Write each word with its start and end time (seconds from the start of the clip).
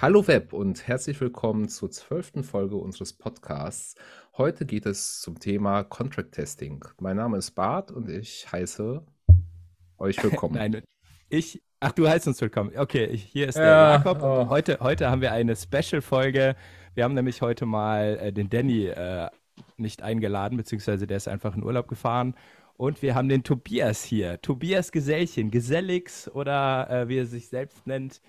Hallo 0.00 0.26
Web 0.26 0.52
und 0.52 0.86
herzlich 0.86 1.20
willkommen 1.20 1.68
zur 1.68 1.90
zwölften 1.90 2.42
Folge 2.44 2.76
unseres 2.76 3.12
Podcasts. 3.12 3.94
Heute 4.36 4.66
geht 4.66 4.86
es 4.86 5.20
zum 5.20 5.38
Thema 5.38 5.84
Contract 5.84 6.32
Testing. 6.32 6.84
Mein 7.00 7.16
Name 7.16 7.38
ist 7.38 7.52
Bart 7.52 7.90
und 7.92 8.08
ich 8.10 8.50
heiße 8.50 9.02
euch 9.98 10.22
willkommen. 10.22 10.54
Nein, 10.56 10.82
ich, 11.28 11.62
ach, 11.80 11.92
du 11.92 12.08
heißt 12.08 12.26
uns 12.26 12.40
willkommen. 12.40 12.72
Okay, 12.76 13.04
ich, 13.06 13.22
hier 13.22 13.48
ist 13.48 13.56
der 13.56 13.64
Ja, 13.66 13.92
Jakob. 13.92 14.22
oh. 14.22 14.48
Heute, 14.48 14.78
heute 14.80 15.10
haben 15.10 15.20
wir 15.22 15.32
eine 15.32 15.54
Special-Folge. 15.56 16.56
Wir 16.94 17.04
haben 17.04 17.14
nämlich 17.14 17.40
heute 17.40 17.64
mal 17.64 18.18
äh, 18.20 18.32
den 18.32 18.50
Danny 18.50 18.86
äh, 18.86 19.28
nicht 19.76 20.02
eingeladen, 20.02 20.56
beziehungsweise 20.58 21.06
der 21.06 21.16
ist 21.16 21.28
einfach 21.28 21.56
in 21.56 21.62
Urlaub 21.62 21.88
gefahren. 21.88 22.34
Und 22.76 23.00
wir 23.02 23.14
haben 23.14 23.28
den 23.28 23.44
Tobias 23.44 24.02
hier. 24.02 24.42
Tobias 24.42 24.90
Gesellchen, 24.90 25.52
Gesellix 25.52 26.28
oder 26.28 26.90
äh, 26.90 27.08
wie 27.08 27.18
er 27.18 27.26
sich 27.26 27.48
selbst 27.48 27.86
nennt, 27.86 28.20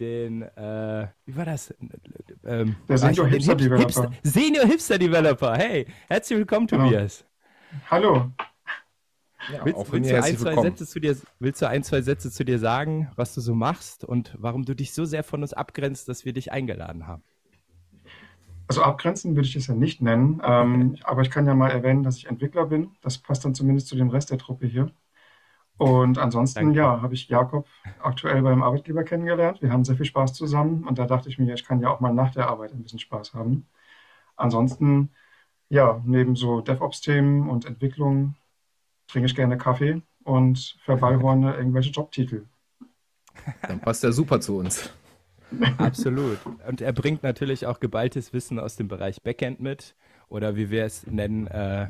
den, 0.00 0.42
äh, 0.42 1.08
wie 1.26 1.36
war 1.36 1.44
das? 1.44 1.74
Ähm, 2.44 2.76
Der 2.88 2.98
Senior 2.98 3.26
Hipster 3.26 3.52
Hip- 3.52 3.58
Developer. 3.58 4.10
Senior 4.22 4.64
Hipster 4.66 4.98
Developer. 4.98 5.56
Hey, 5.56 5.86
herzlich 6.08 6.38
willkommen, 6.38 6.66
Genau. 6.66 6.84
Tobias. 6.84 7.24
Hallo. 7.90 8.30
Ja, 9.52 9.64
Willst, 9.64 9.92
willst, 9.92 10.10
mir 10.10 10.18
du 10.20 10.24
ein, 10.24 10.36
zwei. 10.36 10.62
Sätze 10.62 10.86
zu 10.86 11.00
dir, 11.00 11.16
willst 11.38 11.62
du 11.62 11.68
ein, 11.68 11.82
zwei 11.82 12.02
Sätze 12.02 12.30
zu 12.30 12.44
dir 12.44 12.58
sagen, 12.58 13.10
was 13.16 13.34
du 13.34 13.40
so 13.40 13.54
machst 13.54 14.04
und 14.04 14.34
warum 14.38 14.64
du 14.64 14.74
dich 14.74 14.92
so 14.92 15.04
sehr 15.04 15.22
von 15.24 15.42
uns 15.42 15.52
abgrenzt, 15.54 16.08
dass 16.08 16.24
wir 16.24 16.32
dich 16.32 16.52
eingeladen 16.52 17.06
haben? 17.06 17.22
Also 18.66 18.82
abgrenzen 18.82 19.34
würde 19.34 19.48
ich 19.48 19.56
es 19.56 19.66
ja 19.68 19.74
nicht 19.74 20.02
nennen, 20.02 20.42
ähm, 20.44 20.96
aber 21.04 21.22
ich 21.22 21.30
kann 21.30 21.46
ja 21.46 21.54
mal 21.54 21.70
erwähnen, 21.70 22.02
dass 22.02 22.18
ich 22.18 22.26
Entwickler 22.26 22.66
bin. 22.66 22.90
Das 23.00 23.16
passt 23.16 23.44
dann 23.44 23.54
zumindest 23.54 23.86
zu 23.88 23.96
dem 23.96 24.10
Rest 24.10 24.30
der 24.30 24.36
Truppe 24.38 24.66
hier. 24.66 24.90
Und 25.78 26.18
ansonsten, 26.18 26.60
Danke. 26.66 26.78
ja, 26.78 27.00
habe 27.02 27.14
ich 27.14 27.28
Jakob 27.28 27.66
aktuell 28.02 28.42
beim 28.42 28.62
Arbeitgeber 28.62 29.04
kennengelernt. 29.04 29.62
Wir 29.62 29.72
haben 29.72 29.84
sehr 29.84 29.96
viel 29.96 30.06
Spaß 30.06 30.34
zusammen 30.34 30.84
und 30.84 30.98
da 30.98 31.06
dachte 31.06 31.28
ich 31.28 31.38
mir, 31.38 31.54
ich 31.54 31.64
kann 31.64 31.80
ja 31.80 31.88
auch 31.88 32.00
mal 32.00 32.12
nach 32.12 32.32
der 32.32 32.48
Arbeit 32.48 32.72
ein 32.72 32.82
bisschen 32.82 32.98
Spaß 32.98 33.34
haben. 33.34 33.66
Ansonsten, 34.36 35.10
ja, 35.68 36.02
neben 36.04 36.34
so 36.34 36.60
DevOps-Themen 36.60 37.48
und 37.48 37.64
Entwicklung 37.64 38.34
trinke 39.06 39.26
ich 39.26 39.36
gerne 39.36 39.56
Kaffee 39.56 40.02
und 40.24 40.76
verballhorne 40.84 41.54
irgendwelche 41.56 41.90
Jobtitel. 41.90 42.44
Dann 43.62 43.80
passt 43.80 44.02
er 44.02 44.12
super 44.12 44.40
zu 44.40 44.58
uns. 44.58 44.90
Absolut. 45.78 46.38
Und 46.66 46.80
er 46.80 46.92
bringt 46.92 47.22
natürlich 47.22 47.66
auch 47.66 47.80
geballtes 47.80 48.32
Wissen 48.32 48.58
aus 48.58 48.76
dem 48.76 48.88
Bereich 48.88 49.22
Backend 49.22 49.60
mit 49.60 49.94
oder 50.28 50.56
wie 50.56 50.70
wir 50.70 50.84
es 50.84 51.06
nennen, 51.06 51.46
äh, 51.46 51.88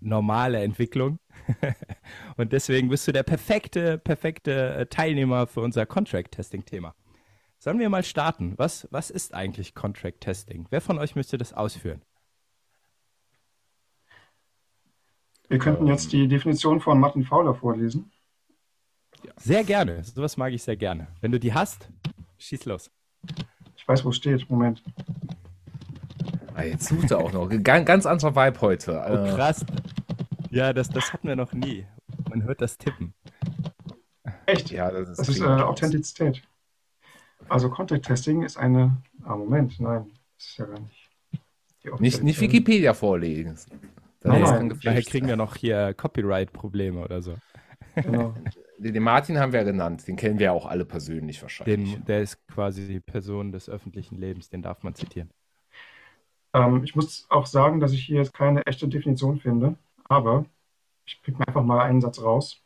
normale 0.00 0.62
Entwicklung. 0.62 1.18
und 2.36 2.52
deswegen 2.52 2.88
bist 2.88 3.06
du 3.06 3.12
der 3.12 3.22
perfekte, 3.22 3.98
perfekte 3.98 4.74
äh, 4.74 4.86
Teilnehmer 4.86 5.46
für 5.46 5.60
unser 5.60 5.86
Contract-Testing-Thema. 5.86 6.94
Sollen 7.58 7.78
wir 7.78 7.90
mal 7.90 8.04
starten? 8.04 8.54
Was, 8.56 8.88
was 8.90 9.10
ist 9.10 9.34
eigentlich 9.34 9.74
Contract-Testing? 9.74 10.66
Wer 10.70 10.80
von 10.80 10.98
euch 10.98 11.14
möchte 11.14 11.36
das 11.36 11.52
ausführen? 11.52 12.02
Wir 15.48 15.58
könnten 15.58 15.86
jetzt 15.88 16.12
die 16.12 16.28
Definition 16.28 16.80
von 16.80 17.00
Martin 17.00 17.24
Fowler 17.24 17.54
vorlesen. 17.54 18.12
Sehr 19.36 19.64
gerne. 19.64 20.04
Sowas 20.04 20.36
mag 20.36 20.52
ich 20.52 20.62
sehr 20.62 20.76
gerne. 20.76 21.08
Wenn 21.20 21.32
du 21.32 21.40
die 21.40 21.52
hast, 21.52 21.90
schieß 22.38 22.64
los. 22.66 22.90
Ich 23.76 23.86
weiß, 23.86 24.04
wo 24.04 24.10
es 24.10 24.16
steht. 24.16 24.48
Moment. 24.48 24.82
Ah, 26.54 26.62
jetzt 26.64 26.88
sucht 26.88 27.10
er 27.10 27.18
auch 27.18 27.32
noch. 27.32 27.48
Ganz, 27.62 27.86
ganz 27.86 28.06
anderer 28.06 28.34
Vibe 28.34 28.60
heute. 28.60 28.92
Oh, 29.06 29.12
Äh, 29.26 29.34
krass. 29.34 29.64
Ja, 30.50 30.72
das, 30.72 30.88
das 30.88 31.12
hatten 31.12 31.28
wir 31.28 31.36
noch 31.36 31.52
nie. 31.52 31.86
Man 32.28 32.42
hört 32.42 32.60
das 32.60 32.76
Tippen. 32.76 33.14
Echt? 34.46 34.70
ja, 34.70 34.90
das 34.90 35.10
ist, 35.10 35.18
Das 35.20 35.28
ist 35.28 35.40
äh. 35.40 35.44
Authentizität. 35.44 36.42
Also 37.48 37.70
Contact 37.70 38.04
Testing 38.04 38.42
ist 38.42 38.56
eine. 38.56 38.96
Ah, 39.24 39.36
Moment, 39.36 39.78
nein, 39.80 40.10
das 40.36 40.46
ist 40.46 40.58
ja 40.58 40.66
gar 40.66 40.80
nicht. 40.80 41.10
die 41.84 41.90
Nicht, 42.02 42.22
nicht. 42.22 42.40
Wikipedia 42.40 42.94
vorlegen. 42.94 43.56
Nein, 44.22 44.74
Daher 44.82 45.02
kriegen 45.02 45.28
wir 45.28 45.36
noch 45.36 45.56
hier 45.56 45.94
Copyright-Probleme 45.94 47.00
oder 47.00 47.22
so. 47.22 47.36
Genau. 47.94 48.34
Den, 48.78 48.94
den 48.94 49.02
Martin 49.02 49.38
haben 49.38 49.52
wir 49.52 49.60
ja 49.60 49.64
genannt. 49.66 50.08
Den 50.08 50.16
kennen 50.16 50.38
wir 50.38 50.46
ja 50.46 50.52
auch 50.52 50.64
alle 50.64 50.86
persönlich 50.86 51.42
wahrscheinlich. 51.42 51.96
Den, 51.96 52.04
der 52.06 52.22
ist 52.22 52.46
quasi 52.46 52.86
die 52.88 53.00
Person 53.00 53.52
des 53.52 53.68
öffentlichen 53.68 54.16
Lebens, 54.16 54.48
den 54.48 54.62
darf 54.62 54.82
man 54.82 54.94
zitieren. 54.94 55.28
Ähm, 56.52 56.84
ich 56.84 56.94
muss 56.96 57.26
auch 57.30 57.46
sagen, 57.46 57.80
dass 57.80 57.92
ich 57.92 58.04
hier 58.04 58.18
jetzt 58.18 58.34
keine 58.34 58.66
echte 58.66 58.88
Definition 58.88 59.38
finde, 59.40 59.76
aber 60.04 60.44
ich 61.04 61.22
pick 61.22 61.38
mir 61.38 61.46
einfach 61.46 61.64
mal 61.64 61.80
einen 61.80 62.00
Satz 62.00 62.20
raus. 62.22 62.62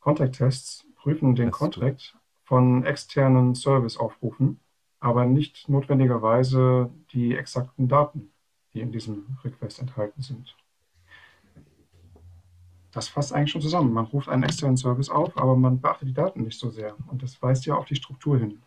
Contact 0.00 0.36
Tests 0.36 0.86
prüfen 0.96 1.34
den. 1.34 1.50
Contract 1.50 2.16
von 2.44 2.84
externen 2.84 3.54
Service-Aufrufen, 3.54 4.60
aber 5.00 5.24
nicht 5.24 5.68
notwendigerweise 5.68 6.90
die 7.12 7.36
exakten 7.36 7.88
Daten, 7.88 8.32
die 8.74 8.80
in 8.80 8.92
diesem 8.92 9.38
Request 9.44 9.80
enthalten 9.80 10.22
sind. 10.22 10.56
Das 12.92 13.08
fasst 13.08 13.32
eigentlich 13.32 13.50
schon 13.50 13.62
zusammen. 13.62 13.92
Man 13.92 14.04
ruft 14.04 14.28
einen 14.28 14.42
externen 14.42 14.76
Service 14.76 15.08
auf, 15.08 15.36
aber 15.38 15.56
man 15.56 15.80
beachtet 15.80 16.08
die 16.08 16.14
Daten 16.14 16.42
nicht 16.42 16.58
so 16.58 16.68
sehr. 16.68 16.94
Und 17.08 17.22
das 17.22 17.40
weist 17.40 17.64
ja 17.64 17.74
auf 17.74 17.86
die 17.86 17.96
Struktur 17.96 18.38
hin. 18.38 18.62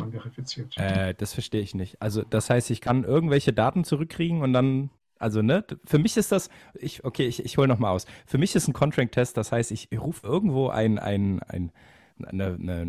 Man 0.00 0.12
verifiziert. 0.12 0.76
Äh, 0.76 1.14
das 1.14 1.34
verstehe 1.34 1.60
ich 1.60 1.74
nicht. 1.74 2.00
Also, 2.00 2.22
das 2.22 2.50
heißt, 2.50 2.70
ich 2.70 2.80
kann 2.80 3.04
irgendwelche 3.04 3.52
Daten 3.52 3.84
zurückkriegen 3.84 4.42
und 4.42 4.52
dann, 4.52 4.90
also, 5.18 5.42
ne, 5.42 5.64
für 5.84 5.98
mich 5.98 6.16
ist 6.16 6.32
das, 6.32 6.48
ich, 6.74 7.04
okay, 7.04 7.26
ich, 7.26 7.44
ich 7.44 7.58
hole 7.58 7.68
nochmal 7.68 7.92
aus. 7.92 8.06
Für 8.26 8.38
mich 8.38 8.54
ist 8.54 8.68
ein 8.68 8.72
Contract-Test, 8.72 9.36
das 9.36 9.52
heißt, 9.52 9.70
ich 9.70 9.88
rufe 9.98 10.26
irgendwo 10.26 10.68
ein, 10.68 10.98
ein, 10.98 11.40
ein, 11.42 11.72
eine, 12.22 12.54
eine, 12.54 12.86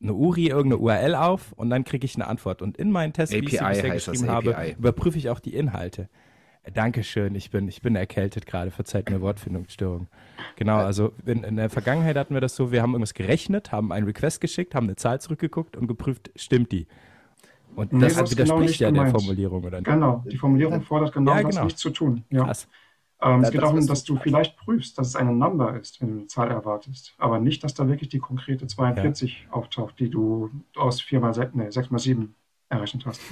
eine 0.00 0.12
URI, 0.14 0.48
irgendeine 0.48 0.78
URL 0.78 1.14
auf 1.14 1.52
und 1.52 1.70
dann 1.70 1.84
kriege 1.84 2.04
ich 2.04 2.14
eine 2.16 2.26
Antwort. 2.26 2.62
Und 2.62 2.76
in 2.76 2.90
meinen 2.90 3.12
Test, 3.12 3.32
wie 3.32 3.38
ich 3.38 3.50
sie 3.50 3.60
API 3.60 3.74
bisher 3.74 3.90
geschrieben 3.90 4.28
habe, 4.28 4.56
API. 4.56 4.72
überprüfe 4.72 5.18
ich 5.18 5.30
auch 5.30 5.40
die 5.40 5.54
Inhalte. 5.54 6.08
Dankeschön, 6.74 7.34
ich 7.34 7.50
bin, 7.50 7.68
ich 7.68 7.80
bin 7.82 7.94
erkältet 7.96 8.44
gerade, 8.46 8.70
verzeiht 8.70 9.08
mir 9.08 9.20
Wortfindungsstörung. 9.20 10.08
Genau, 10.56 10.76
also 10.78 11.12
in, 11.24 11.44
in 11.44 11.56
der 11.56 11.70
Vergangenheit 11.70 12.16
hatten 12.16 12.34
wir 12.34 12.40
das 12.40 12.56
so, 12.56 12.72
wir 12.72 12.82
haben 12.82 12.90
irgendwas 12.92 13.14
gerechnet, 13.14 13.70
haben 13.72 13.92
einen 13.92 14.06
Request 14.06 14.40
geschickt, 14.40 14.74
haben 14.74 14.86
eine 14.86 14.96
Zahl 14.96 15.20
zurückgeguckt 15.20 15.76
und 15.76 15.86
geprüft, 15.86 16.30
stimmt 16.34 16.72
die? 16.72 16.86
Und 17.76 17.92
Nee, 17.92 18.00
das 18.00 18.14
das 18.14 18.30
ist 18.30 18.36
widerspricht 18.38 18.48
genau 18.48 18.60
nicht 18.60 18.80
ja 18.80 18.90
der 18.90 19.04
gemeint. 19.04 19.16
Formulierung, 19.20 19.64
oder 19.64 19.78
nicht? 19.78 19.84
Genau, 19.90 20.24
die 20.30 20.36
Formulierung 20.38 20.82
fordert 20.82 21.12
genau 21.12 21.34
Ja, 21.36 21.42
das 21.42 21.50
genau. 21.54 21.64
nicht 21.64 21.78
zu 21.78 21.90
tun. 21.90 22.24
Ja. 22.30 22.44
Krass. 22.44 22.68
Ähm, 23.22 23.30
Ja, 23.30 23.40
es 23.42 23.50
geht 23.52 23.62
das, 23.62 23.70
darum, 23.70 23.86
dass 23.86 24.04
du- 24.04 24.16
vielleicht 24.16 24.56
prüfst, 24.56 24.98
dass 24.98 25.08
es 25.08 25.16
eine 25.16 25.32
Number 25.32 25.78
ist, 25.78 26.00
wenn 26.00 26.08
du 26.08 26.14
eine 26.18 26.26
Zahl 26.26 26.50
erwartest. 26.50 27.14
Aber 27.18 27.38
nicht, 27.38 27.62
dass 27.64 27.74
da 27.74 27.86
wirklich 27.88 28.08
die 28.08 28.18
konkrete 28.18 28.66
42 28.66 29.46
auftaucht, 29.50 29.98
die 30.00 30.10
du 30.10 30.50
aus 30.74 31.00
4 31.00 31.20
mal 31.20 31.32
6, 31.34 31.54
nee, 31.54 31.70
6 31.70 31.90
mal 31.90 31.98
7 31.98 32.34
errechnet 32.68 33.06
hast. 33.06 33.20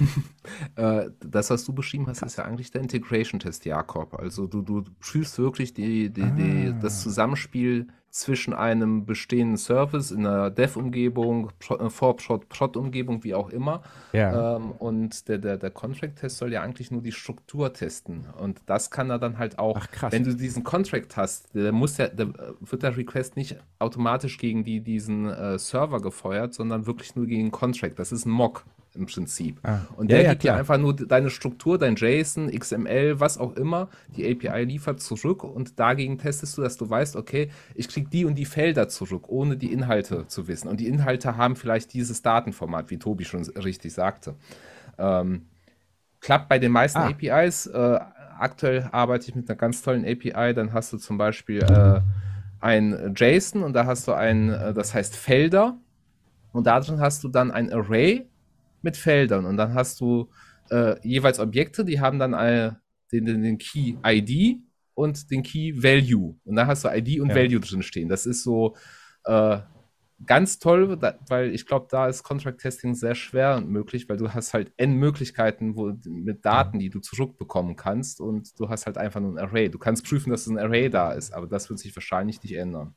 Äh, 0.75 1.09
das, 1.21 1.49
was 1.49 1.63
du 1.63 1.73
beschrieben 1.73 2.05
hast, 2.07 2.21
ist 2.21 2.37
ja 2.37 2.43
eigentlich 2.43 2.69
der 2.69 2.81
Integration-Test, 2.81 3.65
Jakob. 3.65 4.13
Also 4.15 4.45
du, 4.45 4.61
du 4.61 4.83
prüfst 4.99 5.37
wirklich 5.39 5.73
die, 5.73 6.09
die, 6.09 6.31
die, 6.31 6.67
Ah. 6.69 6.79
das 6.81 7.01
Zusammenspiel 7.01 7.87
zwischen 8.09 8.53
einem 8.53 9.05
bestehenden 9.05 9.57
Service 9.57 10.11
in 10.11 10.25
einer 10.25 10.49
Dev-Umgebung, 10.49 11.51
äh, 11.69 11.89
For-Prod-Umgebung, 11.89 13.23
wie 13.23 13.35
auch 13.35 13.49
immer. 13.49 13.83
Ja. 14.13 14.55
Ähm, 14.55 14.71
und 14.71 15.27
der, 15.27 15.37
der, 15.37 15.57
der 15.57 15.71
Contract-Test 15.71 16.37
soll 16.37 16.53
ja 16.53 16.61
eigentlich 16.61 16.91
nur 16.91 17.01
die 17.01 17.11
Struktur 17.11 17.73
testen. 17.73 18.25
Und 18.37 18.61
das 18.67 18.91
kann 18.91 19.09
er 19.09 19.19
dann 19.19 19.37
halt 19.37 19.59
auch, 19.59 19.77
Ach, 19.77 19.91
krass. 19.91 20.13
wenn 20.13 20.23
du 20.23 20.33
diesen 20.33 20.63
Contract 20.63 21.17
hast, 21.17 21.53
der 21.55 21.71
muss 21.71 21.97
ja, 21.97 22.07
der, 22.07 22.33
wird 22.61 22.83
der 22.83 22.95
Request 22.95 23.35
nicht 23.35 23.57
automatisch 23.79 24.37
gegen 24.37 24.63
die, 24.63 24.81
diesen 24.81 25.29
äh, 25.29 25.57
Server 25.59 25.99
gefeuert, 25.99 26.53
sondern 26.53 26.85
wirklich 26.85 27.15
nur 27.15 27.25
gegen 27.25 27.45
den 27.45 27.51
Contract. 27.51 27.99
Das 27.99 28.11
ist 28.11 28.25
ein 28.25 28.31
Mock 28.31 28.65
im 28.95 29.05
Prinzip. 29.05 29.59
Ah. 29.63 29.81
Und 29.95 30.09
Ja, 30.09 30.17
der 30.17 30.23
ja, 30.25 30.29
gibt 30.31 30.43
dir 30.43 30.55
einfach 30.55 30.77
nur 30.77 30.95
deine 30.95 31.29
Struktur, 31.29 31.77
dein 31.77 31.95
JSON, 31.95 32.49
XML, 32.51 33.19
was 33.19 33.37
auch 33.37 33.55
immer, 33.55 33.89
die 34.15 34.29
API 34.29 34.63
liefert 34.63 35.01
zurück 35.01 35.43
und 35.43 35.79
dagegen 35.79 36.17
testest 36.17 36.57
du, 36.57 36.61
dass 36.61 36.77
du 36.77 36.89
weißt, 36.89 37.15
okay, 37.15 37.49
ich 37.73 37.87
krieg 37.87 38.09
die 38.09 38.25
und 38.25 38.35
die 38.35 38.45
Felder 38.45 38.87
zurück, 38.87 39.29
ohne 39.29 39.57
die 39.57 39.71
Inhalte 39.71 40.27
zu 40.27 40.47
wissen. 40.47 40.67
Und 40.67 40.79
die 40.79 40.87
Inhalte 40.87 41.37
haben 41.37 41.55
vielleicht 41.55 41.93
dieses 41.93 42.21
Datenformat, 42.21 42.89
wie 42.89 42.97
Tobi 42.97 43.25
schon 43.25 43.43
richtig 43.43 43.93
sagte. 43.93 44.35
Ähm, 44.97 45.47
klappt 46.19 46.49
bei 46.49 46.59
den 46.59 46.71
meisten 46.71 46.99
Ah. 46.99 47.09
APIs. 47.09 47.67
Äh, 47.67 47.99
aktuell 48.39 48.89
arbeite 48.91 49.29
ich 49.29 49.35
mit 49.35 49.49
einer 49.49 49.57
ganz 49.57 49.81
tollen 49.81 50.05
API. 50.05 50.53
Dann 50.53 50.73
hast 50.73 50.91
du 50.93 50.97
zum 50.97 51.17
Beispiel 51.17 51.61
äh, 51.63 52.01
ein 52.59 53.13
JSON 53.15 53.63
und 53.63 53.73
da 53.73 53.85
hast 53.85 54.07
du 54.07 54.13
ein, 54.13 54.49
äh, 54.49 54.73
das 54.73 54.93
heißt 54.93 55.15
Felder. 55.15 55.77
Und 56.51 56.67
darin 56.67 56.99
hast 57.01 57.23
du 57.23 57.27
dann 57.27 57.51
ein 57.51 57.71
Array 57.71 58.27
mit 58.85 58.95
Feldern. 58.95 59.45
Und 59.45 59.57
dann 59.57 59.73
hast 59.73 59.99
du 59.99 60.29
äh, 60.69 60.95
jeweils 61.05 61.39
Objekte, 61.39 61.83
die 61.83 61.99
haben 61.99 62.19
dann 62.19 62.33
eine, 62.33 62.79
den, 63.11 63.25
den, 63.25 63.43
den 63.43 63.57
Key 63.57 63.97
ID 64.05 64.61
und 64.93 65.29
den 65.29 65.43
Key 65.43 65.83
Value. 65.83 66.39
Und 66.45 66.55
da 66.55 66.67
hast 66.67 66.85
du 66.85 66.89
ID 66.89 67.19
und 67.19 67.29
Ja. 67.29 67.35
Value 67.35 67.59
drin 67.59 67.83
stehen. 67.83 68.07
Das 68.07 68.25
ist 68.25 68.43
so 68.43 68.75
äh, 69.25 69.59
ganz 70.25 70.59
toll, 70.59 70.97
da, 70.97 71.19
weil 71.27 71.53
ich 71.53 71.65
glaube, 71.65 71.87
da 71.89 72.07
ist 72.07 72.23
Contract 72.23 72.61
Testing 72.61 72.95
sehr 72.95 73.15
schwer 73.15 73.59
möglich, 73.59 74.07
weil 74.07 74.17
du 74.17 74.33
hast 74.33 74.53
halt 74.53 74.71
N 74.77 74.93
Möglichkeiten 74.93 75.75
wo, 75.75 75.93
mit 76.05 76.45
Daten, 76.45 76.79
die 76.79 76.89
du 76.89 76.99
zurückbekommen 76.99 77.75
kannst 77.75 78.21
und 78.21 78.57
du 78.59 78.69
hast 78.69 78.85
halt 78.85 78.97
einfach 78.97 79.19
nur 79.19 79.33
ein 79.33 79.37
Array. 79.37 79.69
Du 79.69 79.77
kannst 79.77 80.05
prüfen, 80.07 80.29
dass 80.29 80.47
ein 80.47 80.57
Array 80.57 80.89
da 80.89 81.11
ist, 81.11 81.33
aber 81.33 81.47
das 81.47 81.69
wird 81.69 81.79
sich 81.79 81.95
wahrscheinlich 81.95 82.41
nicht 82.41 82.55
ändern. 82.55 82.95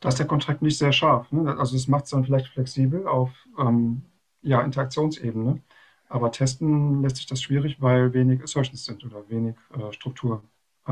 Da 0.00 0.08
ist 0.08 0.18
der 0.18 0.26
Kontrakt 0.26 0.62
nicht 0.62 0.78
sehr 0.78 0.92
scharf. 0.92 1.30
Ne? 1.30 1.56
Also 1.58 1.76
das 1.76 1.86
macht 1.86 2.04
es 2.04 2.10
dann 2.10 2.24
vielleicht 2.24 2.48
flexibel 2.48 3.06
auf 3.06 3.30
ähm, 3.58 4.02
ja, 4.42 4.60
Interaktionsebene. 4.60 5.60
Aber 6.08 6.30
testen 6.30 7.02
lässt 7.02 7.16
sich 7.16 7.26
das 7.26 7.40
schwierig, 7.40 7.80
weil 7.80 8.12
wenig 8.12 8.42
Assertions 8.42 8.84
sind 8.84 9.04
oder 9.04 9.28
wenig 9.30 9.56
äh, 9.74 9.92
Struktur. 9.92 10.42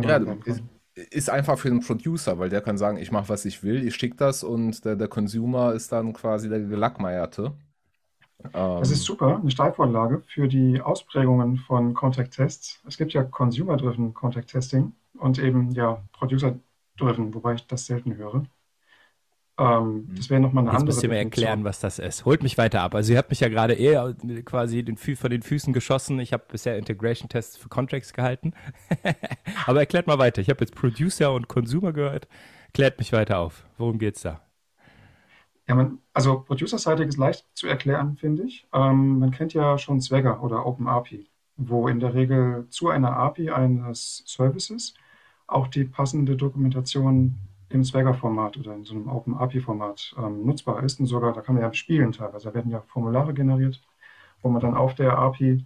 Ja, 0.03 0.17
ist, 0.45 0.63
ist, 0.95 1.31
einfach 1.31 1.59
für 1.59 1.69
den 1.69 1.81
Producer, 1.81 2.39
weil 2.39 2.49
der 2.49 2.63
kann 2.63 2.79
sagen, 2.79 2.97
ich 2.97 3.13
mache, 3.13 3.29
was 3.29 3.45
ich 3.45 3.63
will, 3.63 3.87
ich 3.87 3.97
schicke 3.97 4.17
das 4.17 4.45
und 4.45 4.85
der, 4.85 4.97
der 4.97 5.09
Consumer 5.09 5.75
ist 5.75 5.93
dann 5.93 6.13
quasi 6.13 6.49
der 6.49 6.61
Gelackmeierte. 6.61 7.53
Das 8.53 8.91
ist 8.91 9.01
ähm, 9.01 9.05
super, 9.05 9.37
eine 9.37 9.51
Steilvorlage 9.51 10.23
für 10.27 10.49
die 10.49 10.81
Ausprägungen 10.81 11.59
von 11.59 11.93
Contact 11.93 12.35
Tests. 12.35 12.81
Es 12.87 12.97
gibt 12.97 13.13
ja 13.13 13.23
Consumer-Driven 13.23 14.15
Contact 14.15 14.51
Testing 14.51 14.93
und 15.19 15.39
eben 15.39 15.73
ja 15.73 16.03
Producer-Driven, 16.13 17.35
wobei 17.35 17.55
ich 17.55 17.67
das 17.67 17.87
selten 17.87 18.17
höre. 18.17 18.45
Ähm, 19.61 20.07
mhm. 20.09 20.15
das 20.17 20.31
wäre 20.31 20.41
nochmal 20.41 20.63
eine 20.63 20.71
Jetzt 20.71 20.81
andere 20.81 20.95
müsst 20.95 21.03
ihr 21.03 21.11
mir 21.11 21.19
erklären, 21.19 21.65
was 21.65 21.81
das 21.81 21.99
ist. 21.99 22.25
Holt 22.25 22.43
mich 22.43 22.57
weiter 22.57 22.81
ab. 22.81 22.95
Also 22.95 23.13
ihr 23.13 23.19
habt 23.19 23.29
mich 23.29 23.41
ja 23.41 23.49
gerade 23.49 23.75
eher 23.75 24.15
quasi 24.47 24.83
den 24.83 24.97
von 24.97 25.31
den 25.31 25.43
Füßen 25.43 25.75
geschossen. 25.75 26.19
Ich 26.19 26.33
habe 26.33 26.45
bisher 26.51 26.79
Integration-Tests 26.79 27.59
für 27.59 27.69
Contracts 27.69 28.15
gehalten. 28.15 28.55
Aber 29.67 29.81
erklärt 29.81 30.07
mal 30.07 30.19
weiter. 30.19 30.41
Ich 30.41 30.49
habe 30.49 30.61
jetzt 30.65 30.75
Producer 30.75 31.35
und 31.35 31.49
Consumer 31.49 31.93
gehört. 31.93 32.27
Klärt 32.73 32.99
mich 32.99 33.13
weiter 33.13 33.39
auf. 33.39 33.67
Worum 33.77 33.99
geht's 33.99 34.23
da? 34.23 34.41
Ja, 35.69 35.75
man, 35.75 35.99
also 36.15 36.41
producer-seitig 36.41 37.09
ist 37.09 37.19
leicht 37.19 37.47
zu 37.53 37.67
erklären, 37.67 38.17
finde 38.17 38.45
ich. 38.45 38.67
Ähm, 38.73 39.19
man 39.19 39.31
kennt 39.31 39.53
ja 39.53 39.77
schon 39.77 40.01
Swagger 40.01 40.43
oder 40.43 40.65
OpenAPI, 40.65 41.29
wo 41.59 41.87
in 41.87 42.01
der 42.01 42.15
Regel 42.15 42.67
zu 42.71 42.89
einer 42.89 43.15
API 43.15 43.51
eines 43.51 44.23
Services 44.27 44.95
auch 45.47 45.69
die 45.69 45.85
passende 45.85 46.37
Dokumentation 46.37 47.39
im 47.71 47.85
Swagger-Format 47.85 48.57
oder 48.59 48.75
in 48.75 48.85
so 48.85 48.95
einem 48.95 49.09
OpenAPI-Format 49.09 50.15
ähm, 50.19 50.45
nutzbar 50.45 50.83
ist. 50.83 51.01
Und 51.01 51.07
sogar, 51.07 51.33
da 51.33 51.41
kann 51.41 51.55
man 51.55 51.65
ja 51.65 51.73
spielen 51.73 52.13
teilweise. 52.13 52.49
Da 52.49 52.55
werden 52.55 52.71
ja 52.71 52.83
Formulare 52.89 53.33
generiert, 53.33 53.81
wo 54.43 54.51
man 54.51 54.61
dann 54.61 54.75
auf 54.75 54.95
der 54.95 55.17
API 55.17 55.65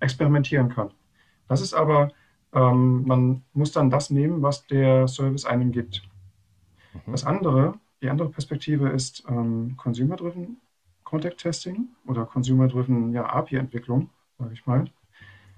experimentieren 0.00 0.68
kann. 0.68 0.90
Das 1.48 1.60
ist 1.60 1.74
aber, 1.74 2.10
ähm, 2.52 3.06
man 3.06 3.42
muss 3.54 3.72
dann 3.72 3.90
das 3.90 4.10
nehmen, 4.10 4.42
was 4.42 4.66
der 4.66 5.08
Service 5.08 5.44
einem 5.46 5.72
gibt. 5.72 6.02
Mhm. 6.92 7.12
Das 7.12 7.24
andere, 7.24 7.74
die 8.02 8.10
andere 8.10 8.28
Perspektive 8.28 8.88
ist 8.90 9.24
ähm, 9.28 9.74
Consumer-Driven 9.76 10.58
Contact 11.04 11.38
Testing 11.38 11.88
oder 12.06 12.24
Consumer-Driven 12.24 13.12
ja, 13.12 13.26
API-Entwicklung, 13.26 14.10
sage 14.38 14.52
ich 14.52 14.66
mal. 14.66 14.84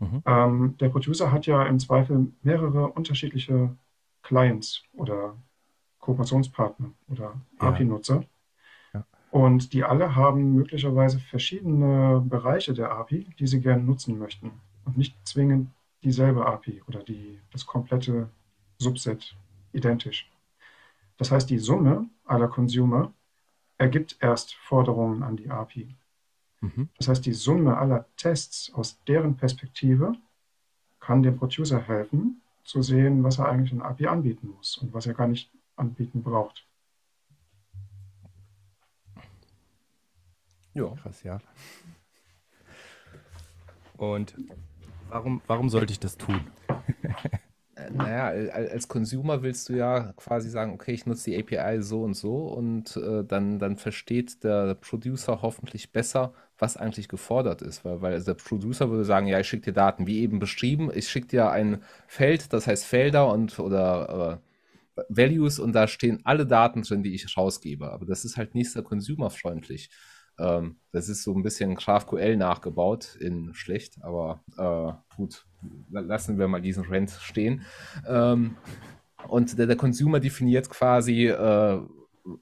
Mhm. 0.00 0.23
Ähm, 0.25 0.76
der 0.79 0.88
Producer 0.88 1.31
hat 1.31 1.46
ja 1.46 1.64
im 1.64 1.79
Zweifel 1.79 2.32
mehrere 2.43 2.88
unterschiedliche 2.88 3.76
Clients 4.23 4.82
oder 4.93 5.37
Kooperationspartner 6.02 6.90
oder 7.08 7.40
API-Nutzer. 7.58 8.25
Ja. 8.93 9.06
Und 9.31 9.72
die 9.72 9.84
alle 9.84 10.14
haben 10.14 10.54
möglicherweise 10.54 11.19
verschiedene 11.19 12.20
Bereiche 12.20 12.75
der 12.75 12.90
API, 12.90 13.28
die 13.38 13.46
sie 13.46 13.60
gerne 13.60 13.82
nutzen 13.82 14.19
möchten. 14.19 14.50
Und 14.84 14.99
nicht 14.99 15.16
zwingend 15.25 15.70
dieselbe 16.02 16.44
API 16.44 16.82
oder 16.88 17.02
die, 17.02 17.38
das 17.52 17.64
komplette 17.64 18.28
Subset 18.78 19.34
identisch. 19.72 20.31
Das 21.16 21.31
heißt, 21.31 21.49
die 21.49 21.58
Summe 21.58 22.10
aller 22.25 22.48
Consumer 22.48 23.12
ergibt 23.78 24.16
erst 24.20 24.55
Forderungen 24.56 25.22
an 25.22 25.37
die 25.37 25.50
API. 25.50 25.94
Mhm. 26.60 26.88
Das 26.98 27.06
heißt, 27.06 27.25
die 27.25 27.32
Summe 27.32 27.76
aller 27.76 28.06
Tests 28.16 28.72
aus 28.75 29.02
deren 29.05 29.37
Perspektive 29.37 30.14
kann 30.98 31.22
dem 31.22 31.37
Producer 31.37 31.81
helfen, 31.81 32.43
zu 32.64 32.82
sehen, 32.82 33.22
was 33.22 33.38
er 33.38 33.48
eigentlich 33.48 33.72
in 33.72 33.82
API 33.82 34.08
anbieten 34.08 34.48
muss 34.56 34.78
und 34.78 34.93
was 34.93 35.06
er 35.06 35.14
gar 35.14 35.26
nicht 35.28 35.50
anbieten 35.82 36.23
braucht. 36.23 36.67
Ja. 40.75 40.94
Krass, 41.02 41.23
ja. 41.23 41.38
Und 43.96 44.34
warum, 45.11 45.43
warum 45.46 45.69
sollte 45.69 45.93
ich 45.93 46.00
das 46.00 46.17
tun? 46.17 46.40
Äh, 47.75 47.90
naja, 47.90 48.26
als 48.52 48.87
Consumer 48.87 49.43
willst 49.43 49.70
du 49.70 49.73
ja 49.73 50.12
quasi 50.19 50.50
sagen, 50.50 50.75
okay, 50.75 50.93
ich 50.93 51.06
nutze 51.06 51.31
die 51.31 51.38
API 51.38 51.81
so 51.81 52.02
und 52.02 52.12
so 52.12 52.49
und 52.49 52.99
äh, 52.99 53.25
dann, 53.25 53.58
dann 53.58 53.79
versteht 53.79 54.44
der 54.44 54.75
Producer 54.75 55.40
hoffentlich 55.40 55.90
besser, 55.90 56.34
was 56.58 56.76
eigentlich 56.76 57.08
gefordert 57.08 57.62
ist. 57.62 57.82
Weil, 57.84 58.02
weil 58.02 58.23
der 58.23 58.34
Producer 58.34 58.90
würde 58.90 59.06
sagen, 59.06 59.26
ja, 59.26 59.40
ich 59.40 59.49
schicke 59.49 59.64
dir 59.64 59.73
Daten, 59.73 60.06
wie 60.06 60.20
eben 60.20 60.38
beschrieben, 60.38 60.90
ich 60.94 61.08
schicke 61.08 61.29
dir 61.29 61.50
ein 61.50 61.82
Feld, 62.06 62.52
das 62.52 62.67
heißt 62.67 62.84
Felder 62.84 63.32
und 63.32 63.58
oder 63.58 64.40
äh, 64.43 64.51
Values 65.08 65.58
und 65.58 65.72
da 65.72 65.88
stehen 65.88 66.20
alle 66.24 66.46
Daten 66.46 66.82
drin, 66.82 67.02
die 67.02 67.14
ich 67.14 67.36
rausgebe. 67.36 67.90
Aber 67.90 68.06
das 68.06 68.24
ist 68.24 68.36
halt 68.36 68.54
nicht 68.54 68.72
sehr 68.72 68.82
consumerfreundlich. 68.82 69.90
Ähm, 70.38 70.76
das 70.92 71.08
ist 71.08 71.22
so 71.22 71.34
ein 71.34 71.42
bisschen 71.42 71.74
GraphQL 71.74 72.36
nachgebaut 72.36 73.16
in 73.16 73.54
schlecht, 73.54 74.02
aber 74.02 74.42
äh, 74.56 75.16
gut, 75.16 75.46
lassen 75.90 76.38
wir 76.38 76.48
mal 76.48 76.62
diesen 76.62 76.84
Rent 76.84 77.10
stehen. 77.10 77.62
Ähm, 78.06 78.56
und 79.28 79.58
der, 79.58 79.66
der 79.66 79.76
Consumer 79.76 80.20
definiert 80.20 80.68
quasi, 80.68 81.26
äh, 81.28 81.80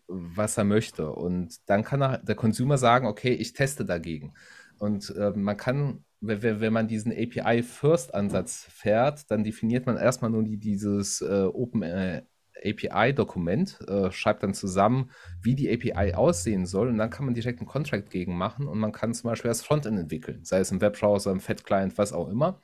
was 0.07 0.59
er 0.59 0.65
möchte. 0.65 1.11
Und 1.11 1.57
dann 1.67 1.85
kann 1.85 2.03
er, 2.03 2.19
der 2.19 2.35
Consumer 2.35 2.79
sagen, 2.79 3.07
okay, 3.07 3.33
ich 3.33 3.53
teste 3.53 3.85
dagegen. 3.85 4.35
Und 4.79 5.15
äh, 5.17 5.31
man 5.31 5.57
kann 5.57 6.05
wenn, 6.21 6.61
wenn 6.61 6.73
man 6.73 6.89
diesen 6.89 7.13
API-First-Ansatz 7.13 8.67
fährt, 8.71 9.31
dann 9.31 9.45
definiert 9.45 9.87
man 9.87 9.97
erstmal 9.97 10.31
nur 10.31 10.43
die, 10.43 10.59
dieses 10.59 11.21
äh, 11.23 11.49
Open 11.53 11.83
äh, 11.83 12.23
API-Dokument, 12.65 13.79
äh, 13.89 14.11
schreibt 14.11 14.43
dann 14.43 14.55
zusammen, 14.55 15.11
wie 15.43 15.55
die 15.55 15.73
API 15.73 16.15
aussehen 16.15 16.67
soll 16.67 16.89
und 16.89 16.99
dann 16.99 17.11
kann 17.11 17.25
man 17.25 17.35
direkt 17.35 17.61
einen 17.61 17.69
Contract 17.69 18.11
gegen 18.11 18.37
machen 18.37 18.67
und 18.67 18.79
man 18.79 18.93
kann 18.93 19.15
zum 19.15 19.31
Beispiel 19.31 19.49
das 19.49 19.63
Frontend 19.63 19.99
entwickeln, 19.99 20.45
sei 20.45 20.61
es 20.61 20.71
im 20.71 20.81
Webbrowser, 20.81 21.33
im 21.33 21.41
Fat-Client, 21.41 21.99
was 21.99 22.13
auch 22.13 22.29
immer. 22.29 22.61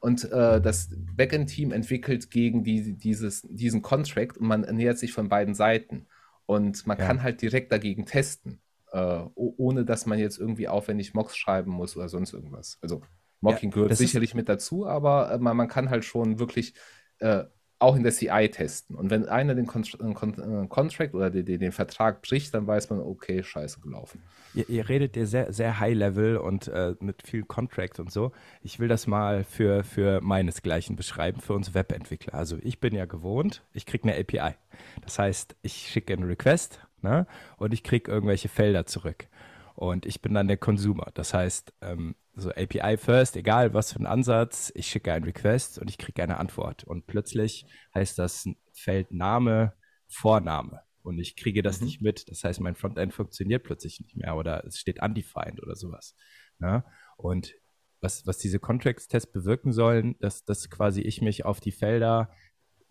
Und 0.00 0.30
äh, 0.30 0.60
das 0.60 0.90
Backend-Team 1.16 1.72
entwickelt 1.72 2.30
gegen 2.30 2.62
die, 2.62 2.92
dieses, 2.92 3.40
diesen 3.48 3.80
Contract 3.80 4.36
und 4.36 4.46
man 4.46 4.60
nähert 4.60 4.98
sich 4.98 5.12
von 5.12 5.30
beiden 5.30 5.54
Seiten. 5.54 6.06
Und 6.44 6.86
man 6.86 6.98
ja. 6.98 7.06
kann 7.06 7.22
halt 7.22 7.40
direkt 7.40 7.72
dagegen 7.72 8.04
testen, 8.04 8.60
äh, 8.92 9.22
ohne 9.34 9.86
dass 9.86 10.04
man 10.04 10.18
jetzt 10.18 10.38
irgendwie 10.38 10.68
aufwendig 10.68 11.14
Mocks 11.14 11.38
schreiben 11.38 11.70
muss 11.70 11.96
oder 11.96 12.10
sonst 12.10 12.34
irgendwas. 12.34 12.78
Also 12.82 13.00
Mocking 13.40 13.70
ja, 13.70 13.74
gehört 13.74 13.96
sicherlich 13.96 14.34
mit 14.34 14.48
dazu, 14.48 14.86
aber 14.86 15.30
äh, 15.32 15.38
man, 15.38 15.56
man, 15.56 15.68
kann 15.68 15.90
halt 15.90 16.04
schon 16.04 16.38
wirklich 16.38 16.74
äh, 17.20 17.44
auch 17.78 17.96
in 17.96 18.02
der 18.02 18.12
CI 18.12 18.48
testen. 18.50 18.96
Und 18.96 19.10
wenn 19.10 19.28
einer 19.28 19.54
den 19.54 19.68
äh, 19.68 20.10
äh, 20.10 20.66
Contract 20.68 21.14
oder 21.14 21.30
den, 21.30 21.44
den, 21.58 21.72
Vertrag 21.72 22.22
bricht, 22.22 22.54
dann 22.54 22.66
weiß 22.66 22.90
man, 22.90 23.00
okay, 23.00 23.42
scheiße 23.42 23.80
gelaufen. 23.80 24.22
Ihr, 24.54 24.68
ihr 24.68 24.88
redet 24.88 25.16
ja 25.16 25.26
sehr, 25.26 25.52
sehr 25.52 25.80
high-level 25.80 26.36
und 26.36 26.68
äh, 26.68 26.94
mit 27.00 27.22
viel 27.26 27.42
Contract 27.42 28.00
und 28.00 28.10
so. 28.10 28.32
Ich 28.62 28.78
will 28.78 28.88
das 28.88 29.06
mal 29.06 29.44
für, 29.44 29.84
für 29.84 30.20
meinesgleichen 30.20 30.96
beschreiben, 30.96 31.40
für 31.40 31.54
uns 31.54 31.74
Webentwickler. 31.74 32.34
Also 32.34 32.56
ich 32.62 32.80
bin 32.80 32.94
ja 32.94 33.06
gewohnt, 33.06 33.62
ich 33.72 33.86
kriege 33.86 34.08
eine 34.08 34.18
API. 34.18 34.54
Das 35.02 35.18
heißt, 35.18 35.56
ich 35.62 35.88
schicke 35.90 36.12
einen 36.12 36.24
Request 36.24 36.80
ne, 37.02 37.26
und 37.56 37.74
ich 37.74 37.82
kriege 37.82 38.10
irgendwelche 38.10 38.48
Felder 38.48 38.86
zurück. 38.86 39.26
Und 39.74 40.06
ich 40.06 40.22
bin 40.22 40.34
dann 40.34 40.46
der 40.46 40.56
Consumer. 40.56 41.08
Das 41.14 41.34
heißt, 41.34 41.72
ähm, 41.82 42.14
so 42.36 42.50
API 42.50 42.96
first, 42.96 43.36
egal 43.36 43.74
was 43.74 43.92
für 43.92 44.00
ein 44.00 44.06
Ansatz, 44.06 44.72
ich 44.74 44.88
schicke 44.88 45.12
einen 45.12 45.24
Request 45.24 45.78
und 45.78 45.88
ich 45.88 45.98
kriege 45.98 46.22
eine 46.22 46.38
Antwort. 46.38 46.84
Und 46.84 47.06
plötzlich 47.06 47.66
heißt 47.94 48.18
das 48.18 48.48
Feld 48.72 49.12
Name, 49.12 49.74
Vorname. 50.08 50.80
Und 51.02 51.18
ich 51.18 51.36
kriege 51.36 51.62
das 51.62 51.80
mhm. 51.80 51.86
nicht 51.86 52.02
mit. 52.02 52.28
Das 52.30 52.44
heißt, 52.44 52.60
mein 52.60 52.74
Frontend 52.74 53.12
funktioniert 53.12 53.62
plötzlich 53.62 54.00
nicht 54.00 54.16
mehr 54.16 54.36
oder 54.36 54.64
es 54.64 54.78
steht 54.78 55.02
undefined 55.02 55.62
oder 55.62 55.76
sowas. 55.76 56.16
Ja? 56.60 56.78
Ne? 56.78 56.84
Und 57.16 57.54
was, 58.00 58.26
was 58.26 58.38
diese 58.38 58.58
Contracts-Tests 58.58 59.30
bewirken 59.32 59.72
sollen, 59.72 60.16
dass, 60.20 60.44
dass 60.44 60.68
quasi 60.68 61.00
ich 61.00 61.22
mich 61.22 61.44
auf 61.44 61.60
die 61.60 61.72
Felder 61.72 62.30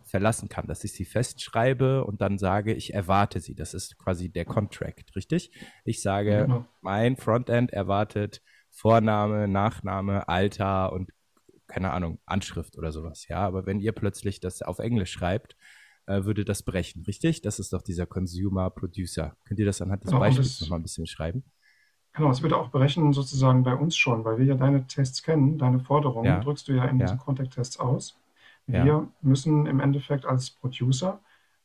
verlassen 0.06 0.50
kann, 0.50 0.68
dass 0.68 0.84
ich 0.84 0.94
sie 0.94 1.06
festschreibe 1.06 2.04
und 2.06 2.22
dann 2.22 2.38
sage, 2.38 2.74
ich 2.74 2.94
erwarte 2.94 3.40
sie. 3.40 3.56
Das 3.56 3.74
ist 3.74 3.98
quasi 3.98 4.30
der 4.30 4.46
Contract, 4.46 5.16
richtig? 5.16 5.52
Ich 5.86 6.02
sage, 6.02 6.46
genau. 6.48 6.66
mein 6.82 7.16
Frontend 7.16 7.72
erwartet 7.72 8.42
Vorname, 8.74 9.48
Nachname, 9.48 10.28
Alter 10.28 10.92
und 10.92 11.12
keine 11.68 11.92
Ahnung, 11.92 12.20
Anschrift 12.26 12.78
oder 12.78 12.92
sowas. 12.92 13.28
Ja, 13.28 13.38
aber 13.38 13.66
wenn 13.66 13.80
ihr 13.80 13.94
plötzlich 13.94 14.40
das 14.40 14.62
auf 14.62 14.80
Englisch 14.80 15.12
schreibt, 15.12 15.56
äh, 16.06 16.26
würde 16.26 16.44
das 16.44 16.64
brechen, 16.64 17.04
richtig? 17.04 17.42
Das 17.42 17.60
ist 17.60 17.72
doch 17.72 17.82
dieser 17.82 18.06
Consumer 18.06 18.70
Producer. 18.70 19.38
Könnt 19.46 19.60
ihr 19.60 19.66
das 19.66 19.82
anhand 19.82 20.04
des 20.04 20.10
genau, 20.10 20.20
Beispiels 20.20 20.60
nochmal 20.62 20.80
ein 20.80 20.84
bisschen 20.84 21.08
schreiben? 21.08 21.44
Genau, 22.14 22.30
es 22.30 22.42
würde 22.42 22.58
auch 22.58 22.70
brechen 22.70 23.14
sozusagen 23.14 23.64
bei 23.64 23.74
uns 23.74 23.96
schon, 23.96 24.26
weil 24.26 24.38
wir 24.38 24.46
ja 24.46 24.56
deine 24.56 24.86
Tests 24.86 25.24
kennen, 25.24 25.58
deine 25.58 25.80
Forderungen 25.80 26.26
ja. 26.26 26.40
drückst 26.40 26.68
du 26.68 26.74
ja 26.74 26.86
in 26.86 27.00
ja. 27.00 27.06
diesen 27.06 27.20
Contact-Tests 27.20 27.80
aus. 27.80 28.20
Wir 28.68 28.86
ja. 28.86 29.08
müssen 29.22 29.66
im 29.66 29.80
Endeffekt 29.80 30.26
als 30.26 30.52
Producer 30.52 31.20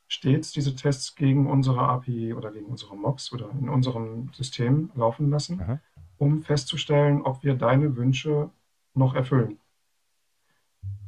stets 0.08 0.52
diese 0.52 0.74
Tests 0.74 1.14
gegen 1.16 1.46
unsere 1.50 1.80
API 1.80 2.32
oder 2.32 2.50
gegen 2.50 2.66
unsere 2.66 2.96
Mocks 2.96 3.32
oder 3.32 3.50
in 3.60 3.68
unserem 3.68 4.30
System 4.32 4.90
laufen 4.94 5.30
lassen, 5.30 5.60
Aha. 5.60 5.80
Um 6.18 6.42
festzustellen, 6.42 7.22
ob 7.22 7.42
wir 7.42 7.54
deine 7.54 7.96
Wünsche 7.96 8.50
noch 8.94 9.14
erfüllen. 9.14 9.58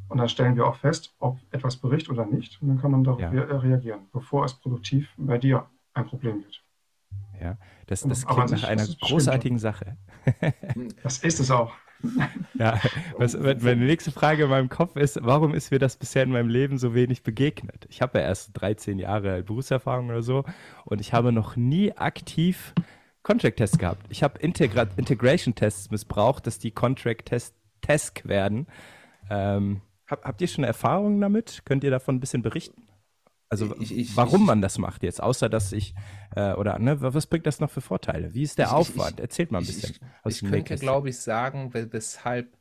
Und 0.08 0.18
dann 0.18 0.28
stellen 0.28 0.56
wir 0.56 0.66
auch 0.66 0.76
fest, 0.76 1.14
ob 1.18 1.38
etwas 1.52 1.76
bricht 1.76 2.10
oder 2.10 2.26
nicht. 2.26 2.60
Und 2.60 2.68
dann 2.68 2.80
kann 2.80 2.90
man 2.90 3.04
darauf 3.04 3.20
ja. 3.20 3.30
re 3.30 3.62
reagieren, 3.62 4.08
bevor 4.12 4.44
es 4.44 4.54
produktiv 4.54 5.08
bei 5.16 5.38
dir 5.38 5.66
ein 5.94 6.06
Problem 6.06 6.42
wird. 6.42 6.64
Ja, 7.40 7.56
das, 7.86 8.02
das 8.02 8.26
klingt 8.26 8.50
nach 8.50 8.64
einer 8.64 8.86
großartigen 9.00 9.58
Sache. 9.58 9.96
das 11.02 11.18
ist 11.18 11.40
es 11.40 11.50
auch. 11.50 11.72
Ja, 12.54 12.80
was, 13.18 13.38
meine 13.38 13.84
nächste 13.84 14.10
Frage 14.10 14.44
in 14.44 14.50
meinem 14.50 14.68
Kopf 14.68 14.96
ist, 14.96 15.18
warum 15.22 15.54
ist 15.54 15.70
mir 15.70 15.78
das 15.78 15.96
bisher 15.96 16.22
in 16.22 16.30
meinem 16.30 16.48
Leben 16.48 16.78
so 16.78 16.94
wenig 16.94 17.22
begegnet? 17.22 17.86
Ich 17.88 18.00
habe 18.02 18.18
ja 18.18 18.24
erst 18.24 18.50
13 18.54 18.98
Jahre 18.98 19.42
Berufserfahrung 19.42 20.08
oder 20.08 20.22
so 20.22 20.44
und 20.84 21.00
ich 21.00 21.12
habe 21.12 21.30
noch 21.30 21.56
nie 21.56 21.92
aktiv 21.92 22.74
Contract-Tests 23.22 23.78
gehabt. 23.78 24.06
Ich 24.08 24.22
habe 24.22 24.38
Integra 24.38 24.86
Integration-Tests 24.96 25.90
missbraucht, 25.90 26.46
dass 26.46 26.58
die 26.58 26.70
Contract-Tests 26.70 27.54
Task 27.80 28.26
werden. 28.26 28.66
Ähm, 29.30 29.82
hab, 30.06 30.24
habt 30.24 30.40
ihr 30.40 30.48
schon 30.48 30.64
Erfahrungen 30.64 31.20
damit? 31.20 31.62
Könnt 31.64 31.84
ihr 31.84 31.90
davon 31.90 32.16
ein 32.16 32.20
bisschen 32.20 32.42
berichten? 32.42 32.86
Also 33.48 33.74
ich, 33.80 33.96
ich, 33.96 34.16
warum 34.16 34.42
ich, 34.42 34.46
man 34.46 34.62
das 34.62 34.78
macht 34.78 35.02
jetzt, 35.02 35.20
außer 35.20 35.48
dass 35.48 35.72
ich, 35.72 35.94
äh, 36.36 36.52
oder 36.52 36.78
ne, 36.78 37.00
was 37.00 37.26
bringt 37.26 37.46
das 37.46 37.58
noch 37.58 37.70
für 37.70 37.80
Vorteile? 37.80 38.32
Wie 38.32 38.42
ist 38.42 38.58
der 38.58 38.76
Aufwand? 38.76 39.18
Erzählt 39.18 39.50
mal 39.50 39.58
ein 39.58 39.66
bisschen. 39.66 39.96
Ich, 40.24 40.40
könnte, 40.40 40.76
glaube 40.76 41.08
ich, 41.08 41.18
sagen, 41.18 41.74
weshalb 41.74 42.56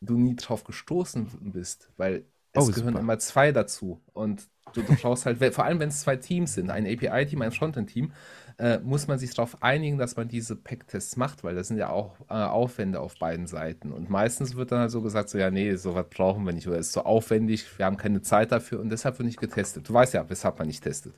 du 0.00 0.16
nie 0.16 0.36
drauf 0.36 0.62
gestoßen 0.62 1.50
bist, 1.52 1.90
weil 1.96 2.26
es 2.52 2.62
oh, 2.62 2.66
gehören 2.68 2.90
super. 2.90 3.00
immer 3.00 3.18
zwei 3.18 3.50
dazu. 3.50 4.00
Und 4.12 4.48
du, 4.72 4.82
du 4.82 4.94
brauchst 4.94 5.26
halt, 5.26 5.42
vor 5.52 5.64
allem 5.64 5.80
wenn 5.80 5.88
es 5.88 6.00
zwei 6.02 6.14
Teams 6.14 6.54
sind, 6.54 6.70
ein 6.70 6.86
API-Team, 6.86 7.42
ein 7.42 7.50
Frontend-Team, 7.50 8.12
äh, 8.58 8.78
muss 8.80 9.06
man 9.06 9.18
sich 9.18 9.34
darauf 9.34 9.62
einigen, 9.62 9.98
dass 9.98 10.16
man 10.16 10.28
diese 10.28 10.56
Pack-Tests 10.56 11.16
macht, 11.16 11.44
weil 11.44 11.54
das 11.54 11.68
sind 11.68 11.76
ja 11.76 11.90
auch 11.90 12.16
äh, 12.28 12.34
Aufwände 12.34 13.00
auf 13.00 13.16
beiden 13.18 13.46
Seiten. 13.46 13.92
Und 13.92 14.10
meistens 14.10 14.56
wird 14.56 14.72
dann 14.72 14.80
halt 14.80 14.90
so 14.90 15.00
gesagt, 15.00 15.28
so 15.28 15.38
ja, 15.38 15.50
nee, 15.50 15.74
sowas 15.76 16.06
brauchen 16.10 16.44
wir 16.44 16.52
nicht 16.52 16.66
oder 16.66 16.78
ist 16.78 16.92
zu 16.92 17.00
so 17.00 17.04
aufwendig, 17.04 17.66
wir 17.78 17.86
haben 17.86 17.96
keine 17.96 18.20
Zeit 18.22 18.50
dafür 18.50 18.80
und 18.80 18.90
deshalb 18.90 19.18
wird 19.18 19.26
nicht 19.26 19.40
getestet. 19.40 19.88
Du 19.88 19.94
weißt 19.94 20.14
ja, 20.14 20.28
weshalb 20.28 20.58
man 20.58 20.66
nicht 20.66 20.82
testet. 20.82 21.14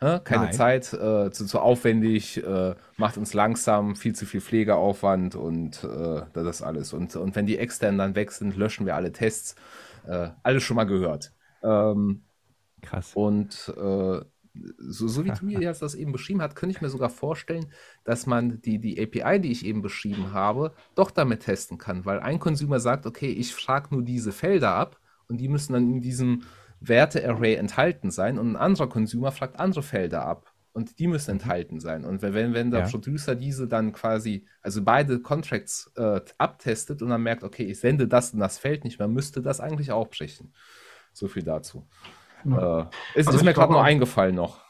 Ja, 0.00 0.20
keine 0.20 0.44
Nein. 0.44 0.52
Zeit, 0.52 0.92
äh, 0.92 1.30
zu, 1.32 1.46
zu 1.46 1.58
aufwendig, 1.58 2.44
äh, 2.44 2.76
macht 2.96 3.16
uns 3.16 3.34
langsam, 3.34 3.96
viel 3.96 4.14
zu 4.14 4.26
viel 4.26 4.40
Pflegeaufwand 4.40 5.34
und 5.34 5.82
äh, 5.82 6.22
das 6.32 6.62
alles. 6.62 6.92
Und, 6.92 7.16
und 7.16 7.34
wenn 7.34 7.46
die 7.46 7.58
externen 7.58 7.98
dann 7.98 8.14
weg 8.14 8.30
sind, 8.30 8.56
löschen 8.56 8.86
wir 8.86 8.94
alle 8.94 9.10
Tests. 9.10 9.56
Äh, 10.06 10.28
alles 10.44 10.62
schon 10.62 10.76
mal 10.76 10.84
gehört. 10.84 11.32
Ähm, 11.64 12.22
Krass. 12.80 13.10
Und 13.14 13.74
äh, 13.76 14.20
so, 14.78 15.08
so 15.08 15.24
wie 15.24 15.30
Tobias 15.30 15.78
das 15.80 15.94
eben 15.94 16.12
beschrieben 16.12 16.42
hat, 16.42 16.56
könnte 16.56 16.76
ich 16.76 16.82
mir 16.82 16.88
sogar 16.88 17.10
vorstellen, 17.10 17.66
dass 18.04 18.26
man 18.26 18.60
die, 18.62 18.78
die 18.78 19.00
API, 19.00 19.40
die 19.40 19.52
ich 19.52 19.64
eben 19.64 19.82
beschrieben 19.82 20.32
habe, 20.32 20.74
doch 20.94 21.10
damit 21.10 21.40
testen 21.40 21.78
kann, 21.78 22.04
weil 22.04 22.20
ein 22.20 22.38
Consumer 22.38 22.80
sagt, 22.80 23.06
okay, 23.06 23.30
ich 23.30 23.54
frage 23.54 23.88
nur 23.90 24.02
diese 24.02 24.32
Felder 24.32 24.74
ab 24.74 24.98
und 25.28 25.38
die 25.38 25.48
müssen 25.48 25.72
dann 25.72 25.90
in 25.90 26.00
diesem 26.00 26.42
Werte-Array 26.80 27.54
enthalten 27.54 28.10
sein 28.10 28.38
und 28.38 28.52
ein 28.52 28.56
anderer 28.56 28.88
Consumer 28.88 29.32
fragt 29.32 29.58
andere 29.58 29.82
Felder 29.82 30.24
ab 30.24 30.52
und 30.72 30.98
die 31.00 31.08
müssen 31.08 31.32
mhm. 31.32 31.40
enthalten 31.40 31.80
sein. 31.80 32.04
Und 32.04 32.22
wenn, 32.22 32.54
wenn 32.54 32.70
der 32.70 32.80
ja. 32.80 32.88
Producer 32.88 33.34
diese 33.34 33.66
dann 33.66 33.92
quasi, 33.92 34.46
also 34.62 34.82
beide 34.82 35.20
Contracts 35.20 35.90
äh, 35.96 36.20
abtestet 36.38 37.02
und 37.02 37.08
dann 37.08 37.22
merkt, 37.22 37.42
okay, 37.42 37.64
ich 37.64 37.80
sende 37.80 38.06
das 38.06 38.32
in 38.32 38.38
das 38.38 38.58
Feld 38.58 38.84
nicht 38.84 38.98
mehr, 38.98 39.08
müsste 39.08 39.42
das 39.42 39.60
eigentlich 39.60 39.90
auch 39.90 40.08
brechen. 40.08 40.52
So 41.12 41.26
viel 41.26 41.42
dazu. 41.42 41.84
Ja. 42.44 42.80
Äh, 42.80 42.86
es 43.14 43.26
also 43.26 43.38
ist 43.38 43.44
mir 43.44 43.54
gerade 43.54 43.72
nur 43.72 43.82
eingefallen 43.82 44.34
noch. 44.34 44.60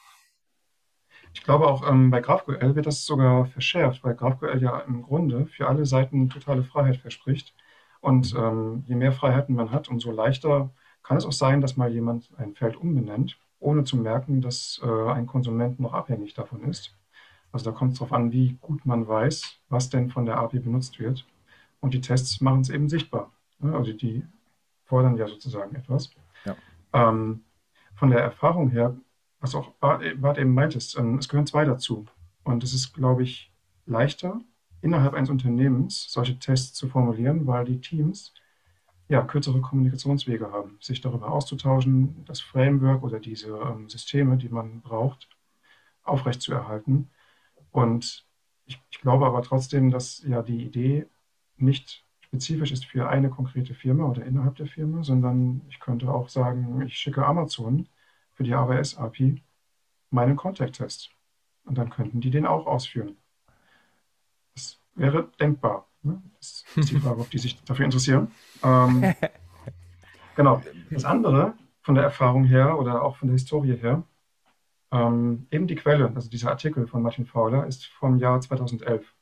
Ich 1.35 1.45
glaube 1.45 1.67
auch 1.67 1.89
ähm, 1.89 2.11
bei 2.11 2.21
GraphQL 2.21 2.75
wird 2.75 2.87
das 2.87 3.05
sogar 3.05 3.47
verschärft, 3.47 4.03
weil 4.03 4.15
GraphQL 4.15 4.63
ja 4.63 4.79
im 4.81 5.03
Grunde 5.03 5.47
für 5.47 5.69
alle 5.69 5.87
Seiten 5.87 6.29
totale 6.31 6.65
Freiheit 6.65 6.97
verspricht. 6.97 7.55
Und 8.01 8.35
ähm, 8.35 8.85
je 8.87 8.95
mehr 8.95 9.13
Freiheiten 9.13 9.55
man 9.55 9.71
hat, 9.71 9.89
umso 9.89 10.11
leichter 10.11 10.71
kann 11.03 11.17
es 11.17 11.25
auch 11.25 11.33
sein, 11.33 11.61
dass 11.61 11.77
mal 11.77 11.93
jemand 11.93 12.31
ein 12.39 12.55
Feld 12.55 12.77
umbenennt, 12.77 13.39
ohne 13.61 13.85
zu 13.85 13.97
merken, 13.97 14.41
dass 14.41 14.81
äh, 14.85 15.11
ein 15.11 15.27
Konsument 15.27 15.81
noch 15.81 15.95
abhängig 15.95 16.35
davon 16.35 16.65
ist. 16.65 16.95
Also 17.51 17.71
da 17.71 17.77
kommt 17.77 17.93
es 17.93 17.99
darauf 17.99 18.13
an, 18.13 18.31
wie 18.33 18.59
gut 18.61 18.85
man 18.85 19.09
weiß, 19.09 19.59
was 19.69 19.89
denn 19.89 20.11
von 20.11 20.27
der 20.27 20.39
API 20.39 20.61
benutzt 20.61 20.99
wird. 20.99 21.25
Und 21.81 21.95
die 21.95 22.01
Tests 22.01 22.41
machen 22.41 22.61
es 22.61 22.71
eben 22.71 22.89
sichtbar. 22.89 23.33
Ne? 23.59 23.75
Also 23.75 23.93
die 23.93 24.25
fordern 24.85 25.17
ja 25.17 25.27
sozusagen 25.27 25.75
etwas. 25.75 26.11
Ja. 26.45 26.57
Ähm, 26.93 27.45
von 27.99 28.11
der 28.11 28.21
Erfahrung 28.21 28.71
her, 28.71 28.97
was 29.40 29.55
auch 29.55 29.71
Bart 29.81 30.38
eben 30.38 30.55
meintest, 30.55 30.97
ähm, 30.97 31.19
es 31.19 31.28
gehören 31.28 31.47
zwei 31.47 31.64
dazu. 31.64 32.07
Und 32.45 32.62
es 32.62 32.73
ist, 32.73 32.95
glaube 32.95 33.25
ich, 33.25 33.52
leichter, 33.87 34.40
innerhalb 34.81 35.14
eines 35.14 35.31
Unternehmens 35.31 36.07
solche 36.11 36.38
Tests 36.38 36.75
zu 36.75 36.88
formulieren, 36.88 37.47
weil 37.47 37.64
die 37.64 37.81
Teams 37.81 38.33
ja 39.09 39.23
kürzere 39.23 39.61
Kommunikationswege 39.61 40.52
haben, 40.52 40.78
sich 40.81 41.00
darüber 41.00 41.33
auszutauschen, 41.33 42.25
das 42.26 42.40
Framework 42.40 43.02
oder 43.02 43.19
diese 43.19 43.49
ähm, 43.49 43.88
Systeme, 43.88 44.37
die 44.37 44.49
man 44.49 44.81
braucht, 44.81 45.28
aufrechtzuerhalten. 46.05 47.11
Und 47.73 48.26
ich, 48.67 48.81
ich 48.90 49.00
glaube 49.00 49.26
aber 49.26 49.43
trotzdem, 49.43 49.90
dass 49.90 50.23
ja 50.23 50.43
die 50.43 50.62
Idee 50.62 51.07
nicht 51.57 52.05
spezifisch 52.28 52.73
ist 52.73 52.85
für 52.87 53.08
eine 53.08 53.30
konkrete 53.30 53.75
Firma 53.75 54.04
oder 54.04 54.25
innerhalb 54.25 54.56
der 54.56 54.66
Firma, 54.66 55.02
sondern 55.02 55.62
ich 55.68 55.80
könnte 55.80 56.12
auch 56.12 56.28
sagen, 56.28 56.82
ich 56.87 56.94
schicke 56.94 57.25
Amazon 57.25 57.88
für 58.35 58.44
die 58.44 58.54
AWS-API 58.54 59.42
meinen 60.11 60.37
Contact-Test. 60.37 61.11
Und 61.64 61.76
dann 61.76 61.90
könnten 61.90 62.20
die 62.20 62.30
den 62.30 62.47
auch 62.47 62.66
ausführen. 62.66 63.16
Das 64.54 64.80
wäre 64.94 65.28
denkbar. 65.40 65.88
Ne? 66.02 66.23
Das 66.38 66.64
ist 66.76 66.90
die 66.90 66.99
Frage, 67.00 67.20
ob 67.20 67.30
die 67.30 67.38
sich 67.38 67.62
dafür 67.64 67.85
interessieren. 67.85 68.30
Ähm, 68.62 69.14
genau. 70.37 70.62
Das 70.90 71.04
andere 71.04 71.54
von 71.82 71.94
der 71.94 72.04
Erfahrung 72.04 72.44
her 72.44 72.78
oder 72.78 73.02
auch 73.02 73.16
von 73.16 73.28
der 73.28 73.35
Historie 73.35 73.76
her, 73.76 74.02
ähm, 74.90 75.47
eben 75.50 75.66
die 75.66 75.76
Quelle, 75.76 76.12
also 76.14 76.30
dieser 76.30 76.50
Artikel 76.50 76.87
von 76.87 77.02
Martin 77.02 77.26
Fowler, 77.26 77.66
ist 77.66 77.87
vom 77.87 78.18
Jahr 78.18 78.40
2011. 78.40 79.14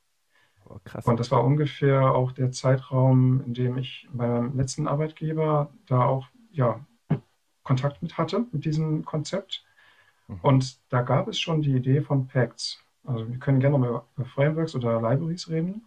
Oh, 0.68 0.78
krass. 0.84 1.06
Und 1.06 1.20
das 1.20 1.30
war 1.30 1.44
ungefähr 1.44 2.14
auch 2.14 2.32
der 2.32 2.50
Zeitraum, 2.50 3.42
in 3.44 3.54
dem 3.54 3.78
ich 3.78 4.08
bei 4.12 4.26
meinem 4.26 4.56
letzten 4.56 4.88
Arbeitgeber 4.88 5.70
da 5.86 6.04
auch 6.04 6.26
ja, 6.50 6.80
Kontakt 7.62 8.02
mit 8.02 8.18
hatte, 8.18 8.46
mit 8.52 8.64
diesem 8.64 9.04
Konzept. 9.04 9.64
Mhm. 10.28 10.40
Und 10.42 10.78
da 10.88 11.02
gab 11.02 11.28
es 11.28 11.38
schon 11.38 11.62
die 11.62 11.74
Idee 11.74 12.00
von 12.00 12.26
Pacts. 12.26 12.82
Also 13.04 13.28
wir 13.28 13.38
können 13.38 13.60
gerne 13.60 13.78
mal 13.78 14.02
über 14.16 14.24
Frameworks 14.24 14.74
oder 14.74 15.00
Libraries 15.00 15.48
reden. 15.48 15.82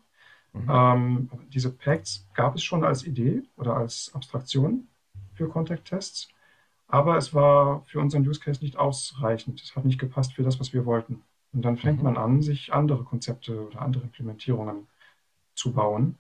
Mhm. 0.54 0.70
Ähm, 0.70 1.30
diese 1.50 1.72
Pacts 1.72 2.28
gab 2.34 2.56
es 2.56 2.64
schon 2.64 2.84
als 2.84 3.06
Idee 3.06 3.44
oder 3.58 3.76
als 3.76 4.12
Abstraktion 4.14 4.88
für 5.34 5.48
Contact-Tests, 5.48 6.30
aber 6.88 7.18
es 7.18 7.34
war 7.34 7.84
für 7.86 8.00
unseren 8.00 8.28
Use 8.28 8.40
Case 8.40 8.64
nicht 8.64 8.78
ausreichend. 8.78 9.62
Es 9.62 9.76
hat 9.76 9.86
nicht 9.86 10.00
gepasst 10.00 10.34
für 10.34 10.44
das, 10.44 10.60
was 10.60 10.74
wir 10.74 10.86
wollten. 10.86 11.22
Und 11.52 11.64
dann 11.64 11.78
fängt 11.78 12.00
mhm. 12.00 12.04
man 12.04 12.18
an, 12.18 12.42
sich 12.42 12.74
andere 12.74 13.04
Konzepte 13.04 13.66
oder 13.68 13.82
andere 13.82 14.04
Implementierungen 14.04 14.88
zu 15.56 15.74
bauen. 15.74 16.18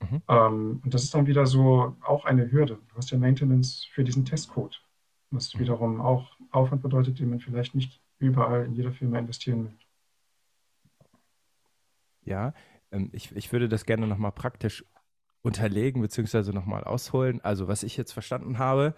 Mhm. 0.00 0.22
Ähm, 0.28 0.80
und 0.84 0.94
das 0.94 1.02
ist 1.04 1.14
dann 1.14 1.26
wieder 1.26 1.46
so 1.46 1.96
auch 2.02 2.24
eine 2.24 2.50
Hürde. 2.50 2.78
Du 2.88 2.96
hast 2.96 3.10
ja 3.10 3.18
Maintenance 3.18 3.86
für 3.92 4.04
diesen 4.04 4.24
Testcode, 4.24 4.82
was 5.30 5.54
mhm. 5.54 5.60
wiederum 5.60 6.00
auch 6.00 6.36
Aufwand 6.50 6.82
bedeutet, 6.82 7.18
den 7.18 7.30
man 7.30 7.40
vielleicht 7.40 7.74
nicht 7.74 8.00
überall 8.18 8.64
in 8.64 8.74
jeder 8.74 8.92
Firma 8.92 9.18
investieren 9.18 9.64
will. 9.64 9.74
Ja, 12.22 12.54
ähm, 12.92 13.10
ich, 13.12 13.34
ich 13.34 13.52
würde 13.52 13.68
das 13.68 13.86
gerne 13.86 14.06
nochmal 14.06 14.32
praktisch 14.32 14.84
unterlegen, 15.42 16.02
beziehungsweise 16.02 16.52
nochmal 16.52 16.84
ausholen. 16.84 17.40
Also, 17.42 17.66
was 17.66 17.82
ich 17.82 17.96
jetzt 17.96 18.12
verstanden 18.12 18.58
habe, 18.58 18.94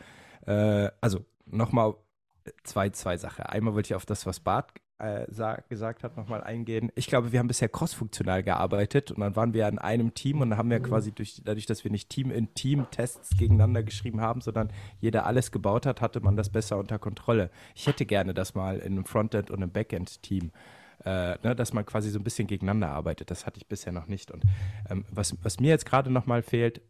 äh, 0.47 0.91
also 1.01 1.25
nochmal 1.47 1.95
zwei, 2.65 2.91
zwei 2.91 3.17
Sachen. 3.17 3.45
Einmal 3.45 3.75
wollte 3.75 3.89
ich 3.89 3.95
auf 3.95 4.07
das, 4.07 4.27
was 4.27 4.41
Bart 4.41 4.73
äh, 5.03 5.27
sag, 5.29 5.69
gesagt 5.69 6.05
hat, 6.05 6.17
nochmal 6.17 6.45
eingehen. 6.45 6.93
Ich 6.95 7.09
glaube, 7.09 7.33
wir 7.33 7.41
haben 7.41 7.49
bisher 7.49 7.69
crossfunktional 7.69 8.45
gearbeitet 8.45 9.11
und 9.11 9.21
dann 9.21 9.35
waren 9.35 9.53
wir 9.53 9.67
in 9.67 9.79
einem 9.79 10.15
Team 10.15 10.41
und 10.41 10.51
dann 10.51 10.59
haben 10.59 10.71
wir 10.71 10.79
quasi 10.81 11.11
durch, 11.11 11.43
dadurch, 11.45 11.67
dass 11.67 11.83
wir 11.83 11.91
nicht 11.91 12.09
Team 12.09 12.31
in 12.31 12.55
Team 12.55 12.87
Tests 12.93 13.37
gegeneinander 13.37 13.83
geschrieben 13.83 14.21
haben, 14.21 14.41
sondern 14.41 14.71
jeder 15.01 15.27
alles 15.27 15.51
gebaut 15.51 15.87
hat, 15.87 16.01
hatte 16.01 16.21
man 16.21 16.37
das 16.37 16.51
besser 16.51 16.79
unter 16.79 17.01
Kontrolle. 17.01 17.51
Ich 17.75 17.89
hätte 17.89 18.07
gerne 18.07 18.33
das 18.33 18.55
mal 18.55 18.79
in 18.79 18.93
einem 18.93 19.05
Frontend 19.05 19.51
und 19.51 19.57
einem 19.57 19.73
Backend-Team. 19.73 20.53
Äh, 21.05 21.37
ne, 21.43 21.57
dass 21.57 21.73
man 21.73 21.85
quasi 21.85 22.11
so 22.11 22.21
ein 22.21 22.23
bisschen 22.23 22.47
gegeneinander 22.47 22.91
arbeitet. 22.91 23.29
Das 23.33 23.45
hatte 23.45 23.59
ich 23.59 23.67
bisher 23.67 23.93
noch 23.93 24.07
nicht. 24.07 24.31
Und 24.31 24.45
ähm, 24.89 25.05
was, 25.11 25.37
was 25.43 25.59
mir 25.59 25.71
jetzt 25.71 25.85
gerade 25.85 26.13
nochmal 26.13 26.43
fehlt, 26.43 26.81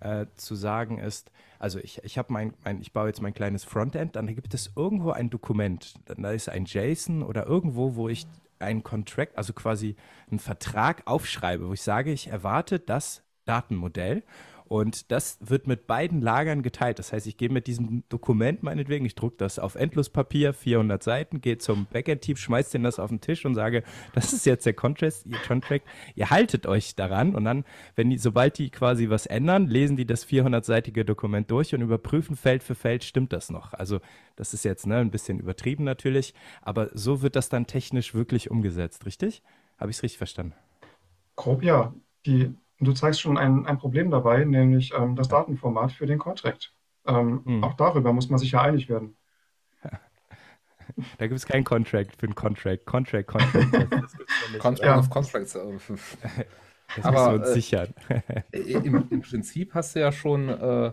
äh, 0.00 0.26
zu 0.36 0.54
sagen 0.54 0.98
ist, 0.98 1.30
also 1.58 1.78
ich, 1.78 2.02
ich 2.04 2.18
habe 2.18 2.32
mein, 2.32 2.54
mein, 2.64 2.80
ich 2.80 2.92
baue 2.92 3.08
jetzt 3.08 3.22
mein 3.22 3.34
kleines 3.34 3.64
Frontend, 3.64 4.16
dann 4.16 4.26
gibt 4.26 4.54
es 4.54 4.72
irgendwo 4.76 5.10
ein 5.10 5.30
Dokument, 5.30 5.94
da 6.06 6.30
ist 6.30 6.48
ein 6.48 6.64
JSON 6.66 7.22
oder 7.22 7.46
irgendwo, 7.46 7.96
wo 7.96 8.08
ich 8.08 8.26
einen 8.58 8.82
Contract, 8.82 9.36
also 9.36 9.52
quasi 9.52 9.96
einen 10.30 10.38
Vertrag 10.38 11.02
aufschreibe, 11.06 11.68
wo 11.68 11.72
ich 11.72 11.82
sage, 11.82 12.12
ich 12.12 12.28
erwarte 12.28 12.78
das 12.78 13.22
Datenmodell 13.44 14.24
Und 14.68 15.10
das 15.10 15.38
wird 15.40 15.66
mit 15.66 15.86
beiden 15.86 16.20
Lagern 16.20 16.62
geteilt. 16.62 16.98
Das 16.98 17.12
heißt, 17.12 17.26
ich 17.26 17.38
gehe 17.38 17.48
mit 17.48 17.66
diesem 17.66 18.04
Dokument 18.10 18.62
meinetwegen, 18.62 19.06
ich 19.06 19.14
drucke 19.14 19.36
das 19.38 19.58
auf 19.58 19.76
Endlospapier, 19.76 20.52
400 20.52 21.02
Seiten, 21.02 21.40
gehe 21.40 21.56
zum 21.56 21.86
Backend-Team, 21.86 22.36
schmeiß 22.36 22.68
denen 22.70 22.84
das 22.84 22.98
auf 22.98 23.08
den 23.08 23.22
Tisch 23.22 23.46
und 23.46 23.54
sage, 23.54 23.82
das 24.14 24.34
ist 24.34 24.44
jetzt 24.44 24.66
der 24.66 24.74
Contract, 24.74 25.24
ihr 25.24 25.38
Contract, 25.38 25.86
ihr 26.14 26.28
haltet 26.28 26.66
euch 26.66 26.94
daran 26.94 27.34
und 27.34 27.44
dann, 27.44 27.64
wenn 27.96 28.10
die, 28.10 28.18
sobald 28.18 28.58
die 28.58 28.68
quasi 28.68 29.08
was 29.08 29.24
ändern, 29.24 29.68
lesen 29.68 29.96
die 29.96 30.04
das 30.04 30.26
400-seitige 30.26 31.04
Dokument 31.04 31.50
durch 31.50 31.74
und 31.74 31.80
überprüfen 31.80 32.36
Feld 32.36 32.62
für 32.62 32.74
Feld, 32.74 33.04
stimmt 33.04 33.32
das 33.32 33.48
noch? 33.48 33.72
Also 33.72 34.00
das 34.36 34.52
ist 34.52 34.66
jetzt 34.66 34.86
ne, 34.86 34.98
ein 34.98 35.10
bisschen 35.10 35.40
übertrieben 35.40 35.84
natürlich, 35.84 36.34
aber 36.60 36.90
so 36.92 37.22
wird 37.22 37.36
das 37.36 37.48
dann 37.48 37.66
technisch 37.66 38.14
wirklich 38.14 38.50
umgesetzt, 38.50 39.06
richtig? 39.06 39.42
Habe 39.78 39.90
ich 39.90 39.96
es 39.96 40.02
richtig 40.02 40.18
verstanden? 40.18 40.52
Grob 41.36 41.62
ja. 41.62 41.94
Die, 42.26 42.52
du 42.80 42.92
zeigst 42.92 43.20
schon 43.20 43.38
ein, 43.38 43.66
ein 43.66 43.78
Problem 43.78 44.10
dabei, 44.10 44.44
nämlich 44.44 44.92
ähm, 44.96 45.16
das 45.16 45.28
Datenformat 45.28 45.92
für 45.92 46.06
den 46.06 46.18
Contract. 46.18 46.72
Ähm, 47.06 47.42
hm. 47.44 47.64
Auch 47.64 47.74
darüber 47.74 48.12
muss 48.12 48.28
man 48.28 48.38
sich 48.38 48.52
ja 48.52 48.62
einig 48.62 48.88
werden. 48.88 49.16
Da 51.18 51.26
gibt 51.26 51.38
es 51.38 51.46
keinen 51.46 51.64
Contract 51.64 52.16
für 52.16 52.24
einen 52.24 52.34
Contract. 52.34 52.86
Contract, 52.86 53.28
Contract. 53.28 53.72
Das, 53.74 53.90
das 53.90 54.12
ja 54.52 54.58
Contract 54.58 54.84
ja. 54.84 54.98
of 54.98 55.10
Contracts. 55.10 55.52
Das 55.52 57.04
Aber 57.04 57.34
uns 57.34 57.48
äh, 57.48 57.52
sichern. 57.52 57.94
Im, 58.52 59.06
Im, 59.10 59.20
Prinzip 59.20 59.74
hast 59.74 59.94
du 59.94 60.00
ja 60.00 60.10
schon 60.10 60.48
äh, 60.48 60.92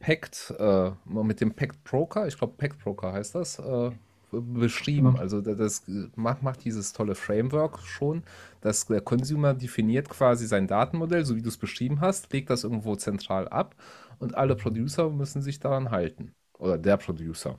Pact, 0.00 0.54
äh, 0.58 0.90
mit 1.04 1.40
dem 1.40 1.54
Pact 1.54 1.84
Broker, 1.84 2.26
ich 2.26 2.36
glaube 2.36 2.54
Pact 2.56 2.78
Broker 2.80 3.12
heißt 3.12 3.36
das, 3.36 3.60
äh, 3.60 3.92
beschrieben. 4.30 5.10
Mhm. 5.10 5.16
Also 5.16 5.40
das 5.40 5.84
macht, 6.16 6.42
macht 6.42 6.64
dieses 6.64 6.92
tolle 6.92 7.14
Framework 7.14 7.80
schon, 7.80 8.22
dass 8.60 8.86
der 8.86 9.00
Consumer 9.00 9.54
definiert 9.54 10.08
quasi 10.08 10.46
sein 10.46 10.66
Datenmodell, 10.66 11.24
so 11.24 11.36
wie 11.36 11.42
du 11.42 11.48
es 11.48 11.56
beschrieben 11.56 12.00
hast, 12.00 12.32
legt 12.32 12.50
das 12.50 12.64
irgendwo 12.64 12.96
zentral 12.96 13.48
ab 13.48 13.74
und 14.18 14.36
alle 14.36 14.56
Producer 14.56 15.10
müssen 15.10 15.42
sich 15.42 15.60
daran 15.60 15.90
halten. 15.90 16.34
Oder 16.58 16.76
der 16.78 16.96
Producer. 16.96 17.58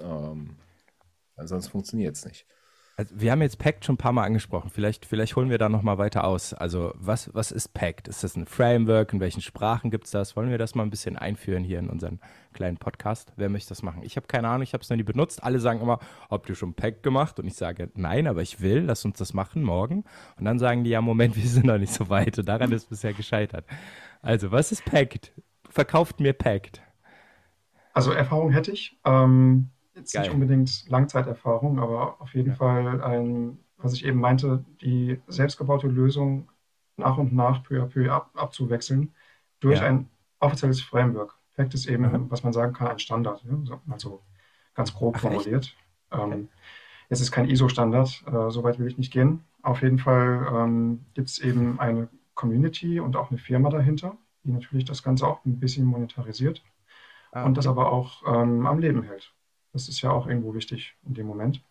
Ähm, 0.00 0.56
sonst 1.36 1.68
funktioniert 1.68 2.16
es 2.16 2.24
nicht. 2.24 2.46
Also 2.98 3.14
wir 3.16 3.30
haben 3.30 3.42
jetzt 3.42 3.60
Pact 3.60 3.84
schon 3.84 3.94
ein 3.94 3.98
paar 3.98 4.10
Mal 4.10 4.24
angesprochen. 4.24 4.70
Vielleicht, 4.70 5.06
vielleicht 5.06 5.36
holen 5.36 5.50
wir 5.50 5.58
da 5.58 5.68
nochmal 5.68 5.98
weiter 5.98 6.24
aus. 6.24 6.52
Also 6.52 6.92
was, 6.96 7.32
was 7.32 7.52
ist 7.52 7.72
Pact? 7.72 8.08
Ist 8.08 8.24
das 8.24 8.34
ein 8.34 8.44
Framework? 8.44 9.12
In 9.12 9.20
welchen 9.20 9.40
Sprachen 9.40 9.92
gibt 9.92 10.06
es 10.06 10.10
das? 10.10 10.34
Wollen 10.34 10.50
wir 10.50 10.58
das 10.58 10.74
mal 10.74 10.82
ein 10.82 10.90
bisschen 10.90 11.16
einführen 11.16 11.62
hier 11.62 11.78
in 11.78 11.90
unseren 11.90 12.18
kleinen 12.54 12.76
Podcast? 12.76 13.32
Wer 13.36 13.50
möchte 13.50 13.68
das 13.68 13.84
machen? 13.84 14.02
Ich 14.02 14.16
habe 14.16 14.26
keine 14.26 14.48
Ahnung, 14.48 14.62
ich 14.62 14.72
habe 14.72 14.82
es 14.82 14.90
noch 14.90 14.96
nie 14.96 15.04
benutzt. 15.04 15.44
Alle 15.44 15.60
sagen 15.60 15.80
immer, 15.80 16.00
habt 16.28 16.48
ihr 16.48 16.56
schon 16.56 16.74
Pact 16.74 17.04
gemacht? 17.04 17.38
Und 17.38 17.46
ich 17.46 17.54
sage, 17.54 17.88
nein, 17.94 18.26
aber 18.26 18.42
ich 18.42 18.60
will, 18.60 18.80
lass 18.80 19.04
uns 19.04 19.16
das 19.16 19.32
machen 19.32 19.62
morgen. 19.62 20.02
Und 20.36 20.44
dann 20.44 20.58
sagen 20.58 20.82
die, 20.82 20.90
ja, 20.90 21.00
Moment, 21.00 21.36
wir 21.40 21.46
sind 21.46 21.66
noch 21.66 21.78
nicht 21.78 21.92
so 21.92 22.08
weit. 22.08 22.36
Und 22.36 22.48
daran 22.48 22.72
ist 22.72 22.90
bisher 22.90 23.12
gescheitert. 23.12 23.64
Also, 24.22 24.50
was 24.50 24.72
ist 24.72 24.84
Pact? 24.84 25.30
Verkauft 25.70 26.18
mir 26.18 26.32
Pact. 26.32 26.82
Also 27.92 28.10
Erfahrung 28.10 28.50
hätte 28.50 28.72
ich. 28.72 28.98
Ähm 29.04 29.70
jetzt 29.98 30.12
Geil. 30.12 30.22
nicht 30.22 30.32
unbedingt 30.32 30.88
Langzeiterfahrung, 30.88 31.78
aber 31.78 32.20
auf 32.20 32.34
jeden 32.34 32.50
ja. 32.50 32.54
Fall 32.54 33.02
ein, 33.02 33.58
was 33.76 33.92
ich 33.92 34.04
eben 34.04 34.20
meinte, 34.20 34.64
die 34.80 35.20
selbstgebaute 35.26 35.86
Lösung 35.86 36.48
nach 36.96 37.18
und 37.18 37.32
nach 37.32 37.62
peu 37.62 37.82
à 37.82 37.86
peu 37.86 38.10
ab, 38.10 38.30
abzuwechseln 38.34 39.12
durch 39.60 39.80
ja. 39.80 39.86
ein 39.86 40.08
offizielles 40.40 40.80
Framework. 40.80 41.34
Fact 41.52 41.74
ist 41.74 41.86
eben, 41.86 42.04
mhm. 42.04 42.30
was 42.30 42.44
man 42.44 42.52
sagen 42.52 42.72
kann, 42.72 42.88
ein 42.88 42.98
Standard, 42.98 43.44
ja? 43.44 43.80
also 43.90 44.22
ganz 44.74 44.94
grob 44.94 45.16
Ach, 45.16 45.22
formuliert. 45.22 45.74
Ähm, 46.12 46.48
es 47.08 47.20
ist 47.20 47.32
kein 47.32 47.48
ISO-Standard, 47.48 48.24
äh, 48.26 48.50
so 48.50 48.62
weit 48.62 48.78
will 48.78 48.86
ich 48.86 48.98
nicht 48.98 49.12
gehen. 49.12 49.44
Auf 49.62 49.82
jeden 49.82 49.98
Fall 49.98 50.46
ähm, 50.52 51.04
gibt 51.14 51.28
es 51.28 51.38
eben 51.38 51.80
eine 51.80 52.08
Community 52.34 53.00
und 53.00 53.16
auch 53.16 53.30
eine 53.30 53.38
Firma 53.38 53.70
dahinter, 53.70 54.16
die 54.44 54.52
natürlich 54.52 54.84
das 54.84 55.02
Ganze 55.02 55.26
auch 55.26 55.44
ein 55.44 55.58
bisschen 55.58 55.84
monetarisiert 55.84 56.62
ah, 57.32 57.44
und 57.44 57.56
das 57.56 57.66
aber 57.66 57.90
auch 57.90 58.22
ähm, 58.26 58.66
am 58.66 58.78
Leben 58.78 59.02
hält. 59.02 59.32
Das 59.78 59.88
ist 59.88 60.00
ja 60.00 60.10
auch 60.10 60.26
irgendwo 60.26 60.54
wichtig 60.54 60.96
in 61.06 61.14
dem 61.14 61.28
Moment. 61.28 61.62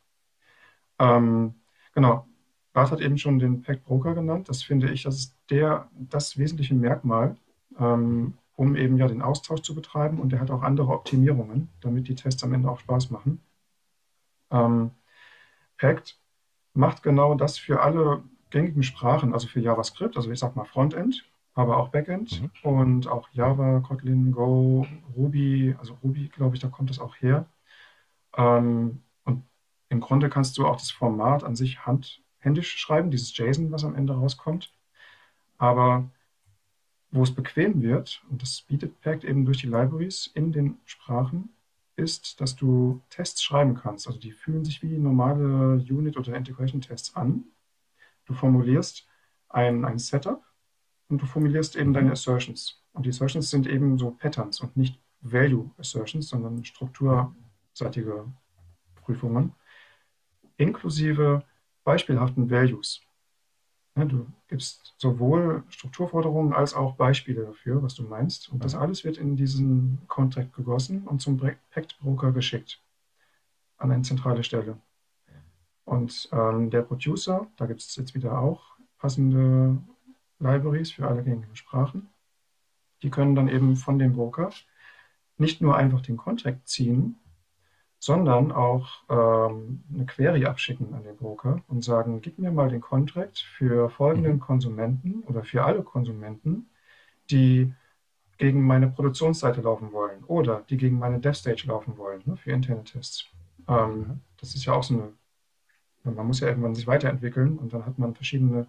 Ähm, 0.98 1.56
genau. 1.94 2.26
Bart 2.72 2.92
hat 2.92 3.02
eben 3.02 3.18
schon 3.18 3.38
den 3.38 3.64
Pact 3.64 3.84
Broker 3.84 4.16
genannt. 4.16 4.48
Das 4.48 4.64
finde 4.64 4.90
ich, 4.92 5.04
das 5.04 5.16
ist 5.16 5.36
der, 5.50 5.90
das 5.94 6.38
wesentliche 6.38 6.74
Merkmal, 6.74 7.36
ähm, 7.78 8.36
um 8.56 8.78
eben 8.78 8.96
ja 8.98 9.08
den 9.08 9.22
Austausch 9.22 9.62
zu 9.62 9.76
betreiben. 9.76 10.20
Und 10.20 10.32
der 10.32 10.40
hat 10.40 10.52
auch 10.52 10.62
andere 10.62 10.94
Optimierungen, 10.94 11.68
damit 11.82 12.08
die 12.08 12.16
Tests 12.16 12.44
am 12.44 12.54
Ende 12.54 12.72
auch 12.72 12.80
Spaß 12.80 13.10
machen. 13.10 13.42
Ähm, 14.52 14.92
Pact 15.78 16.18
macht 16.74 17.04
genau 17.04 17.36
das 17.36 17.58
für 17.58 17.82
alle 17.82 18.24
gängigen 18.52 18.84
Sprachen, 18.84 19.34
also 19.34 19.50
für 19.50 19.60
JavaScript, 19.60 20.16
also 20.16 20.32
ich 20.32 20.40
sag 20.40 20.56
mal 20.56 20.64
Frontend, 20.64 21.26
aber 21.56 21.78
auch 21.78 21.90
Backend 21.90 22.42
mhm. 22.42 22.52
und 22.64 23.08
auch 23.08 23.28
Java, 23.34 23.82
Kotlin, 23.82 24.32
Go, 24.32 24.86
Ruby, 25.18 25.76
also 25.78 25.98
Ruby, 26.02 26.30
glaube 26.30 26.56
ich, 26.56 26.62
da 26.62 26.70
kommt 26.70 26.90
es 26.90 27.00
auch 27.00 27.16
her. 27.18 27.46
Ähm, 28.38 29.02
und 29.26 29.44
im 29.90 30.00
Grunde 30.00 30.30
kannst 30.30 30.58
du 30.58 30.66
auch 30.66 30.78
das 30.78 30.92
Format 30.92 31.44
an 31.44 31.56
sich 31.56 31.86
hand, 31.86 32.22
händisch 32.40 32.78
schreiben, 32.78 33.12
dieses 33.12 33.36
JSON, 33.36 33.72
was 33.72 33.84
am 33.84 33.96
Ende 33.96 34.14
rauskommt. 34.14 34.74
Aber 35.58 36.10
wo 37.12 37.24
es 37.24 37.34
bequem 37.34 37.82
wird, 37.82 38.24
und 38.30 38.42
das 38.42 38.62
bietet 38.62 39.02
Pact 39.02 39.24
eben 39.24 39.46
durch 39.46 39.60
die 39.60 39.68
Libraries 39.68 40.30
in 40.34 40.52
den 40.52 40.78
Sprachen, 40.86 41.50
ist, 41.96 42.40
dass 42.40 42.56
du 42.56 43.02
Tests 43.10 43.42
schreiben 43.42 43.74
kannst. 43.74 44.08
Also 44.08 44.20
die 44.20 44.32
fühlen 44.32 44.64
sich 44.64 44.84
wie 44.84 44.98
normale 44.98 45.84
Unit- 45.90 46.18
oder 46.18 46.36
Integration-Tests 46.36 47.16
an. 47.16 47.46
Du 48.26 48.34
formulierst 48.34 49.08
ein, 49.50 49.84
ein 49.84 49.98
Setup 49.98 50.44
und 51.10 51.22
du 51.22 51.26
formulierst 51.26 51.76
eben 51.76 51.94
deine 51.94 52.12
Assertions. 52.12 52.84
Und 52.94 53.06
die 53.06 53.10
Assertions 53.10 53.50
sind 53.50 53.68
eben 53.68 53.98
so 53.98 54.12
Patterns 54.12 54.60
und 54.60 54.78
nicht 54.78 55.00
Value 55.22 55.72
Assertions, 55.78 56.30
sondern 56.30 56.64
Struktur 56.66 57.36
seitige 57.78 58.26
Prüfungen, 58.96 59.54
inklusive 60.58 61.44
beispielhaften 61.84 62.50
Values. 62.50 63.02
Du 63.96 64.28
gibst 64.48 64.94
sowohl 64.98 65.64
Strukturforderungen 65.70 66.54
als 66.54 66.76
auch 66.76 66.96
Beispiele 66.96 67.46
dafür, 67.46 67.82
was 67.82 67.96
du 67.96 68.04
meinst. 68.04 68.50
Und 68.50 68.64
das 68.64 68.76
alles 68.76 69.04
wird 69.04 69.18
in 69.18 69.36
diesen 69.36 70.00
Contract 70.08 70.54
gegossen 70.54 71.08
und 71.08 71.20
zum 71.20 71.38
Pact-Broker 71.38 72.32
geschickt 72.32 72.80
an 73.78 73.92
eine 73.92 74.04
zentrale 74.04 74.44
Stelle. 74.44 74.78
Und 75.86 76.30
ähm, 76.32 76.70
der 76.70 76.82
Producer, 76.82 77.48
da 77.56 77.66
gibt 77.66 77.80
es 77.80 77.96
jetzt 77.96 78.14
wieder 78.14 78.40
auch 78.40 78.78
passende 79.00 79.78
Libraries 80.40 80.92
für 80.92 81.08
alle 81.08 81.24
gängigen 81.24 81.56
Sprachen. 81.56 82.10
Die 83.02 83.10
können 83.10 83.36
dann 83.36 83.48
eben 83.48 83.76
von 83.76 83.98
dem 83.98 84.14
Broker 84.14 84.52
nicht 85.38 85.62
nur 85.62 85.76
einfach 85.76 86.02
den 86.02 86.18
Contract 86.18 86.68
ziehen, 86.68 87.18
sondern 88.00 88.52
auch 88.52 89.04
ähm, 89.10 89.84
eine 89.94 90.06
Query 90.06 90.46
abschicken 90.46 90.94
an 90.94 91.04
den 91.04 91.18
Broker 91.18 91.62
und 91.68 91.84
sagen, 91.84 92.22
gib 92.22 92.38
mir 92.38 92.52
mal 92.52 92.70
den 92.70 92.82
Contract 92.82 93.40
für 93.40 93.90
folgenden 93.90 94.34
mhm. 94.34 94.40
Konsumenten 94.40 95.24
oder 95.24 95.44
für 95.44 95.64
alle 95.64 95.84
Konsumenten, 95.84 96.70
die 97.30 97.74
gegen 98.38 98.66
meine 98.66 98.88
Produktionsseite 98.88 99.62
laufen 99.62 99.92
wollen 99.92 100.24
oder 100.26 100.64
die 100.70 100.78
gegen 100.78 101.00
meine 101.00 101.20
DevStage 101.20 101.66
laufen 101.68 101.98
wollen, 101.98 102.22
ne, 102.26 102.38
für 102.38 102.52
interne 102.52 102.84
Tests. 102.84 103.26
Ähm, 103.68 103.98
mhm. 103.98 104.22
Das 104.40 104.54
ist 104.54 104.66
ja 104.66 104.74
auch 104.74 104.84
so 104.84 104.94
eine, 104.94 106.14
man 106.16 106.28
muss 106.28 106.40
ja 106.40 106.48
irgendwann 106.48 106.76
sich 106.76 106.86
weiterentwickeln 106.86 107.58
und 107.58 107.74
dann 107.74 107.86
hat 107.86 107.98
man 107.98 108.14
verschiedene 108.14 108.68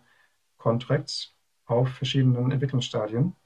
Contracts 0.56 1.34
auf 1.66 1.90
verschiedenen 1.90 2.50
Entwicklungsstadien. 2.50 3.36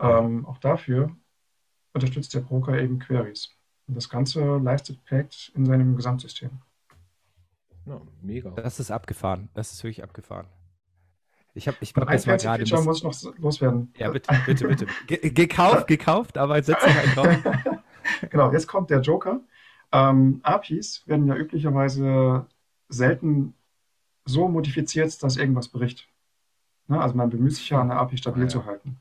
Ähm, 0.00 0.44
auch 0.46 0.58
dafür 0.58 1.14
unterstützt 1.92 2.34
der 2.34 2.40
Broker 2.40 2.76
eben 2.78 2.98
Queries. 2.98 3.56
Und 3.86 3.96
das 3.96 4.08
Ganze 4.08 4.58
leistet 4.58 5.04
Pact 5.04 5.52
in 5.54 5.66
seinem 5.66 5.96
Gesamtsystem. 5.96 6.50
Ja, 7.86 8.00
mega. 8.22 8.50
Das 8.50 8.80
ist 8.80 8.90
abgefahren. 8.90 9.50
Das 9.54 9.72
ist 9.72 9.84
wirklich 9.84 10.02
abgefahren. 10.02 10.46
Ich 11.54 11.68
habe 11.68 11.76
ich 11.80 11.94
hab 11.94 12.10
jetzt 12.10 12.26
mal 12.26 12.36
gerade. 12.36 12.66
Feature 12.66 12.82
muss 12.82 13.02
noch 13.02 13.38
loswerden. 13.38 13.92
Ja, 13.96 14.10
bitte, 14.10 14.34
bitte, 14.46 14.68
bitte. 14.68 14.86
Ge 15.06 15.30
gekauft, 15.30 15.86
gekauft, 15.86 16.36
aber 16.36 16.60
setz 16.62 16.82
noch 16.82 16.96
einen 16.96 17.14
drauf. 17.14 17.54
genau, 18.30 18.52
jetzt 18.52 18.66
kommt 18.66 18.90
der 18.90 19.00
Joker. 19.00 19.40
Ähm, 19.92 20.40
APIs 20.42 21.06
werden 21.06 21.28
ja 21.28 21.36
üblicherweise 21.36 22.46
selten 22.88 23.54
so 24.24 24.48
modifiziert, 24.48 25.22
dass 25.22 25.36
irgendwas 25.36 25.68
bricht. 25.68 26.08
Ne? 26.88 27.00
Also 27.00 27.14
man 27.14 27.30
bemüht 27.30 27.54
sich 27.54 27.68
ja, 27.68 27.80
eine 27.80 27.94
API 27.94 28.16
stabil 28.16 28.42
ah, 28.42 28.46
ja. 28.46 28.48
zu 28.48 28.64
halten. 28.64 28.98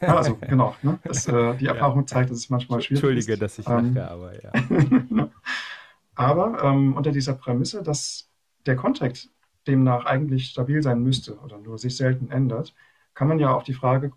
Also, 0.00 0.36
genau. 0.36 0.76
Ne? 0.82 0.98
Das, 1.04 1.26
äh, 1.26 1.56
die 1.56 1.66
Erfahrung 1.68 2.06
zeigt, 2.06 2.30
dass 2.30 2.38
es 2.38 2.50
manchmal 2.50 2.80
schwierig 2.80 3.02
Entschuldige, 3.02 3.32
ist. 3.32 3.42
dass 3.42 3.58
ich 3.58 3.68
ähm, 3.68 3.94
lache, 3.94 4.10
aber 4.10 4.42
ja. 4.42 4.52
aber 6.14 6.62
ähm, 6.62 6.94
unter 6.94 7.10
dieser 7.10 7.34
Prämisse, 7.34 7.82
dass 7.82 8.28
der 8.66 8.76
Contract 8.76 9.30
demnach 9.66 10.06
eigentlich 10.06 10.46
stabil 10.50 10.82
sein 10.82 11.02
müsste 11.02 11.36
oder 11.38 11.58
nur 11.58 11.78
sich 11.78 11.96
selten 11.96 12.30
ändert, 12.30 12.74
kann 13.14 13.28
man 13.28 13.38
ja 13.38 13.54
auch 13.54 13.62
die 13.62 13.74
Frage, 13.74 14.10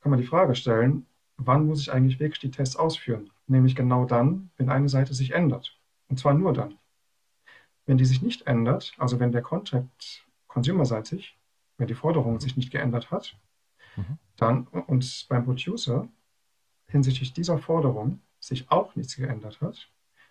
kann 0.00 0.10
man 0.10 0.20
die 0.20 0.26
Frage 0.26 0.54
stellen, 0.54 1.06
wann 1.36 1.66
muss 1.66 1.80
ich 1.80 1.92
eigentlich 1.92 2.20
wirklich 2.20 2.40
die 2.40 2.50
Tests 2.50 2.76
ausführen? 2.76 3.30
Nämlich 3.46 3.76
genau 3.76 4.04
dann, 4.04 4.50
wenn 4.56 4.68
eine 4.68 4.88
Seite 4.88 5.14
sich 5.14 5.32
ändert. 5.32 5.78
Und 6.08 6.18
zwar 6.18 6.34
nur 6.34 6.52
dann. 6.52 6.74
Wenn 7.86 7.98
die 7.98 8.04
sich 8.04 8.22
nicht 8.22 8.46
ändert, 8.46 8.92
also 8.98 9.18
wenn 9.18 9.32
der 9.32 9.42
Contract 9.42 10.24
consumerseitig, 10.46 11.38
wenn 11.78 11.88
die 11.88 11.94
Forderung 11.94 12.38
sich 12.38 12.56
nicht 12.56 12.70
geändert 12.70 13.10
hat, 13.10 13.36
mhm. 13.96 14.18
dann 14.36 14.66
und 14.66 15.26
beim 15.28 15.44
Producer 15.44 16.08
hinsichtlich 16.86 17.32
dieser 17.32 17.58
Forderung 17.58 18.20
sich 18.38 18.70
auch 18.70 18.94
nichts 18.96 19.16
geändert 19.16 19.60
hat, 19.60 19.88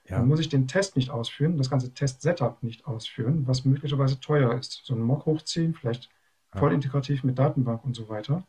ja. 0.08 0.18
dann 0.18 0.28
muss 0.28 0.40
ich 0.40 0.50
den 0.50 0.68
Test 0.68 0.96
nicht 0.96 1.10
ausführen, 1.10 1.58
das 1.58 1.70
ganze 1.70 1.94
Test-Setup 1.94 2.62
nicht 2.62 2.86
ausführen, 2.86 3.48
was 3.48 3.66
möglicherweise 3.66 4.20
teuer 4.20 4.54
ist. 4.54 4.82
So 4.84 4.94
ein 4.94 5.02
Mock 5.02 5.26
hochziehen, 5.26 5.74
vielleicht 5.74 6.10
voll 6.54 6.74
integrativ 6.74 7.24
mit 7.24 7.40
Datenbank 7.40 7.84
und 7.86 7.96
so 7.96 8.10
weiter. 8.10 8.44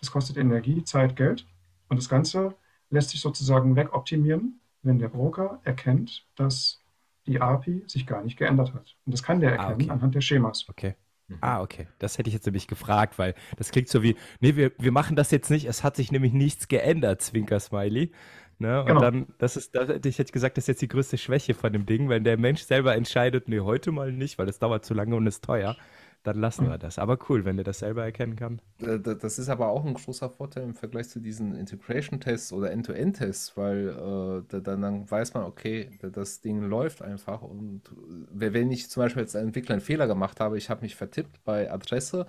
Das 0.00 0.10
kostet 0.10 0.36
Energie, 0.36 0.84
Zeit, 0.84 1.16
Geld. 1.16 1.46
Und 1.88 1.96
das 1.96 2.08
Ganze 2.08 2.54
lässt 2.90 3.10
sich 3.10 3.20
sozusagen 3.20 3.76
wegoptimieren, 3.76 4.60
wenn 4.82 4.98
der 4.98 5.08
Broker 5.08 5.60
erkennt, 5.64 6.26
dass 6.36 6.82
die 7.26 7.40
API 7.40 7.84
sich 7.86 8.06
gar 8.06 8.22
nicht 8.22 8.36
geändert 8.36 8.74
hat. 8.74 8.96
Und 9.04 9.12
das 9.12 9.22
kann 9.22 9.40
der 9.40 9.50
ah, 9.50 9.52
erkennen 9.54 9.80
ah, 9.80 9.84
okay. 9.84 9.90
anhand 9.90 10.14
der 10.14 10.20
Schemas. 10.20 10.68
Okay. 10.68 10.94
Mhm. 11.28 11.38
Ah, 11.40 11.60
okay. 11.60 11.86
Das 11.98 12.18
hätte 12.18 12.28
ich 12.28 12.34
jetzt 12.34 12.46
nämlich 12.46 12.66
gefragt, 12.66 13.18
weil 13.18 13.34
das 13.56 13.70
klingt 13.70 13.88
so 13.88 14.02
wie, 14.02 14.16
nee, 14.40 14.56
wir, 14.56 14.72
wir 14.78 14.92
machen 14.92 15.16
das 15.16 15.30
jetzt 15.30 15.50
nicht, 15.50 15.66
es 15.66 15.84
hat 15.84 15.96
sich 15.96 16.10
nämlich 16.10 16.32
nichts 16.32 16.68
geändert, 16.68 17.22
Zwinker-Smiley. 17.22 18.12
Ne? 18.58 18.80
Und 18.80 18.86
genau. 18.86 19.00
dann, 19.00 19.26
das 19.38 19.56
ist, 19.56 19.76
das, 19.76 19.88
ich 20.04 20.18
hätte 20.18 20.32
gesagt, 20.32 20.56
das 20.56 20.64
ist 20.64 20.68
jetzt 20.68 20.82
die 20.82 20.88
größte 20.88 21.16
Schwäche 21.16 21.54
von 21.54 21.72
dem 21.72 21.86
Ding, 21.86 22.08
wenn 22.08 22.24
der 22.24 22.36
Mensch 22.36 22.62
selber 22.62 22.96
entscheidet, 22.96 23.48
nee, 23.48 23.60
heute 23.60 23.92
mal 23.92 24.10
nicht, 24.10 24.36
weil 24.36 24.46
das 24.46 24.58
dauert 24.58 24.84
zu 24.84 24.94
lange 24.94 25.14
und 25.14 25.26
ist 25.28 25.44
teuer 25.44 25.76
dann 26.24 26.38
lassen 26.38 26.68
wir 26.68 26.78
das. 26.78 26.98
Aber 26.98 27.18
cool, 27.28 27.44
wenn 27.44 27.56
der 27.56 27.64
das 27.64 27.78
selber 27.78 28.04
erkennen 28.04 28.36
kann. 28.36 28.60
Äh, 28.80 28.98
das 28.98 29.38
ist 29.38 29.48
aber 29.48 29.68
auch 29.68 29.84
ein 29.84 29.94
großer 29.94 30.28
Vorteil 30.28 30.64
im 30.64 30.74
Vergleich 30.74 31.08
zu 31.08 31.20
diesen 31.20 31.54
Integration-Tests 31.54 32.52
oder 32.52 32.70
End-to-End-Tests, 32.70 33.56
weil 33.56 33.88
äh, 33.88 34.60
dann, 34.60 34.82
dann, 34.82 35.10
weiß 35.10 35.34
man, 35.34 35.44
okay, 35.44 35.90
das 36.00 36.40
Ding 36.40 36.62
läuft 36.62 37.02
einfach. 37.02 37.42
Und 37.42 37.82
wenn 38.30 38.70
ich 38.70 38.90
zum 38.90 39.02
Beispiel 39.02 39.22
als 39.22 39.34
Entwickler 39.34 39.74
einen 39.74 39.80
Fehler 39.80 40.06
gemacht 40.06 40.40
habe, 40.40 40.58
ich 40.58 40.70
habe 40.70 40.82
mich 40.82 40.96
vertippt 40.96 41.44
bei 41.44 41.70
Adresse 41.70 42.26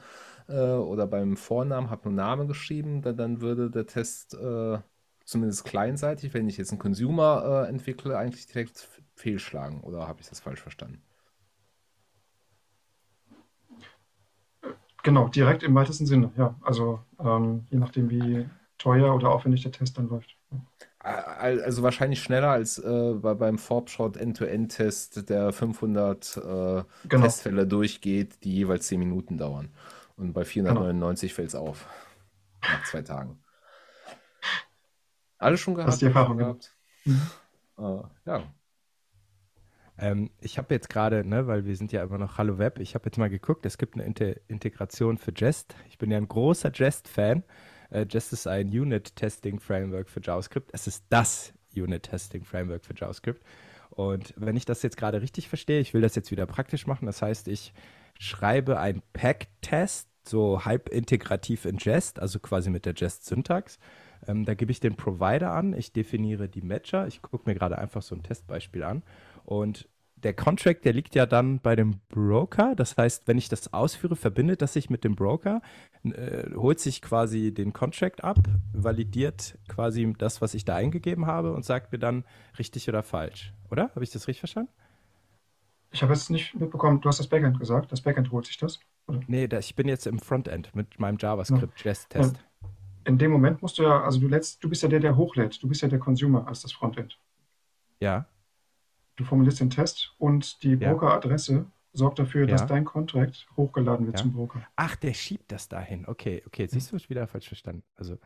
äh, 0.47 0.53
oder 0.53 1.07
beim 1.07 1.35
Vornamen, 1.35 1.89
habe 1.89 2.09
nur 2.09 2.15
Name 2.15 2.45
geschrieben, 2.45 3.01
dann, 3.01 3.17
dann 3.17 3.41
würde 3.41 3.71
der 3.71 3.87
Test 3.87 4.35
äh, 4.35 4.77
zumindest 5.25 5.65
kleinseitig, 5.65 6.33
wenn 6.33 6.47
ich 6.47 6.57
jetzt 6.57 6.71
einen 6.71 6.79
Consumer 6.79 7.65
äh, 7.65 7.69
entwickle, 7.69 8.17
eigentlich 8.17 8.47
direkt 8.47 8.87
fehlschlagen. 9.15 9.81
Oder 9.81 10.07
habe 10.07 10.21
ich 10.21 10.29
das 10.29 10.39
falsch 10.39 10.61
verstanden? 10.61 11.01
Genau, 15.03 15.27
direkt 15.27 15.63
im 15.63 15.75
weitesten 15.75 16.05
Sinne, 16.05 16.31
ja. 16.37 16.55
Also 16.61 16.99
ähm, 17.19 17.65
je 17.69 17.77
nachdem, 17.77 18.09
wie 18.09 18.49
teuer 18.77 19.13
oder 19.13 19.29
aufwendig 19.29 19.63
der 19.63 19.71
Test 19.71 19.97
dann 19.97 20.09
läuft. 20.09 20.35
Also 20.99 21.81
wahrscheinlich 21.81 22.21
schneller 22.21 22.49
als 22.49 22.77
äh, 22.77 23.13
bei, 23.13 23.33
beim 23.33 23.57
Forbes-Shot 23.57 24.17
End-to-End-Test, 24.17 25.29
der 25.29 25.53
500 25.53 26.37
äh, 26.37 26.41
genau. 27.07 27.23
Testfälle 27.23 27.65
durchgeht, 27.65 28.43
die 28.43 28.53
jeweils 28.53 28.87
10 28.87 28.99
Minuten 28.99 29.37
dauern. 29.37 29.69
Und 30.17 30.33
bei 30.33 30.43
499 30.43 31.29
genau. 31.29 31.35
fällt 31.35 31.47
es 31.49 31.55
auf. 31.55 31.87
Nach 32.61 32.83
zwei 32.83 33.01
Tagen. 33.01 33.41
Alles 35.37 35.61
schon 35.61 35.75
gehabt? 35.75 35.93
Hast 35.93 36.01
die 36.01 36.07
Erfahrung 36.07 36.37
gehabt? 36.37 36.75
Mhm. 37.05 37.21
Äh, 37.77 38.01
ja, 38.25 38.43
ähm, 40.01 40.29
ich 40.41 40.57
habe 40.57 40.73
jetzt 40.73 40.89
gerade, 40.89 41.27
ne, 41.27 41.47
weil 41.47 41.65
wir 41.65 41.75
sind 41.75 41.91
ja 41.91 42.03
immer 42.03 42.17
noch 42.17 42.37
Hallo 42.37 42.57
Web, 42.57 42.79
ich 42.79 42.95
habe 42.95 43.05
jetzt 43.05 43.17
mal 43.17 43.29
geguckt, 43.29 43.65
es 43.65 43.77
gibt 43.77 43.95
eine 43.95 44.03
Inter 44.03 44.35
Integration 44.47 45.17
für 45.17 45.33
Jest. 45.35 45.75
Ich 45.89 45.97
bin 45.97 46.11
ja 46.11 46.17
ein 46.17 46.27
großer 46.27 46.71
Jest-Fan. 46.73 47.43
Äh, 47.89 48.05
Jest 48.09 48.33
ist 48.33 48.47
ein 48.47 48.67
Unit-Testing-Framework 48.67 50.09
für 50.09 50.21
JavaScript. 50.23 50.69
Es 50.73 50.87
ist 50.87 51.05
das 51.09 51.53
Unit-Testing-Framework 51.75 52.85
für 52.85 52.93
JavaScript. 52.95 53.43
Und 53.89 54.33
wenn 54.37 54.55
ich 54.55 54.65
das 54.65 54.81
jetzt 54.83 54.97
gerade 54.97 55.21
richtig 55.21 55.49
verstehe, 55.49 55.79
ich 55.81 55.93
will 55.93 56.01
das 56.01 56.15
jetzt 56.15 56.31
wieder 56.31 56.45
praktisch 56.45 56.87
machen. 56.87 57.05
Das 57.05 57.21
heißt, 57.21 57.47
ich 57.47 57.73
schreibe 58.19 58.79
ein 58.79 59.01
Pack-Test, 59.13 60.07
so 60.25 60.63
halb 60.63 60.89
integrativ 60.89 61.65
in 61.65 61.77
Jest, 61.79 62.19
also 62.19 62.39
quasi 62.39 62.69
mit 62.69 62.85
der 62.85 62.93
Jest-Syntax. 62.95 63.79
Ähm, 64.27 64.45
da 64.45 64.53
gebe 64.53 64.71
ich 64.71 64.79
den 64.79 64.95
Provider 64.95 65.51
an, 65.51 65.73
ich 65.73 65.91
definiere 65.91 66.47
die 66.47 66.61
Matcher. 66.61 67.07
Ich 67.07 67.21
gucke 67.21 67.49
mir 67.49 67.55
gerade 67.55 67.77
einfach 67.77 68.01
so 68.01 68.15
ein 68.15 68.23
Testbeispiel 68.23 68.83
an 68.83 69.03
und 69.49 69.89
der 70.15 70.35
Contract, 70.35 70.85
der 70.85 70.93
liegt 70.93 71.15
ja 71.15 71.25
dann 71.25 71.59
bei 71.59 71.75
dem 71.75 72.01
Broker. 72.09 72.75
Das 72.75 72.97
heißt, 72.97 73.27
wenn 73.27 73.39
ich 73.39 73.49
das 73.49 73.73
ausführe, 73.73 74.15
verbindet 74.15 74.61
das 74.61 74.73
sich 74.73 74.91
mit 74.91 75.03
dem 75.03 75.15
Broker, 75.15 75.61
äh, 76.03 76.51
holt 76.53 76.79
sich 76.79 77.01
quasi 77.01 77.51
den 77.51 77.73
Contract 77.73 78.23
ab, 78.23 78.37
validiert 78.73 79.57
quasi 79.67 80.13
das, 80.19 80.39
was 80.39 80.53
ich 80.53 80.65
da 80.65 80.75
eingegeben 80.75 81.25
habe 81.25 81.53
und 81.53 81.65
sagt 81.65 81.91
mir 81.91 81.97
dann 81.97 82.25
richtig 82.59 82.87
oder 82.89 83.01
falsch. 83.01 83.53
Oder? 83.71 83.89
Habe 83.95 84.03
ich 84.03 84.11
das 84.11 84.27
richtig 84.27 84.41
verstanden? 84.41 84.71
Ich 85.91 86.03
habe 86.03 86.13
es 86.13 86.29
nicht 86.29 86.53
mitbekommen. 86.53 87.01
Du 87.01 87.09
hast 87.09 87.17
das 87.17 87.27
Backend 87.27 87.57
gesagt. 87.57 87.91
Das 87.91 88.01
Backend 88.01 88.31
holt 88.31 88.45
sich 88.45 88.57
das? 88.57 88.79
Oder? 89.07 89.21
Nee, 89.25 89.47
das, 89.47 89.65
ich 89.65 89.75
bin 89.75 89.87
jetzt 89.87 90.05
im 90.05 90.19
Frontend 90.19 90.75
mit 90.75 90.99
meinem 90.99 91.17
JavaScript-Jest-Test. 91.19 92.35
Ja. 92.35 92.69
In 93.05 93.17
dem 93.17 93.31
Moment 93.31 93.63
musst 93.63 93.79
du 93.79 93.83
ja, 93.83 94.03
also 94.03 94.19
du, 94.19 94.27
lädst, 94.27 94.63
du 94.63 94.69
bist 94.69 94.83
ja 94.83 94.89
der, 94.89 94.99
der 94.99 95.17
hochlädt. 95.17 95.63
Du 95.63 95.67
bist 95.67 95.81
ja 95.81 95.87
der 95.87 95.97
Consumer 95.97 96.47
als 96.47 96.61
das 96.61 96.71
Frontend. 96.71 97.17
Ja. 97.99 98.27
Du 99.19 99.25
formulierst 99.25 99.59
den 99.59 99.69
Test 99.69 100.13
und 100.17 100.63
die 100.63 100.77
Brokeradresse 100.77 101.65
sorgt 101.91 102.19
dafür, 102.19 102.47
dass 102.47 102.65
dein 102.65 102.85
Contract 102.85 103.47
hochgeladen 103.57 104.05
wird 104.05 104.17
ja. 104.17 104.23
zum 104.23 104.31
Broker. 104.31 104.61
Ach, 104.77 104.95
der 104.95 105.13
schiebt 105.13 105.51
das 105.51 105.67
dahin. 105.67 106.07
Okay, 106.07 106.41
okay, 106.47 106.61
jetzt 106.61 106.71
siehst 106.71 106.93
du 106.93 106.95
es 106.95 107.09
wieder 107.09 107.27
falsch 107.27 107.49
verstanden. 107.49 107.83
Also, 107.97 108.17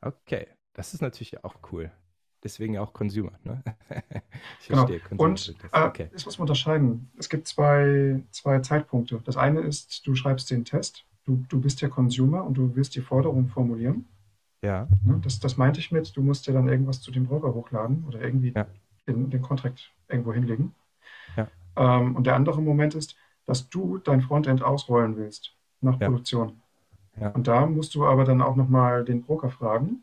okay, 0.00 0.46
das 0.72 0.94
ist 0.94 1.02
natürlich 1.02 1.44
auch 1.44 1.56
cool. 1.70 1.92
Deswegen 2.42 2.78
auch 2.78 2.94
Consumer. 2.94 3.32
Ne? 3.44 3.62
ich 4.60 4.68
genau. 4.68 4.86
verstehe. 4.86 5.00
Consumer 5.00 5.28
und 5.28 5.54
äh, 5.70 5.82
okay. 5.82 6.08
das 6.14 6.24
muss 6.24 6.38
man 6.38 6.44
unterscheiden. 6.44 7.10
Es 7.18 7.28
gibt 7.28 7.46
zwei, 7.46 8.22
zwei 8.30 8.60
Zeitpunkte. 8.60 9.20
Das 9.26 9.36
eine 9.36 9.60
ist, 9.60 10.06
du 10.06 10.14
schreibst 10.14 10.50
den 10.50 10.64
Test, 10.64 11.04
du, 11.26 11.44
du 11.50 11.60
bist 11.60 11.82
der 11.82 11.90
Consumer 11.90 12.42
und 12.42 12.54
du 12.54 12.74
willst 12.74 12.94
die 12.94 13.02
Forderung 13.02 13.48
formulieren. 13.48 14.06
Ja. 14.62 14.88
Ne? 15.04 15.20
Das, 15.22 15.40
das 15.40 15.58
meinte 15.58 15.78
ich 15.78 15.92
mit, 15.92 16.16
du 16.16 16.22
musst 16.22 16.46
dir 16.46 16.54
dann 16.54 16.68
irgendwas 16.68 17.02
zu 17.02 17.10
dem 17.10 17.26
Broker 17.26 17.52
hochladen 17.52 18.06
oder 18.06 18.22
irgendwie 18.22 18.54
ja. 18.56 18.66
Den, 19.08 19.30
den 19.30 19.42
Contract 19.42 19.92
irgendwo 20.08 20.32
hinlegen. 20.32 20.74
Ja. 21.36 21.48
Ähm, 21.76 22.14
und 22.14 22.26
der 22.26 22.36
andere 22.36 22.62
Moment 22.62 22.94
ist, 22.94 23.16
dass 23.46 23.68
du 23.68 23.98
dein 23.98 24.20
Frontend 24.20 24.62
ausrollen 24.62 25.16
willst 25.16 25.54
nach 25.80 25.98
ja. 26.00 26.08
Produktion. 26.08 26.60
Ja. 27.20 27.30
Und 27.30 27.48
da 27.48 27.66
musst 27.66 27.94
du 27.94 28.06
aber 28.06 28.24
dann 28.24 28.42
auch 28.42 28.56
nochmal 28.56 29.04
den 29.04 29.22
Broker 29.22 29.50
fragen, 29.50 30.02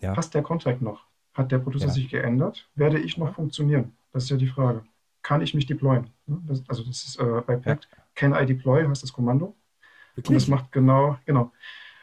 passt 0.00 0.34
der 0.34 0.42
Contract 0.42 0.82
noch? 0.82 1.04
Hat 1.34 1.52
der 1.52 1.58
Producer 1.58 1.88
sich 1.88 2.08
geändert? 2.08 2.68
Werde 2.74 2.98
ich 2.98 3.16
noch 3.16 3.34
funktionieren? 3.34 3.92
Das 4.12 4.24
ist 4.24 4.30
ja 4.30 4.36
die 4.36 4.48
Frage. 4.48 4.82
Kann 5.22 5.40
ich 5.40 5.54
mich 5.54 5.66
deployen? 5.66 6.10
Das, 6.26 6.62
also 6.68 6.82
das 6.82 7.04
ist 7.04 7.20
äh, 7.20 7.42
bei 7.46 7.56
Pact, 7.56 7.88
can 8.14 8.34
I 8.34 8.44
deploy 8.44 8.86
heißt 8.86 9.02
das 9.02 9.12
Kommando. 9.12 9.54
Wirklich? 10.14 10.28
Und 10.28 10.34
das 10.34 10.48
macht 10.48 10.72
genau, 10.72 11.16
genau. 11.24 11.52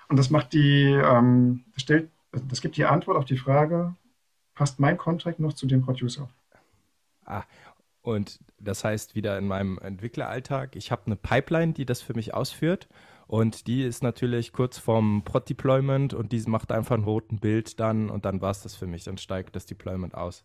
Und 0.07 0.17
das 0.17 0.29
macht 0.29 0.53
die, 0.53 0.85
ähm, 0.85 1.65
das 1.73 1.83
stellt, 1.83 2.09
das 2.31 2.61
gibt 2.61 2.77
die 2.77 2.85
Antwort 2.85 3.17
auf 3.17 3.25
die 3.25 3.37
Frage, 3.37 3.95
passt 4.59 4.77
mein 4.77 4.97
Contract 4.97 5.39
noch 5.39 5.53
zu 5.53 5.67
dem 5.67 5.81
Producer? 5.81 6.27
Ah, 7.23 7.43
und 8.01 8.41
das 8.59 8.83
heißt 8.83 9.15
wieder 9.15 9.37
in 9.37 9.47
meinem 9.47 9.79
Entwickleralltag, 9.79 10.75
ich 10.75 10.91
habe 10.91 11.03
eine 11.05 11.15
Pipeline, 11.15 11.71
die 11.71 11.85
das 11.85 12.01
für 12.01 12.13
mich 12.13 12.33
ausführt. 12.33 12.89
Und 13.25 13.67
die 13.67 13.83
ist 13.83 14.03
natürlich 14.03 14.51
kurz 14.51 14.77
vorm 14.77 15.21
Prod-Deployment 15.23 16.13
und 16.13 16.33
die 16.33 16.41
macht 16.41 16.73
einfach 16.73 16.97
ein 16.97 17.05
roten 17.05 17.39
Bild 17.39 17.79
dann 17.79 18.09
und 18.09 18.25
dann 18.25 18.41
war 18.41 18.51
es 18.51 18.61
das 18.61 18.75
für 18.75 18.85
mich. 18.85 19.05
Dann 19.05 19.17
steigt 19.17 19.55
das 19.55 19.65
Deployment 19.65 20.13
aus. 20.13 20.43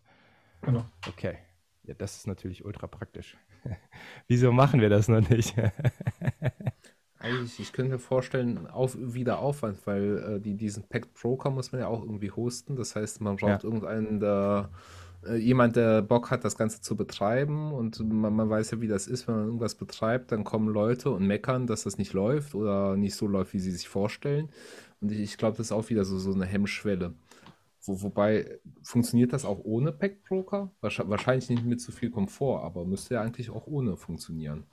Genau. 0.62 0.84
Okay. 1.08 1.38
Ja, 1.82 1.94
das 1.94 2.16
ist 2.16 2.28
natürlich 2.28 2.64
ultra 2.64 2.86
praktisch. 2.86 3.36
Wieso 4.28 4.52
machen 4.52 4.80
wir 4.80 4.90
das 4.90 5.08
noch 5.08 5.28
nicht? 5.28 5.56
Eigentlich, 7.24 7.58
ich 7.58 7.72
könnte 7.72 7.92
mir 7.92 7.98
vorstellen, 7.98 8.66
auf, 8.66 8.96
wieder 9.00 9.38
Aufwand, 9.38 9.78
weil 9.86 10.18
äh, 10.18 10.40
die, 10.40 10.54
diesen 10.54 10.82
Packed 10.82 11.14
Broker 11.14 11.48
muss 11.48 11.72
man 11.72 11.80
ja 11.80 11.86
auch 11.86 12.02
irgendwie 12.02 12.30
hosten. 12.30 12.76
Das 12.76 12.94
heißt, 12.94 13.22
man 13.22 13.36
braucht 13.36 13.62
ja. 13.62 13.64
irgendeinen, 13.64 14.20
der 14.20 14.68
äh, 15.26 15.36
jemand, 15.36 15.76
der 15.76 16.02
Bock 16.02 16.30
hat, 16.30 16.44
das 16.44 16.58
Ganze 16.58 16.82
zu 16.82 16.96
betreiben 16.96 17.72
und 17.72 17.98
man, 18.12 18.34
man, 18.34 18.50
weiß 18.50 18.72
ja, 18.72 18.80
wie 18.82 18.88
das 18.88 19.06
ist, 19.06 19.26
wenn 19.26 19.36
man 19.36 19.44
irgendwas 19.46 19.74
betreibt, 19.74 20.32
dann 20.32 20.44
kommen 20.44 20.68
Leute 20.68 21.10
und 21.10 21.26
meckern, 21.26 21.66
dass 21.66 21.84
das 21.84 21.96
nicht 21.96 22.12
läuft 22.12 22.54
oder 22.54 22.94
nicht 22.94 23.14
so 23.14 23.26
läuft, 23.26 23.54
wie 23.54 23.60
sie 23.60 23.72
sich 23.72 23.88
vorstellen. 23.88 24.50
Und 25.00 25.10
ich, 25.10 25.20
ich 25.20 25.38
glaube, 25.38 25.56
das 25.56 25.68
ist 25.68 25.72
auch 25.72 25.88
wieder 25.88 26.04
so, 26.04 26.18
so 26.18 26.34
eine 26.34 26.44
Hemmschwelle. 26.44 27.14
Wo, 27.80 28.02
wobei, 28.02 28.58
funktioniert 28.82 29.32
das 29.32 29.46
auch 29.46 29.60
ohne 29.64 29.92
Pack 29.92 30.24
Broker? 30.24 30.70
Wahrscheinlich 30.82 31.48
nicht 31.48 31.64
mit 31.64 31.80
zu 31.80 31.90
viel 31.90 32.10
Komfort, 32.10 32.62
aber 32.64 32.84
müsste 32.84 33.14
ja 33.14 33.22
eigentlich 33.22 33.48
auch 33.48 33.66
ohne 33.66 33.96
funktionieren. 33.96 34.64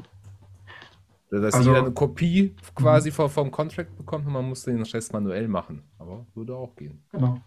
Dass 1.32 1.56
also, 1.56 1.70
jeder 1.72 1.86
eine 1.86 1.94
Kopie 1.94 2.56
quasi 2.76 3.10
mhm. 3.10 3.13
vom, 3.13 3.30
vom 3.30 3.52
Contract 3.52 3.96
bekommt 3.98 4.28
und 4.28 4.34
man 4.34 4.48
muss 4.48 4.63
den 4.63 4.82
Rest 4.84 5.13
manuell 5.13 5.48
machen. 5.48 5.82
Aber 5.98 6.26
würde 6.36 6.56
auch 6.56 6.76
gehen. 6.76 7.04
Genau. 7.12 7.41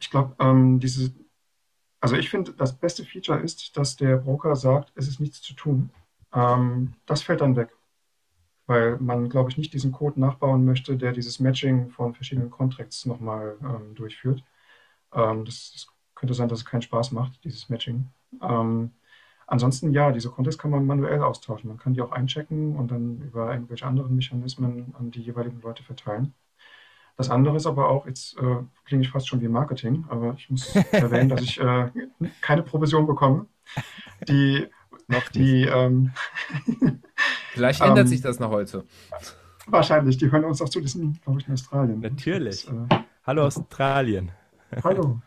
Ich 0.00 0.10
glaube, 0.10 0.34
ähm, 0.38 0.80
diese 0.80 1.12
also 2.00 2.16
ich 2.16 2.30
finde, 2.30 2.52
das 2.52 2.76
beste 2.76 3.04
Feature 3.04 3.40
ist, 3.40 3.76
dass 3.76 3.96
der 3.96 4.18
Broker 4.18 4.54
sagt, 4.56 4.92
es 4.94 5.08
ist 5.08 5.20
nichts 5.20 5.42
zu 5.42 5.54
tun. 5.54 5.90
Ähm, 6.32 6.94
das 7.06 7.22
fällt 7.22 7.40
dann 7.40 7.56
weg, 7.56 7.70
weil 8.66 8.98
man, 8.98 9.28
glaube 9.28 9.50
ich, 9.50 9.58
nicht 9.58 9.72
diesen 9.72 9.92
Code 9.92 10.20
nachbauen 10.20 10.64
möchte, 10.64 10.96
der 10.96 11.12
dieses 11.12 11.40
Matching 11.40 11.90
von 11.90 12.14
verschiedenen 12.14 12.50
Contracts 12.50 13.06
nochmal 13.06 13.56
ähm, 13.62 13.94
durchführt. 13.94 14.44
Ähm, 15.12 15.44
das, 15.44 15.72
das, 15.72 15.88
könnte 16.14 16.34
sein, 16.34 16.48
dass 16.48 16.60
es 16.60 16.64
keinen 16.64 16.82
Spaß 16.82 17.12
macht, 17.12 17.44
dieses 17.44 17.68
Matching. 17.68 18.08
Ähm, 18.42 18.90
ansonsten 19.48 19.92
ja, 19.92 20.12
diese 20.12 20.30
Contracts 20.30 20.58
kann 20.58 20.70
man 20.70 20.86
manuell 20.86 21.22
austauschen. 21.22 21.68
Man 21.68 21.78
kann 21.78 21.94
die 21.94 22.02
auch 22.02 22.12
einchecken 22.12 22.76
und 22.76 22.90
dann 22.92 23.20
über 23.22 23.52
irgendwelche 23.52 23.86
anderen 23.86 24.14
Mechanismen 24.14 24.94
an 24.98 25.10
die 25.10 25.22
jeweiligen 25.22 25.60
Leute 25.60 25.82
verteilen. 25.82 26.34
Das 27.16 27.30
andere 27.30 27.56
ist 27.56 27.66
aber 27.66 27.88
auch, 27.88 28.06
jetzt 28.06 28.38
äh, 28.38 28.58
klinge 28.84 29.02
ich 29.02 29.10
fast 29.10 29.26
schon 29.28 29.40
wie 29.40 29.48
Marketing, 29.48 30.04
aber 30.08 30.34
ich 30.38 30.48
muss 30.50 30.74
erwähnen, 30.92 31.28
dass 31.28 31.42
ich 31.42 31.58
äh, 31.60 31.90
keine 32.40 32.62
Provision 32.62 33.06
bekomme. 33.08 33.46
Die, 34.28 34.66
Noch 35.08 35.28
die, 35.30 35.64
ähm, 35.64 36.12
Vielleicht 37.52 37.80
ändert 37.80 37.98
Ähm, 38.04 38.06
sich 38.06 38.20
das 38.20 38.38
noch 38.38 38.50
heute. 38.50 38.84
wahrscheinlich, 39.66 40.16
die 40.18 40.30
hören 40.30 40.44
uns 40.44 40.62
auch 40.62 40.68
zu, 40.68 40.80
die 40.80 40.86
sind, 40.88 41.20
glaube 41.22 41.40
ich, 41.40 41.48
in 41.48 41.54
Australien. 41.54 42.00
Natürlich. 42.00 42.66
Das, 42.66 42.74
äh, 43.00 43.02
Hallo 43.26 43.44
Australien. 43.46 44.30
hallo. 44.84 45.20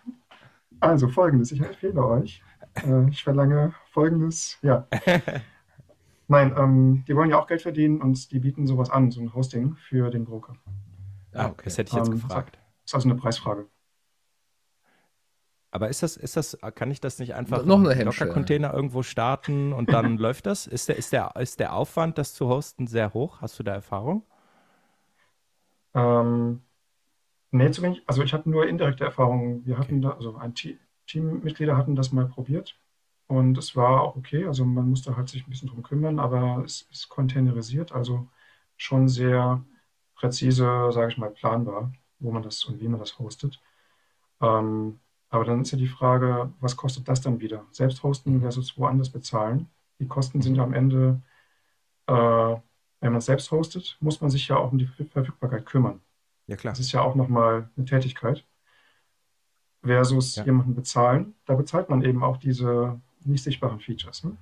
Also 0.80 1.10
folgendes, 1.10 1.52
ich 1.52 1.62
empfehle 1.62 2.04
euch, 2.06 2.42
äh, 2.76 3.10
ich 3.10 3.24
verlange 3.24 3.74
folgendes, 3.92 4.58
ja. 4.62 4.88
Nein, 6.28 6.56
ähm, 6.58 7.04
die 7.08 7.16
wollen 7.16 7.30
ja 7.30 7.40
auch 7.40 7.48
Geld 7.48 7.62
verdienen 7.62 8.02
und 8.02 8.32
die 8.32 8.40
bieten 8.40 8.66
sowas 8.66 8.90
an, 8.90 9.12
so 9.12 9.22
ein 9.22 9.34
Hosting 9.34 9.76
für 9.76 10.10
den 10.10 10.26
Broker. 10.26 10.56
Ah, 11.34 11.50
okay. 11.50 11.64
Das 11.66 11.78
hätte 11.78 11.90
ich 11.90 11.96
jetzt 11.96 12.08
Ähm, 12.08 12.14
gefragt. 12.14 12.58
Ist 12.86 12.96
also 12.96 13.10
eine 13.10 13.18
Preisfrage. 13.20 13.68
Aber 15.72 15.88
ist 15.90 16.04
das, 16.04 16.18
ist 16.18 16.36
das, 16.36 16.58
kann 16.76 16.92
ich 16.92 17.00
das 17.00 17.20
nicht 17.20 17.34
einfach 17.34 17.64
Noch 17.64 17.80
eine 17.80 17.94
im 17.94 17.98
Hemmschwelle. 17.98 18.30
Docker-Container 18.30 18.74
irgendwo 18.74 19.04
starten 19.04 19.72
und 19.74 19.94
dann 19.94 20.18
läuft 20.18 20.46
das? 20.46 20.68
Ist 20.68 20.90
der, 20.90 20.98
ist 20.98 21.14
der, 21.14 21.34
ist 21.38 21.60
der 21.60 21.74
Aufwand, 21.74 22.18
das 22.18 22.34
zu 22.34 22.48
hosten, 22.50 22.88
sehr 22.88 23.14
hoch? 23.14 23.42
Hast 23.42 23.58
du 23.60 23.64
da 23.64 23.74
Erfahrung? 23.74 24.26
Ähm, 25.94 26.62
nee, 27.52 27.72
zu 27.72 27.82
wenig. 27.84 28.04
Also 28.08 28.24
ich 28.24 28.34
hatte 28.34 28.50
nur 28.50 28.68
indirekte 28.68 29.06
Erfahrungen. 29.06 29.66
Wir 29.66 29.78
hatten 29.80 30.02
da, 30.02 30.12
also 30.12 30.36
ein 30.38 30.56
Te 30.56 30.80
Teammitglieder 31.08 31.78
hatten 31.78 31.96
das 31.96 32.12
mal 32.14 32.28
probiert 32.28 32.80
und 33.32 33.58
es 33.58 33.76
war 33.76 34.02
auch 34.02 34.16
okay. 34.18 34.46
Also 34.46 34.66
man 34.66 34.90
musste 34.90 35.16
halt 35.16 35.30
sich 35.30 35.48
ein 35.48 35.50
bisschen 35.50 35.70
drum 35.70 35.84
kümmern, 35.84 36.20
aber 36.20 36.64
es 36.66 36.84
ist 36.92 37.10
containerisiert, 37.10 37.94
also 37.94 38.28
schon 38.78 39.08
sehr 39.08 39.64
präzise, 40.16 40.92
sage 40.92 41.12
ich 41.12 41.18
mal, 41.18 41.32
planbar, 41.32 41.94
wo 42.20 42.32
man 42.32 42.44
das 42.44 42.66
und 42.66 42.82
wie 42.82 42.88
man 42.90 43.00
das 43.00 43.18
hostet. 43.20 43.62
Ähm, 44.42 45.00
aber 45.30 45.46
dann 45.46 45.62
ist 45.62 45.72
ja 45.72 45.78
die 45.78 45.88
Frage, 45.88 46.52
was 46.60 46.76
kostet 46.76 47.08
das 47.08 47.22
dann 47.22 47.40
wieder? 47.40 47.66
Selbst 47.72 48.04
hosten 48.04 48.42
versus 48.42 48.78
woanders 48.78 49.10
bezahlen. 49.10 49.70
Die 50.00 50.08
Kosten 50.08 50.42
sind 50.42 50.56
ja 50.56 50.64
am 50.64 50.74
Ende, 50.74 51.22
äh, 52.08 52.14
wenn 52.14 53.12
man 53.14 53.18
es 53.18 53.26
selbst 53.26 53.52
hostet, 53.52 53.98
muss 54.02 54.22
man 54.22 54.30
sich 54.30 54.48
ja 54.50 54.58
auch 54.58 54.72
um 54.72 54.78
die 54.78 54.88
Verfügbarkeit 54.88 55.66
kümmern. 55.66 56.02
Ja, 56.48 56.58
klar. 56.58 56.74
Das 56.74 56.80
ist 56.82 56.92
ja 56.92 57.02
auch 57.02 57.16
nochmal 57.16 57.70
eine 57.78 57.86
Tätigkeit. 57.86 58.46
Versus 59.84 60.36
Ja. 60.36 60.44
jemanden 60.46 60.76
bezahlen, 60.76 61.34
da 61.46 61.56
bezahlt 61.56 61.90
man 61.90 62.04
eben 62.04 62.24
auch 62.24 62.38
diese 62.38 63.02
nicht 63.26 63.44
sichtbaren 63.44 63.80
Features. 63.80 64.24
Ne? 64.24 64.36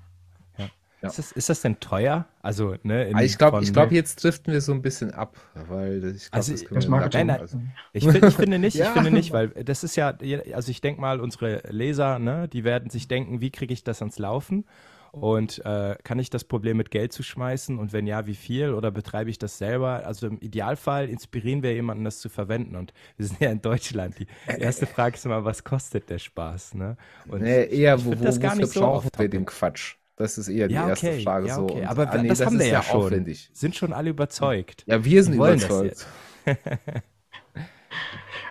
Ja. 1.02 1.08
Ist 1.08 1.18
das, 1.18 1.32
ist 1.32 1.48
das 1.50 1.62
denn 1.62 1.80
teuer? 1.80 2.26
Also, 2.42 2.76
ne, 2.84 3.06
in, 3.08 3.16
Aber 3.16 3.24
ich 3.24 3.38
glaube, 3.38 3.64
ich 3.64 3.72
glaub, 3.72 3.90
jetzt 3.90 4.22
driften 4.22 4.52
wir 4.52 4.60
so 4.60 4.74
ein 4.74 4.82
bisschen 4.82 5.14
ab, 5.14 5.38
weil 5.54 6.02
das- 6.02 6.14
ich 6.16 6.22
glaube, 6.24 6.36
Also, 6.36 6.52
das 6.52 6.66
können 6.66 6.76
Das 6.82 6.88
Marketing. 6.90 7.28
nein, 7.28 7.40
also, 7.40 7.62
Ich, 7.94 8.04
find, 8.06 8.26
ich 8.26 8.36
finde 8.36 8.60
nicht, 8.60 8.76
ich 8.76 8.82
Ja. 8.82 8.92
finde 8.92 9.12
nicht, 9.12 9.32
weil 9.32 9.48
das 9.50 9.86
ist 9.86 9.96
ja, 9.96 10.18
also 10.54 10.70
ich 10.72 10.82
denke 10.82 11.00
mal, 11.00 11.22
unsere 11.22 11.62
Leser, 11.70 12.20
ne, 12.20 12.50
die 12.50 12.66
werden 12.66 12.90
sich 12.90 13.08
denken, 13.08 13.40
wie 13.40 13.50
kriege 13.50 13.74
ich 13.74 13.86
das 13.86 14.02
ans 14.02 14.20
Laufen? 14.20 14.66
Und 15.12 15.64
äh, 15.66 15.96
kann 16.04 16.20
ich 16.20 16.30
das 16.30 16.44
Problem 16.44 16.78
mit 16.78 16.92
Geld 16.92 17.14
zu 17.14 17.24
schmeißen? 17.24 17.78
Und 17.80 17.94
wenn 17.94 18.08
ja, 18.08 18.28
wie 18.28 18.36
viel? 18.36 18.74
Oder 18.74 18.92
betreibe 18.92 19.30
ich 19.30 19.38
das 19.38 19.58
selber? 19.58 20.06
Also 20.06 20.28
im 20.28 20.40
Idealfall 20.40 21.10
inspirieren 21.10 21.64
wir 21.64 21.74
jemanden, 21.74 22.04
das 22.04 22.20
zu 22.20 22.30
verwenden. 22.30 22.76
Und 22.76 22.94
wir 23.18 23.26
sind 23.26 23.40
ja 23.42 23.50
in 23.52 23.62
Deutschland. 23.62 24.20
Die 24.20 24.28
erste 24.48 24.86
Frage 24.86 25.16
ist 25.16 25.26
immer, 25.26 25.46
was 25.46 25.64
kostet 25.64 26.10
der 26.10 26.20
Spaß? 26.20 26.76
Ne? 26.76 26.98
Und 27.28 27.42
nee, 27.42 27.66
eher, 27.66 27.96
ich 27.96 28.06
wo, 28.06 28.10
find 28.12 28.22
wo, 28.22 28.26
das 28.26 28.40
gar 28.40 28.56
nicht 28.56 28.72
so 28.72 28.82
brauchen 28.82 29.10
wir 29.18 29.30
den 29.30 29.46
Quatsch? 29.46 29.96
Das 30.16 30.38
ist 30.38 30.50
eher 30.50 30.68
die 30.68 30.74
Ja, 30.74 30.90
erste 30.90 31.08
okay, 31.08 31.24
Frage 31.24 31.48
ja, 31.48 31.56
so. 31.56 31.64
okay. 31.64 31.82
Und, 31.82 31.88
Aber 31.88 32.12
ah, 32.12 32.18
nee, 32.18 32.28
das, 32.28 32.46
haben 32.46 32.60
wir 32.60 32.68
ja 32.68 32.84
schon. 32.84 33.06
aufwendig. 33.06 33.50
Sind 33.54 33.76
schon 33.76 33.94
alle 33.94 34.10
überzeugt. 34.10 34.84
Ja, 34.86 35.04
wir 35.04 35.24
sind 35.24 35.40
das 35.40 35.64
überzeugt. 35.64 36.08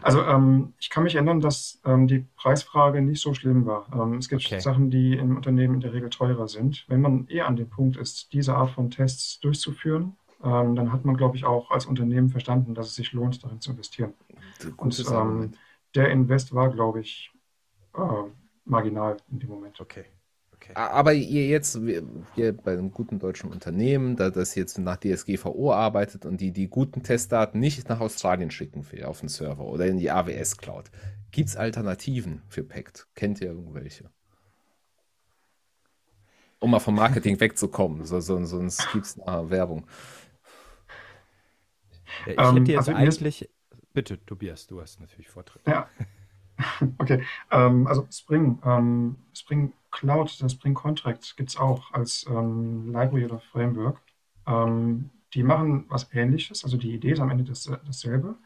Also 0.02 0.22
ähm, 0.22 0.74
ich 0.78 0.90
kann 0.90 1.04
mich 1.04 1.14
erinnern, 1.14 1.40
dass 1.40 1.80
ähm, 1.84 2.06
die 2.06 2.24
Preisfrage 2.36 3.02
nicht 3.02 3.20
so 3.20 3.34
schlimm 3.34 3.66
war. 3.66 3.86
Ähm, 3.92 4.14
es 4.14 4.28
gibt 4.28 4.44
Okay. 4.44 4.60
Sachen, 4.60 4.90
die 4.90 5.16
im 5.16 5.36
Unternehmen 5.36 5.74
in 5.74 5.80
der 5.80 5.92
Regel 5.92 6.10
teurer 6.10 6.48
sind. 6.48 6.84
Wenn 6.88 7.00
man 7.00 7.26
eher 7.28 7.46
an 7.46 7.56
dem 7.56 7.68
Punkt 7.68 7.96
ist, 7.96 8.32
diese 8.32 8.54
Art 8.54 8.70
von 8.70 8.90
Tests 8.90 9.40
durchzuführen, 9.40 10.16
ähm, 10.44 10.76
dann 10.76 10.92
hat 10.92 11.04
man, 11.04 11.16
glaube 11.16 11.36
ich, 11.36 11.44
auch 11.44 11.70
als 11.70 11.86
Unternehmen 11.86 12.28
verstanden, 12.28 12.74
dass 12.74 12.86
es 12.86 12.94
sich 12.94 13.12
lohnt, 13.12 13.42
darin 13.42 13.60
zu 13.60 13.72
investieren. 13.72 14.14
Und, 14.76 15.04
ähm. 15.10 15.52
Der 15.94 16.10
Invest 16.10 16.54
war, 16.54 16.68
glaube 16.68 17.00
ich, 17.00 17.32
äh, 17.94 18.00
marginal 18.66 19.16
in 19.30 19.38
dem 19.38 19.48
Moment. 19.48 19.80
Okay. 19.80 20.04
Okay. 20.70 20.80
Aber 20.80 21.12
ihr 21.14 21.46
jetzt, 21.48 21.78
hier 22.34 22.56
bei 22.56 22.72
einem 22.72 22.90
guten 22.90 23.18
deutschen 23.18 23.50
Unternehmen, 23.50 24.16
da 24.16 24.30
das 24.30 24.54
jetzt 24.54 24.78
nach 24.78 24.96
DSGVO 24.98 25.72
arbeitet 25.72 26.24
und 26.26 26.40
die 26.40 26.52
die 26.52 26.68
guten 26.68 27.02
Testdaten 27.02 27.60
nicht 27.60 27.88
nach 27.88 28.00
Australien 28.00 28.50
schicken 28.50 28.90
will 28.92 29.04
auf 29.04 29.20
den 29.20 29.28
Server 29.28 29.64
oder 29.64 29.86
in 29.86 29.98
die 29.98 30.10
AWS 30.10 30.56
Cloud, 30.58 30.90
gibt 31.30 31.48
es 31.48 31.56
Alternativen 31.56 32.42
für 32.48 32.64
PACT? 32.64 33.06
Kennt 33.14 33.40
ihr 33.40 33.48
irgendwelche? 33.48 34.10
Um 36.60 36.70
mal 36.72 36.80
vom 36.80 36.94
Marketing 36.96 37.38
wegzukommen, 37.40 38.04
so, 38.04 38.20
so, 38.20 38.44
sonst 38.44 38.90
gibt 38.92 39.06
es 39.06 39.16
nachher 39.16 39.50
Werbung. 39.50 39.86
Ja, 42.26 42.32
Ich 42.32 42.38
Ähm, 42.38 42.56
hätte 42.56 42.72
jetzt 42.72 42.78
also 42.78 42.92
mir 42.92 43.08
ist- 43.08 43.18
eigentlich. 43.22 43.50
Bitte, 43.94 44.24
Tobias, 44.26 44.66
du 44.66 44.80
hast 44.80 45.00
natürlich 45.00 45.28
Vortritt. 45.28 45.62
Ja, 45.66 45.88
okay. 46.98 47.22
Ähm, 47.50 47.86
also 47.86 48.06
Spring, 48.10 48.58
ähm, 48.64 49.16
Spring 49.34 49.72
Cloud, 49.90 50.40
das 50.42 50.52
Spring 50.52 50.74
Contract 50.74 51.36
gibt 51.36 51.50
es 51.50 51.56
auch 51.56 51.92
als 51.92 52.26
ähm, 52.28 52.92
Library 52.92 53.24
oder 53.24 53.38
Framework. 53.38 54.00
Ähm, 54.46 55.10
die 55.34 55.42
machen 55.42 55.84
was 55.88 56.12
Ähnliches, 56.12 56.64
also 56.64 56.76
die 56.76 56.94
Idee 56.94 57.12
ist 57.12 57.20
am 57.20 57.30
Ende 57.30 57.44
das, 57.44 57.64
dasselbe, 57.84 58.36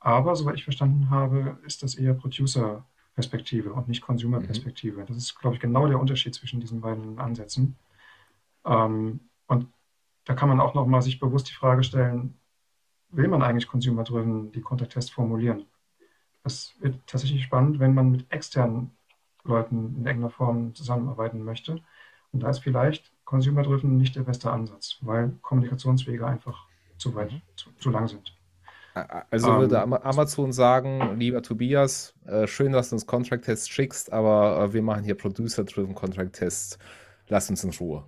aber 0.00 0.36
soweit 0.36 0.56
ich 0.56 0.64
verstanden 0.64 1.10
habe, 1.10 1.58
ist 1.64 1.82
das 1.82 1.94
eher 1.94 2.14
Producer-Perspektive 2.14 3.72
und 3.72 3.88
nicht 3.88 4.02
Consumer-Perspektive. 4.02 5.04
Das 5.04 5.16
ist, 5.16 5.38
glaube 5.40 5.56
ich, 5.56 5.60
genau 5.60 5.86
der 5.88 5.98
Unterschied 5.98 6.34
zwischen 6.34 6.60
diesen 6.60 6.80
beiden 6.80 7.18
Ansätzen. 7.18 7.76
Ähm, 8.64 9.20
und 9.46 9.68
da 10.24 10.34
kann 10.34 10.48
man 10.48 10.60
auch 10.60 10.74
noch 10.74 10.86
mal 10.86 11.02
sich 11.02 11.18
bewusst 11.18 11.48
die 11.48 11.54
Frage 11.54 11.82
stellen, 11.84 12.34
will 13.10 13.28
man 13.28 13.42
eigentlich 13.42 13.68
Consumer-driven 13.68 14.52
die 14.52 14.60
Contract-Tests 14.60 15.10
formulieren? 15.10 15.64
Das 16.46 16.76
wird 16.78 16.94
tatsächlich 17.08 17.42
spannend, 17.42 17.80
wenn 17.80 17.92
man 17.92 18.08
mit 18.12 18.32
externen 18.32 18.92
Leuten 19.42 19.96
in 19.98 20.06
irgendeiner 20.06 20.30
Form 20.30 20.72
zusammenarbeiten 20.76 21.42
möchte. 21.42 21.80
Und 22.32 22.44
da 22.44 22.50
ist 22.50 22.60
vielleicht 22.60 23.10
Consumer-Driven 23.24 23.96
nicht 23.96 24.14
der 24.14 24.22
beste 24.22 24.52
Ansatz, 24.52 24.98
weil 25.00 25.32
Kommunikationswege 25.42 26.24
einfach 26.24 26.66
zu 26.98 27.12
weit, 27.16 27.32
zu, 27.56 27.70
zu 27.80 27.90
lang 27.90 28.06
sind. 28.06 28.32
Also 28.94 29.50
Ähm, 29.50 29.58
würde 29.58 29.82
Ama- 29.82 30.00
Amazon 30.04 30.52
sagen, 30.52 31.18
lieber 31.18 31.42
Tobias, 31.42 32.14
äh, 32.26 32.46
schön, 32.46 32.70
dass 32.70 32.90
du 32.90 32.94
uns 32.94 33.06
Contract-Tests 33.06 33.68
schickst, 33.68 34.12
aber 34.12 34.66
äh, 34.68 34.72
wir 34.72 34.82
machen 34.82 35.02
hier 35.02 35.16
Producer-Driven 35.16 35.96
Contract-Tests. 35.96 36.78
Lass 37.26 37.50
uns 37.50 37.64
in 37.64 37.70
Ruhe. 37.70 38.04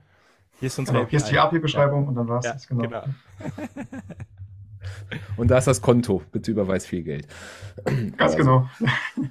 Hier 0.61 0.69
ist 0.69 0.79
unsere 0.79 0.99
Genau, 0.99 1.09
hier 1.11 1.17
ist 1.17 1.29
die 1.29 1.39
API-Beschreibung 1.41 2.07
und 2.07 2.15
dann 2.15 2.29
war 2.29 2.39
es 2.39 2.45
Ja, 2.47 2.53
das. 2.53 2.69
Genau. 2.69 2.83
genau. 2.83 3.03
Und 5.37 5.49
da 5.49 5.59
ist 5.59 5.67
das 5.67 5.81
Konto. 5.83 6.23
Bitte 6.33 6.51
überweis 6.51 6.87
viel 6.87 7.03
Geld. 7.03 7.27
Ganz 7.85 8.35
Also, 8.35 8.37
genau. 8.37 8.69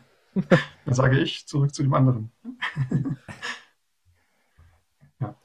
dann 0.85 0.93
sage 0.93 1.19
ich 1.19 1.47
zurück 1.47 1.73
zu 1.73 1.83
dem 1.83 1.93
anderen. 1.93 2.31
ja. 5.19 5.35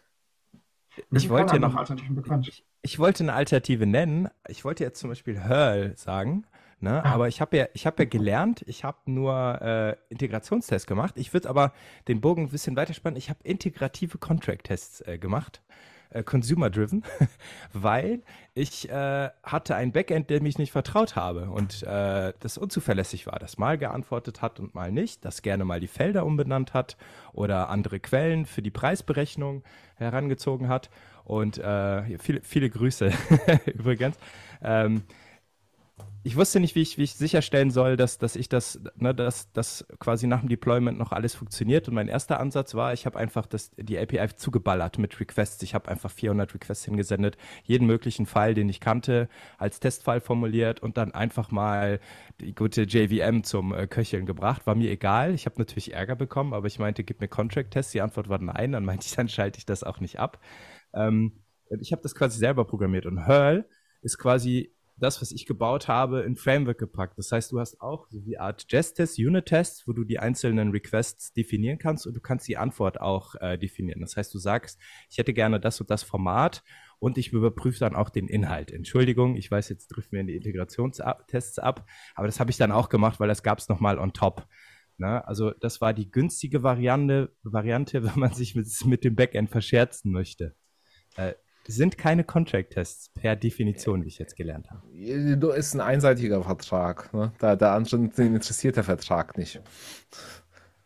Ich 1.11 1.29
wollte 1.29 1.55
noch- 1.59 1.69
anderen 1.69 1.79
Alternativen 1.79 2.17
bekannt. 2.17 2.49
Ich, 2.49 2.65
ich 2.83 2.99
wollte 2.99 3.25
eine 3.25 3.33
Alternative 3.35 3.87
nennen. 3.87 4.29
Ich 4.49 4.65
wollte 4.65 4.85
jetzt 4.85 5.01
zum 5.01 5.11
Beispiel 5.11 5.43
Hurl 5.49 5.97
sagen. 5.97 6.47
Ne? 6.81 7.05
Ah. 7.05 7.13
Aber 7.13 7.29
ich 7.29 7.41
habe 7.41 7.57
ja, 7.57 7.67
ich 7.75 7.87
habe 7.87 8.03
ja 8.03 8.09
gelernt, 8.09 8.63
ich 8.67 8.83
habe 8.83 8.99
nur 9.07 9.63
äh, 9.63 9.97
Integrationstests 10.09 10.87
gemacht. 10.89 11.15
Ich 11.17 11.33
würde 11.33 11.49
aber 11.49 11.73
den 12.09 12.21
Bogen 12.21 12.43
ein 12.45 12.49
bisschen 12.49 12.75
weiterspannen. 12.77 13.17
Ich 13.17 13.31
habe 13.31 13.39
integrative 13.45 14.19
Contract-Tests 14.19 15.01
äh, 15.03 15.17
gemacht, 15.17 15.63
äh, 16.13 16.23
consumer-driven, 16.23 17.05
weil 17.73 18.23
ich 18.55 18.89
äh, 18.91 19.31
hatte 19.43 19.75
ein 19.75 19.93
Backend, 19.93 20.31
dem 20.31 20.47
ich 20.47 20.59
nicht 20.59 20.73
vertraut 20.73 21.17
habe 21.17 21.51
und 21.51 21.83
äh, 21.83 22.33
das 22.39 22.59
unzuverlässig 22.59 23.27
war, 23.27 23.39
das 23.39 23.59
mal 23.59 23.79
geantwortet 23.79 24.43
hat 24.43 24.61
und 24.61 24.75
mal 24.75 24.93
nicht, 24.93 25.25
das 25.25 25.43
gerne 25.43 25.65
mal 25.65 25.81
die 25.81 25.89
Felder 25.89 26.25
umbenannt 26.27 26.75
hat 26.75 26.97
oder 27.33 27.69
andere 27.71 28.01
Quellen 28.01 28.47
für 28.47 28.63
die 28.63 28.71
Preisberechnung 28.71 29.63
herangezogen 29.97 30.69
hat. 30.69 30.91
Und 31.25 31.59
äh, 31.59 32.19
viele, 32.19 32.41
viele 32.43 32.69
Grüße 32.69 33.13
übrigens. 33.75 34.17
Ähm, 34.63 35.03
ich 36.25 36.37
wusste 36.37 36.61
nicht, 36.61 36.77
wie 36.77 36.83
ich, 36.83 36.99
wie 36.99 37.03
ich 37.03 37.15
sicherstellen 37.15 37.71
soll, 37.71 37.97
dass, 37.97 38.19
dass 38.19 38.37
ich 38.37 38.49
das, 38.49 38.81
ne, 38.95 39.15
dass, 39.15 39.53
dass 39.53 39.85
quasi 39.99 40.27
nach 40.27 40.41
dem 40.41 40.49
Deployment 40.49 40.97
noch 40.97 41.11
alles 41.11 41.35
funktioniert. 41.35 41.89
Und 41.89 41.95
mein 41.95 42.09
erster 42.09 42.39
Ansatz 42.39 42.75
war, 42.75 42.93
ich 42.93 43.07
habe 43.07 43.19
einfach 43.19 43.47
das, 43.47 43.73
die 43.77 43.99
API 43.99 44.37
zugeballert 44.37 44.99
mit 44.99 45.19
Requests. 45.19 45.63
Ich 45.63 45.75
habe 45.75 45.89
einfach 45.89 46.11
400 46.11 46.55
Requests 46.55 46.85
hingesendet, 46.85 47.37
jeden 47.65 47.87
möglichen 47.87 48.27
File, 48.27 48.55
den 48.55 48.69
ich 48.69 48.79
kannte, 48.79 49.29
als 49.59 49.81
Testfile 49.81 50.21
formuliert 50.21 50.81
und 50.81 50.97
dann 50.97 51.13
einfach 51.13 51.51
mal 51.51 51.99
die 52.41 52.55
gute 52.55 52.83
JVM 52.83 53.43
zum 53.43 53.75
äh, 53.75 53.87
Köcheln 53.89 54.25
gebracht. 54.25 54.67
War 54.67 54.77
mir 54.77 54.91
egal. 54.91 55.35
Ich 55.35 55.47
habe 55.47 55.57
natürlich 55.59 55.93
Ärger 55.93 56.15
bekommen, 56.15 56.55
aber 56.55 56.69
ich 56.69 56.79
meinte, 56.79 57.03
gib 57.03 57.21
mir 57.21 57.29
Contract-Tests. 57.29 57.93
Die 57.93 58.01
Antwort 58.01 58.29
war 58.29 58.39
nein. 58.39 58.73
Dann 58.73 58.85
meinte 58.85 59.07
ich, 59.07 59.17
dann 59.17 59.29
schalte 59.29 59.59
ich 59.59 59.67
das 59.67 59.83
auch 59.83 59.99
nicht 59.99 60.21
ab. 60.21 60.39
Ähm, 60.95 61.43
ich 61.81 61.91
habe 61.91 62.03
das 62.03 62.15
quasi 62.15 62.39
selber 62.39 62.65
programmiert 62.65 63.07
und 63.07 63.27
Hurl 63.27 63.67
ist 64.03 64.19
quasi 64.19 64.75
das, 64.97 65.21
was 65.21 65.33
ich 65.33 65.47
gebaut 65.47 65.89
habe, 65.89 66.21
in 66.21 66.37
Framework 66.37 66.79
gepackt. 66.79 67.19
Das 67.19 67.33
heißt, 67.33 67.53
du 67.53 67.61
hast 67.61 67.81
auch 67.81 68.07
so 68.11 68.25
wie 68.25 68.39
Art 68.39 68.65
Jest-Tests, 68.69 69.19
Unit-Tests, 69.19 69.87
wo 69.87 69.93
du 69.93 70.05
die 70.05 70.19
einzelnen 70.19 70.71
Requests 70.71 71.33
definieren 71.33 71.79
kannst 71.79 72.07
und 72.07 72.15
du 72.15 72.21
kannst 72.21 72.47
die 72.49 72.57
Antwort 72.57 73.01
auch 73.01 73.35
äh, 73.37 73.59
definieren. 73.59 74.01
Das 74.01 74.17
heißt, 74.17 74.33
du 74.33 74.39
sagst, 74.39 74.79
ich 75.11 75.19
hätte 75.19 75.33
gerne 75.33 75.59
das 75.61 75.81
und 75.81 75.91
das 75.91 76.03
Format 76.03 76.63
und 76.99 77.19
ich 77.19 77.33
überprüfe 77.33 77.81
dann 77.81 77.97
auch 77.97 78.11
den 78.11 78.29
Inhalt. 78.29 78.71
Entschuldigung, 78.71 79.37
ich 79.37 79.51
weiß, 79.51 79.69
jetzt 79.71 79.89
trifft 79.89 80.13
mir 80.13 80.21
in 80.21 80.29
die 80.29 80.37
Integrationstests 80.37 81.59
ab, 81.59 81.85
aber 82.15 82.29
das 82.29 82.39
habe 82.39 82.51
ich 82.51 82.59
dann 82.59 82.71
auch 82.71 82.89
gemacht, 82.89 83.19
weil 83.19 83.29
das 83.29 83.43
gab 83.43 83.59
es 83.59 83.69
nochmal 83.69 83.99
on 83.99 84.13
top. 84.13 84.47
Ne? 84.99 85.27
Also 85.27 85.51
das 85.51 85.81
war 85.81 85.95
die 85.95 86.11
günstige 86.11 86.63
Variante, 86.63 87.35
Variante, 87.43 88.05
wenn 88.05 88.21
man 88.21 88.33
sich 88.33 88.55
mit, 88.55 88.69
mit 88.85 89.05
dem 89.05 89.17
Backend 89.17 89.51
verscherzen 89.51 90.13
möchte. 90.13 90.55
Äh, 91.17 91.35
sind 91.67 91.99
keine 91.99 92.25
Contract-Tests 92.25 93.11
per 93.11 93.37
Definition, 93.37 94.05
wie 94.05 94.09
ich 94.09 94.19
jetzt 94.19 94.37
gelernt 94.37 94.71
habe. 94.71 94.83
Du 95.37 95.51
ist 95.51 95.75
ein 95.75 95.81
einseitiger 95.81 96.43
Vertrag. 96.43 97.13
Ne? 97.13 97.33
Da, 97.39 97.57
da 97.57 97.77
anscheinend 97.77 98.19
interessiert 98.19 98.77
der 98.77 98.85
Vertrag 98.85 99.39
nicht. 99.39 99.61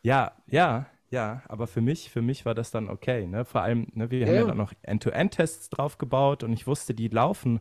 Ja, 0.02 0.32
ja, 0.46 0.86
ja, 1.10 1.42
aber 1.48 1.66
für 1.66 1.80
mich, 1.80 2.10
für 2.10 2.22
mich 2.22 2.44
war 2.44 2.54
das 2.54 2.70
dann 2.70 2.88
okay. 2.88 3.26
Ne? 3.26 3.44
Vor 3.44 3.62
allem, 3.62 3.88
ne, 3.94 4.10
wir 4.10 4.20
ja. 4.20 4.26
haben 4.26 4.34
ja 4.34 4.44
dann 4.44 4.56
noch 4.56 4.72
End-to-End-Tests 4.82 5.70
draufgebaut 5.70 6.42
und 6.42 6.52
ich 6.52 6.66
wusste, 6.66 6.94
die 6.94 7.08
laufen 7.08 7.60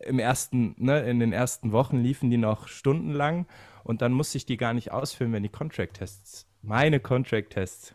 im 0.00 0.18
ersten, 0.18 0.74
ne, 0.78 1.00
in 1.08 1.20
den 1.20 1.32
ersten 1.32 1.72
Wochen 1.72 1.98
liefen 1.98 2.30
die 2.30 2.38
noch 2.38 2.68
stundenlang 2.68 3.46
und 3.84 4.02
dann 4.02 4.12
musste 4.12 4.38
ich 4.38 4.46
die 4.46 4.56
gar 4.56 4.74
nicht 4.74 4.92
ausfüllen, 4.92 5.32
wenn 5.32 5.42
die 5.42 5.50
Contract-Tests, 5.50 6.46
meine 6.62 7.00
Contract-Tests, 7.00 7.94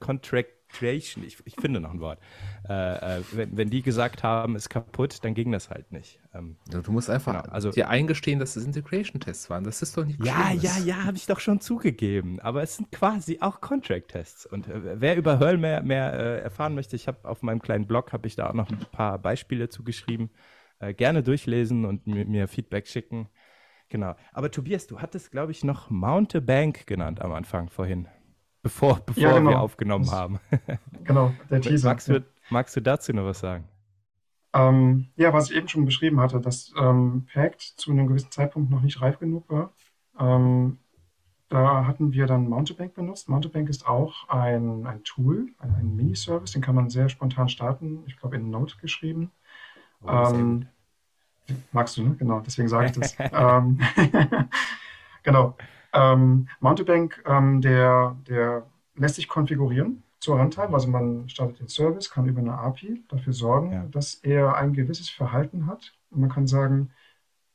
Contract 0.00 0.52
Creation, 0.72 1.24
ich, 1.24 1.38
ich 1.44 1.54
finde 1.60 1.80
noch 1.80 1.92
ein 1.92 2.00
Wort. 2.00 2.18
Äh, 2.68 3.18
äh, 3.20 3.24
wenn, 3.32 3.56
wenn 3.56 3.70
die 3.70 3.82
gesagt 3.82 4.22
haben, 4.22 4.56
ist 4.56 4.70
kaputt, 4.70 5.24
dann 5.24 5.34
ging 5.34 5.52
das 5.52 5.70
halt 5.70 5.92
nicht. 5.92 6.20
Ähm, 6.34 6.56
ja, 6.72 6.80
du 6.80 6.92
musst 6.92 7.10
einfach 7.10 7.42
genau, 7.42 7.52
also, 7.52 7.70
dir 7.70 7.88
eingestehen, 7.88 8.38
dass 8.38 8.56
es 8.56 8.64
Integration-Tests 8.64 9.50
waren. 9.50 9.64
Das 9.64 9.82
ist 9.82 9.96
doch 9.96 10.04
nicht 10.04 10.20
Ja, 10.20 10.34
Schlimmes. 10.46 10.62
ja, 10.62 10.78
ja, 10.78 11.04
habe 11.04 11.16
ich 11.16 11.26
doch 11.26 11.40
schon 11.40 11.60
zugegeben. 11.60 12.40
Aber 12.40 12.62
es 12.62 12.76
sind 12.76 12.90
quasi 12.92 13.38
auch 13.40 13.60
Contract-Tests. 13.60 14.46
Und 14.46 14.68
äh, 14.68 15.00
wer 15.00 15.16
über 15.16 15.38
Höll 15.38 15.58
mehr, 15.58 15.82
mehr 15.82 16.12
äh, 16.14 16.40
erfahren 16.40 16.74
möchte, 16.74 16.96
ich 16.96 17.08
habe 17.08 17.28
auf 17.28 17.42
meinem 17.42 17.60
kleinen 17.62 17.86
Blog, 17.86 18.12
habe 18.12 18.26
ich 18.26 18.36
da 18.36 18.48
auch 18.50 18.54
noch 18.54 18.70
ein 18.70 18.78
paar 18.92 19.18
Beispiele 19.18 19.68
zugeschrieben. 19.68 20.30
Äh, 20.80 20.94
gerne 20.94 21.22
durchlesen 21.22 21.84
und 21.84 22.06
mir, 22.06 22.26
mir 22.26 22.48
Feedback 22.48 22.86
schicken. 22.88 23.28
Genau. 23.88 24.14
Aber 24.32 24.50
Tobias, 24.50 24.86
du 24.86 25.00
hattest, 25.00 25.30
glaube 25.32 25.52
ich, 25.52 25.64
noch 25.64 25.90
Mountebank 25.90 26.86
genannt 26.86 27.20
am 27.20 27.32
Anfang 27.32 27.68
vorhin 27.68 28.08
bevor, 28.62 29.00
bevor 29.04 29.22
ja, 29.22 29.38
genau. 29.38 29.50
wir 29.50 29.60
aufgenommen 29.60 30.10
haben. 30.10 30.40
genau, 31.04 31.32
der 31.50 31.60
Teaser. 31.60 31.90
Magst 31.90 32.08
du, 32.08 32.24
magst 32.50 32.76
du 32.76 32.80
dazu 32.80 33.12
noch 33.12 33.24
was 33.24 33.40
sagen? 33.40 33.64
Ähm, 34.54 35.08
ja, 35.16 35.32
was 35.32 35.50
ich 35.50 35.56
eben 35.56 35.68
schon 35.68 35.84
beschrieben 35.84 36.20
hatte, 36.20 36.40
dass 36.40 36.72
ähm, 36.78 37.26
Pact 37.32 37.62
zu 37.62 37.90
einem 37.90 38.06
gewissen 38.06 38.30
Zeitpunkt 38.30 38.70
noch 38.70 38.82
nicht 38.82 39.00
reif 39.00 39.18
genug 39.18 39.48
war. 39.48 39.72
Ähm, 40.18 40.78
da 41.48 41.86
hatten 41.86 42.12
wir 42.12 42.26
dann 42.26 42.48
Mountebank 42.48 42.94
benutzt. 42.94 43.28
Mountebank 43.28 43.68
ist 43.68 43.86
auch 43.86 44.28
ein, 44.28 44.86
ein 44.86 45.04
Tool, 45.04 45.48
ein, 45.58 45.74
ein 45.74 45.96
Miniservice, 45.96 46.52
den 46.52 46.62
kann 46.62 46.74
man 46.74 46.88
sehr 46.88 47.08
spontan 47.08 47.48
starten. 47.48 48.04
Ich 48.06 48.16
glaube, 48.16 48.36
in 48.36 48.50
Node 48.50 48.74
geschrieben. 48.80 49.30
Oh, 50.02 50.08
ähm, 50.08 50.66
magst 51.72 51.96
du, 51.96 52.04
ne? 52.04 52.16
Genau, 52.18 52.40
deswegen 52.40 52.68
sage 52.68 52.86
ich 52.86 52.92
das. 52.92 53.16
ähm, 53.32 53.78
genau. 55.22 55.56
Ähm, 55.92 56.48
Mountebank, 56.60 57.22
ähm, 57.26 57.60
der, 57.60 58.16
der 58.28 58.66
lässt 58.94 59.16
sich 59.16 59.28
konfigurieren 59.28 60.02
zur 60.20 60.38
Runtime. 60.38 60.72
Also 60.72 60.88
man 60.88 61.28
startet 61.28 61.60
den 61.60 61.68
Service, 61.68 62.10
kann 62.10 62.26
über 62.26 62.40
eine 62.40 62.54
API 62.54 63.02
dafür 63.08 63.32
sorgen, 63.32 63.72
ja. 63.72 63.84
dass 63.90 64.14
er 64.16 64.56
ein 64.56 64.72
gewisses 64.72 65.10
Verhalten 65.10 65.66
hat. 65.66 65.92
Und 66.10 66.20
man 66.20 66.30
kann 66.30 66.46
sagen, 66.46 66.90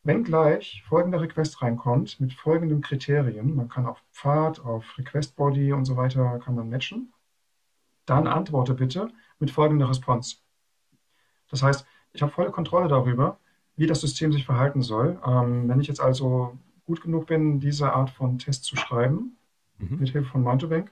wenn 0.03 0.23
gleich 0.23 0.83
folgender 0.87 1.19
Request 1.21 1.61
reinkommt 1.61 2.19
mit 2.19 2.33
folgenden 2.33 2.81
Kriterien, 2.81 3.55
man 3.55 3.67
kann 3.67 3.85
auf 3.85 4.01
Pfad, 4.13 4.59
auf 4.59 4.85
Request 4.97 5.35
Body 5.35 5.73
und 5.73 5.85
so 5.85 5.97
weiter 5.97 6.39
kann 6.39 6.55
man 6.55 6.69
matchen, 6.69 7.11
dann 8.05 8.25
antworte 8.27 8.73
bitte 8.73 9.09
mit 9.39 9.51
folgender 9.51 9.89
Response. 9.89 10.37
Das 11.49 11.61
heißt, 11.61 11.85
ich 12.13 12.21
habe 12.21 12.31
volle 12.31 12.51
Kontrolle 12.51 12.87
darüber, 12.87 13.37
wie 13.75 13.85
das 13.85 14.01
System 14.01 14.31
sich 14.31 14.45
verhalten 14.45 14.81
soll. 14.81 15.19
Ähm, 15.25 15.67
wenn 15.67 15.79
ich 15.79 15.87
jetzt 15.87 16.01
also 16.01 16.57
gut 16.87 17.01
genug 17.01 17.27
bin, 17.27 17.59
diese 17.59 17.93
Art 17.93 18.09
von 18.09 18.39
Test 18.39 18.63
zu 18.63 18.75
schreiben, 18.75 19.37
mhm. 19.77 19.99
mit 19.99 20.09
Hilfe 20.09 20.29
von 20.29 20.41
Mountebank, 20.41 20.91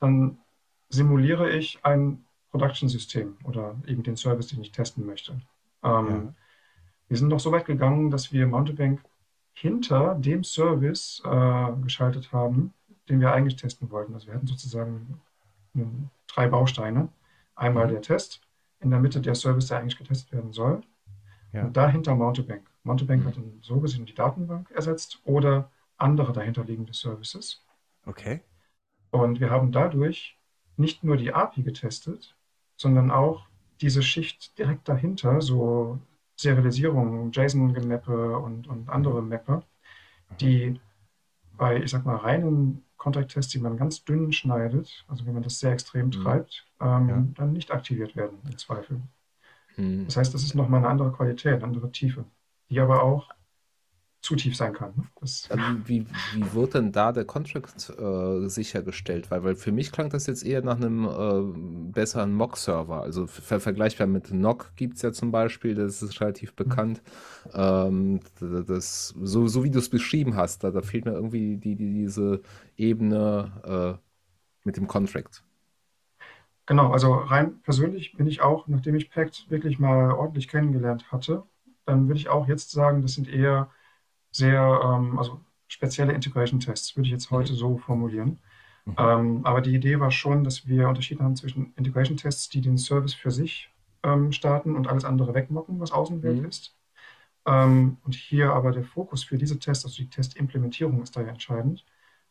dann 0.00 0.38
simuliere 0.90 1.50
ich 1.50 1.78
ein 1.84 2.24
Production-System 2.50 3.36
oder 3.44 3.76
eben 3.86 4.02
den 4.02 4.16
Service, 4.16 4.48
den 4.48 4.60
ich 4.60 4.72
testen 4.72 5.06
möchte. 5.06 5.32
Ähm, 5.82 6.08
ja. 6.08 6.34
Wir 7.08 7.16
sind 7.16 7.28
noch 7.28 7.40
so 7.40 7.52
weit 7.52 7.64
gegangen, 7.64 8.10
dass 8.10 8.32
wir 8.32 8.46
Mountebank 8.46 9.00
hinter 9.52 10.14
dem 10.14 10.44
Service 10.44 11.22
äh, 11.24 11.72
geschaltet 11.82 12.32
haben, 12.32 12.74
den 13.08 13.20
wir 13.20 13.32
eigentlich 13.32 13.56
testen 13.56 13.90
wollten. 13.90 14.14
Also 14.14 14.26
wir 14.26 14.34
hatten 14.34 14.46
sozusagen 14.46 15.20
drei 16.26 16.48
Bausteine. 16.48 17.08
Einmal 17.54 17.86
mhm. 17.86 17.90
der 17.90 18.02
Test, 18.02 18.40
in 18.80 18.90
der 18.90 19.00
Mitte 19.00 19.20
der 19.20 19.34
Service, 19.34 19.68
der 19.68 19.78
eigentlich 19.78 19.98
getestet 19.98 20.32
werden 20.32 20.52
soll. 20.52 20.82
Ja. 21.52 21.64
Und 21.64 21.76
dahinter 21.76 22.14
Mountebank. 22.14 22.62
Mountebank 22.88 23.22
mhm. 23.22 23.26
hat 23.28 23.36
dann 23.36 23.58
so 23.62 23.80
gesehen 23.80 24.06
die 24.06 24.14
Datenbank 24.14 24.70
ersetzt 24.70 25.20
oder 25.24 25.70
andere 25.96 26.32
dahinterliegende 26.32 26.94
Services. 26.94 27.64
Okay. 28.06 28.40
Und 29.10 29.40
wir 29.40 29.50
haben 29.50 29.72
dadurch 29.72 30.38
nicht 30.76 31.04
nur 31.04 31.16
die 31.16 31.32
API 31.32 31.62
getestet, 31.62 32.36
sondern 32.76 33.10
auch 33.10 33.46
diese 33.80 34.02
Schicht 34.02 34.58
direkt 34.58 34.88
dahinter, 34.88 35.40
so 35.40 35.98
Serialisierung, 36.36 37.32
JSON-Gemappe 37.32 38.38
und, 38.38 38.68
und 38.68 38.88
andere 38.88 39.22
Mapper, 39.22 39.64
die 40.40 40.80
bei, 41.56 41.82
ich 41.82 41.90
sag 41.90 42.04
mal, 42.04 42.16
reinen 42.16 42.84
Contact-Tests, 42.96 43.52
die 43.52 43.58
man 43.58 43.76
ganz 43.76 44.04
dünn 44.04 44.32
schneidet, 44.32 45.04
also 45.08 45.26
wenn 45.26 45.34
man 45.34 45.42
das 45.42 45.58
sehr 45.58 45.72
extrem 45.72 46.06
mhm. 46.06 46.10
treibt, 46.12 46.66
ähm, 46.80 47.08
ja. 47.08 47.24
dann 47.34 47.52
nicht 47.52 47.72
aktiviert 47.72 48.14
werden 48.14 48.38
im 48.44 48.56
Zweifel. 48.58 49.00
Mhm. 49.76 50.04
Das 50.04 50.16
heißt, 50.16 50.32
das 50.32 50.42
ist 50.42 50.54
nochmal 50.54 50.78
eine 50.78 50.88
andere 50.88 51.12
Qualität, 51.12 51.54
eine 51.54 51.64
andere 51.64 51.90
Tiefe 51.90 52.24
die 52.70 52.80
aber 52.80 53.02
auch 53.02 53.28
zu 54.20 54.34
tief 54.34 54.56
sein 54.56 54.72
kann. 54.72 54.92
Ne? 54.96 55.04
Das 55.20 55.48
wie, 55.84 56.04
wie 56.34 56.52
wird 56.52 56.74
denn 56.74 56.90
da 56.92 57.12
der 57.12 57.24
Contract 57.24 57.90
äh, 57.98 58.48
sichergestellt? 58.48 59.30
Weil, 59.30 59.44
weil 59.44 59.54
für 59.54 59.70
mich 59.70 59.92
klang 59.92 60.10
das 60.10 60.26
jetzt 60.26 60.44
eher 60.44 60.60
nach 60.62 60.76
einem 60.76 61.04
äh, 61.04 61.92
besseren 61.92 62.34
Mock-Server. 62.34 63.00
Also 63.00 63.26
ver 63.26 63.60
vergleichbar 63.60 64.06
mit 64.06 64.32
Nock 64.32 64.72
gibt 64.76 64.96
es 64.96 65.02
ja 65.02 65.12
zum 65.12 65.30
Beispiel, 65.30 65.74
das 65.74 66.02
ist 66.02 66.20
relativ 66.20 66.50
mhm. 66.50 66.56
bekannt. 66.56 67.02
Mhm. 67.46 68.20
Ähm, 68.40 68.64
das, 68.66 69.14
so, 69.22 69.46
so 69.46 69.62
wie 69.62 69.70
du 69.70 69.78
es 69.78 69.88
beschrieben 69.88 70.36
hast, 70.36 70.64
da, 70.64 70.72
da 70.72 70.82
fehlt 70.82 71.04
mir 71.04 71.12
irgendwie 71.12 71.56
die, 71.56 71.76
die, 71.76 71.92
diese 71.92 72.40
Ebene 72.76 73.98
äh, 73.98 74.08
mit 74.64 74.76
dem 74.76 74.88
Contract. 74.88 75.44
Genau, 76.66 76.90
also 76.92 77.14
rein 77.14 77.62
persönlich 77.62 78.14
bin 78.14 78.26
ich 78.26 78.42
auch, 78.42 78.66
nachdem 78.68 78.94
ich 78.96 79.10
Pact 79.10 79.46
wirklich 79.48 79.78
mal 79.78 80.10
ordentlich 80.12 80.48
kennengelernt 80.48 81.10
hatte, 81.10 81.44
dann 81.88 82.08
würde 82.08 82.20
ich 82.20 82.28
auch 82.28 82.46
jetzt 82.48 82.70
sagen, 82.70 83.02
das 83.02 83.14
sind 83.14 83.28
eher 83.28 83.70
sehr, 84.30 84.80
ähm, 84.84 85.18
also 85.18 85.40
spezielle 85.68 86.12
Integration-Tests, 86.12 86.96
würde 86.96 87.06
ich 87.06 87.12
jetzt 87.12 87.30
heute 87.30 87.54
so 87.54 87.78
formulieren. 87.78 88.38
Mhm. 88.84 88.94
Ähm, 88.98 89.40
aber 89.44 89.60
die 89.60 89.74
Idee 89.74 90.00
war 90.00 90.10
schon, 90.10 90.44
dass 90.44 90.66
wir 90.66 90.88
Unterschiede 90.88 91.24
haben 91.24 91.36
zwischen 91.36 91.72
Integration-Tests, 91.76 92.48
die 92.50 92.60
den 92.60 92.78
Service 92.78 93.14
für 93.14 93.30
sich 93.30 93.70
ähm, 94.02 94.32
starten 94.32 94.76
und 94.76 94.88
alles 94.88 95.04
andere 95.04 95.34
wegmocken, 95.34 95.80
was 95.80 95.92
Außenwelt 95.92 96.40
mhm. 96.40 96.48
ist. 96.48 96.76
Ähm, 97.46 97.98
und 98.04 98.14
hier 98.14 98.52
aber 98.52 98.72
der 98.72 98.84
Fokus 98.84 99.24
für 99.24 99.38
diese 99.38 99.58
Tests, 99.58 99.84
also 99.84 99.96
die 99.96 100.10
Testimplementierung 100.10 101.02
ist 101.02 101.16
da 101.16 101.22
ja 101.22 101.28
entscheidend, 101.28 101.84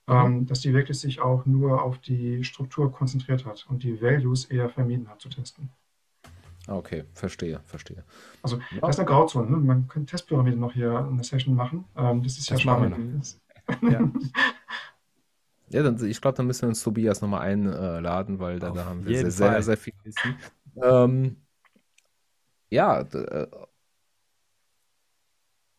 mhm. 0.07 0.13
Ähm, 0.13 0.45
dass 0.45 0.61
die 0.61 0.73
wirklich 0.73 0.99
sich 0.99 1.19
auch 1.19 1.45
nur 1.45 1.83
auf 1.83 1.97
die 1.99 2.43
Struktur 2.43 2.91
konzentriert 2.91 3.45
hat 3.45 3.65
und 3.67 3.83
die 3.83 4.01
Values 4.01 4.45
eher 4.45 4.69
vermieden 4.69 5.09
hat 5.09 5.21
zu 5.21 5.29
testen. 5.29 5.69
Okay, 6.67 7.05
verstehe, 7.13 7.61
verstehe. 7.65 8.03
Also 8.43 8.57
ja. 8.57 8.81
das 8.81 8.91
ist 8.91 8.99
eine 8.99 9.07
Grauzone. 9.07 9.49
Ne? 9.49 9.57
Man 9.57 9.87
könnte 9.87 10.11
Testpyramide 10.11 10.57
noch 10.57 10.73
hier 10.73 10.97
eine 10.97 11.23
Session 11.23 11.55
machen. 11.55 11.85
Ähm, 11.95 12.23
das 12.23 12.33
ist 12.33 12.51
das 12.51 12.57
ja 12.57 12.59
spannend. 12.59 13.37
Ja. 13.81 13.99
ja, 15.67 15.83
dann, 15.83 16.01
ich 16.05 16.21
glaube, 16.21 16.37
dann 16.37 16.47
müssen 16.47 16.61
wir 16.61 16.69
uns 16.69 16.81
Tobias 16.81 17.19
nochmal 17.19 17.41
einladen, 17.41 18.39
weil 18.39 18.59
da, 18.59 18.69
da 18.69 18.85
haben 18.85 19.05
wir 19.05 19.29
sehr, 19.29 19.29
sehr, 19.31 19.61
sehr, 19.61 19.75
viel 19.75 19.93
Wissen. 20.05 20.37
Ähm, 20.81 21.35
ja, 22.69 23.01
äh, 23.01 23.47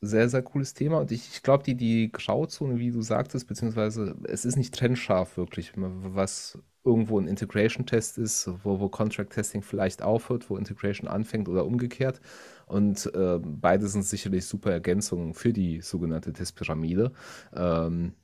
sehr, 0.01 0.29
sehr 0.29 0.43
cooles 0.43 0.75
Thema. 0.75 0.99
Und 0.99 1.13
ich, 1.13 1.29
ich 1.33 1.43
glaube, 1.43 1.65
die, 1.65 1.77
die 1.77 2.13
Grauzone, 2.13 2.79
wie 2.79 2.91
du 2.91 3.01
sagtest, 3.01 3.49
beziehungsweise 3.49 4.17
es 4.25 4.45
ist 4.45 4.57
nicht 4.57 4.75
trennscharf 4.75 5.37
wirklich, 5.37 5.73
was 5.75 6.59
irgendwo 6.85 7.21
ein 7.21 7.29
Integration-Test 7.29 8.19
ist, 8.19 8.51
wo, 8.63 8.81
wo 8.81 8.89
Contract-Testing 8.89 9.63
vielleicht 9.63 10.03
aufhört, 10.03 10.49
wo 10.49 10.57
Integration 10.57 11.09
anfängt 11.09 11.49
oder 11.49 11.67
umgekehrt. 11.67 12.21
Und 12.67 13.13
äh, 13.15 13.39
beide 13.43 13.87
sind 13.89 14.05
sicherlich 14.05 14.47
super 14.47 14.73
Ergänzungen 14.73 15.35
für 15.35 15.53
die 15.53 15.81
sogenannte 15.81 16.33
Testpyramide. 16.33 17.13
Ähm, 17.55 18.15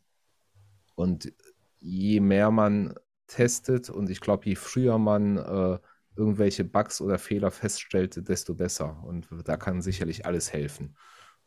und 0.94 1.32
je 1.78 2.20
mehr 2.20 2.50
man 2.50 2.94
testet 3.26 3.90
und 3.90 4.10
ich 4.10 4.20
glaube, 4.20 4.44
je 4.46 4.54
früher 4.54 4.98
man 4.98 5.38
äh, 5.38 5.78
irgendwelche 6.16 6.64
Bugs 6.64 7.00
oder 7.00 7.18
Fehler 7.18 7.50
feststellt, 7.50 8.28
desto 8.28 8.54
besser. 8.54 9.02
Und 9.04 9.28
da 9.44 9.56
kann 9.56 9.82
sicherlich 9.82 10.26
alles 10.26 10.52
helfen. 10.52 10.96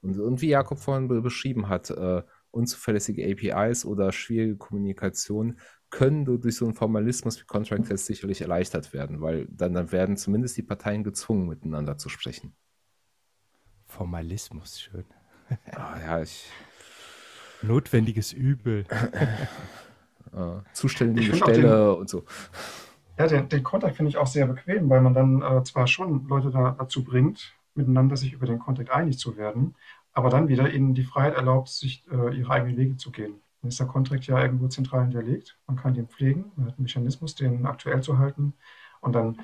Und, 0.01 0.19
und 0.19 0.41
wie 0.41 0.49
Jakob 0.49 0.79
vorhin 0.79 1.07
beschrieben 1.07 1.69
hat, 1.69 1.89
äh, 1.89 2.21
unzuverlässige 2.51 3.25
APIs 3.25 3.86
oder 3.86 4.11
schwierige 4.11 4.57
Kommunikation 4.57 5.59
können 5.97 6.25
durch 6.25 6.55
so 6.55 6.65
einen 6.65 6.75
Formalismus 6.75 7.41
wie 7.41 7.45
Contract 7.45 7.87
Test 7.87 8.05
sicherlich 8.05 8.41
erleichtert 8.41 8.93
werden, 8.93 9.19
weil 9.19 9.47
dann, 9.49 9.73
dann 9.73 9.91
werden 9.91 10.15
zumindest 10.15 10.55
die 10.55 10.61
Parteien 10.61 11.03
gezwungen, 11.03 11.47
miteinander 11.47 11.97
zu 11.97 12.07
sprechen. 12.07 12.55
Formalismus, 13.87 14.79
schön. 14.79 15.05
Ah, 15.71 15.97
ja, 15.99 16.21
ich. 16.21 16.51
Notwendiges 17.63 18.31
Übel. 18.31 18.85
äh, 20.33 20.59
zuständige 20.73 21.35
Stelle 21.35 21.61
den, 21.61 21.99
und 21.99 22.09
so. 22.09 22.25
Ja, 23.17 23.25
den, 23.25 23.49
den 23.49 23.63
Contact 23.63 23.95
finde 23.95 24.11
ich 24.11 24.17
auch 24.17 24.27
sehr 24.27 24.45
bequem, 24.45 24.87
weil 24.91 25.01
man 25.01 25.15
dann 25.15 25.41
äh, 25.41 25.63
zwar 25.63 25.87
schon 25.87 26.27
Leute 26.27 26.51
da, 26.51 26.75
dazu 26.77 27.03
bringt, 27.03 27.55
miteinander 27.73 28.17
sich 28.17 28.33
über 28.33 28.45
den 28.45 28.59
Contact 28.59 28.91
einig 28.91 29.17
zu 29.17 29.35
werden, 29.35 29.73
aber 30.13 30.29
dann 30.29 30.47
wieder 30.47 30.71
ihnen 30.71 30.93
die 30.93 31.05
Freiheit 31.05 31.33
erlaubt, 31.33 31.69
sich 31.69 32.05
äh, 32.11 32.37
ihre 32.37 32.51
eigenen 32.51 32.77
Wege 32.77 32.97
zu 32.97 33.11
gehen. 33.11 33.41
Dann 33.68 33.72
ist 33.72 33.82
der 33.82 33.88
Contract 33.88 34.26
ja 34.28 34.41
irgendwo 34.41 34.70
zentral 34.70 35.01
hinterlegt. 35.01 35.57
Man 35.68 35.76
kann 35.76 35.93
den 35.93 36.07
pflegen, 36.07 36.53
man 36.55 36.68
hat 36.68 36.78
einen 36.78 36.84
Mechanismus, 36.84 37.36
den 37.36 37.65
aktuell 37.65 38.01
zu 38.01 38.18
halten 38.18 38.53
und 39.01 39.13
dann 39.13 39.41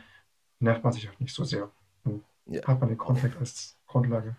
nervt 0.62 0.82
man 0.82 0.94
sich 0.94 1.10
auch 1.10 1.20
nicht 1.20 1.36
so 1.36 1.44
sehr. 1.44 1.70
Dann 2.06 2.24
ja. 2.46 2.66
hat 2.66 2.80
man 2.80 2.88
den 2.88 2.98
Contract 2.98 3.38
als 3.38 3.78
Grundlage. 3.86 4.38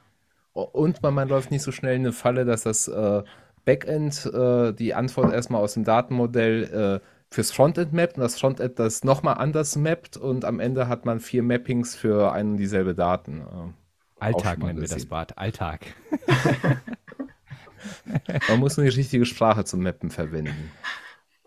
Und 0.55 1.03
man, 1.03 1.13
man 1.13 1.29
läuft 1.29 1.51
nicht 1.51 1.61
so 1.61 1.71
schnell 1.71 1.97
in 1.97 2.01
eine 2.01 2.13
Falle, 2.13 2.47
dass 2.47 2.63
das 2.63 2.89
äh, 2.89 3.23
Backend 3.67 4.25
äh, 4.25 4.73
die 4.73 4.95
Antwort 4.95 5.35
erstmal 5.35 5.61
aus 5.61 5.75
dem 5.75 5.85
Datenmodell 5.85 7.03
äh, 7.03 7.07
fürs 7.31 7.51
Frontend 7.51 7.93
mappt 7.93 8.17
und 8.17 8.23
das 8.23 8.41
Frontend 8.41 8.79
das 8.79 9.05
nochmal 9.05 9.35
anders 9.35 9.77
mappt 9.77 10.17
und 10.17 10.47
am 10.47 10.61
Ende 10.61 10.89
hat 10.89 11.05
man 11.05 11.21
vier 11.21 11.43
Mappings 11.43 11.95
für 11.95 12.33
ein 12.33 12.53
und 12.53 12.57
dieselbe 12.57 12.95
Daten. 12.95 13.43
Äh, 13.43 14.25
Alltag 14.25 14.61
nennen 14.61 14.81
wir 14.81 14.89
das 14.89 15.05
Bad. 15.05 15.37
Alltag. 15.37 15.81
man 18.49 18.61
muss 18.61 18.77
nur 18.77 18.87
die 18.87 18.97
richtige 18.97 19.27
Sprache 19.27 19.65
zum 19.65 19.83
Mappen 19.83 20.11
verwenden. 20.11 20.71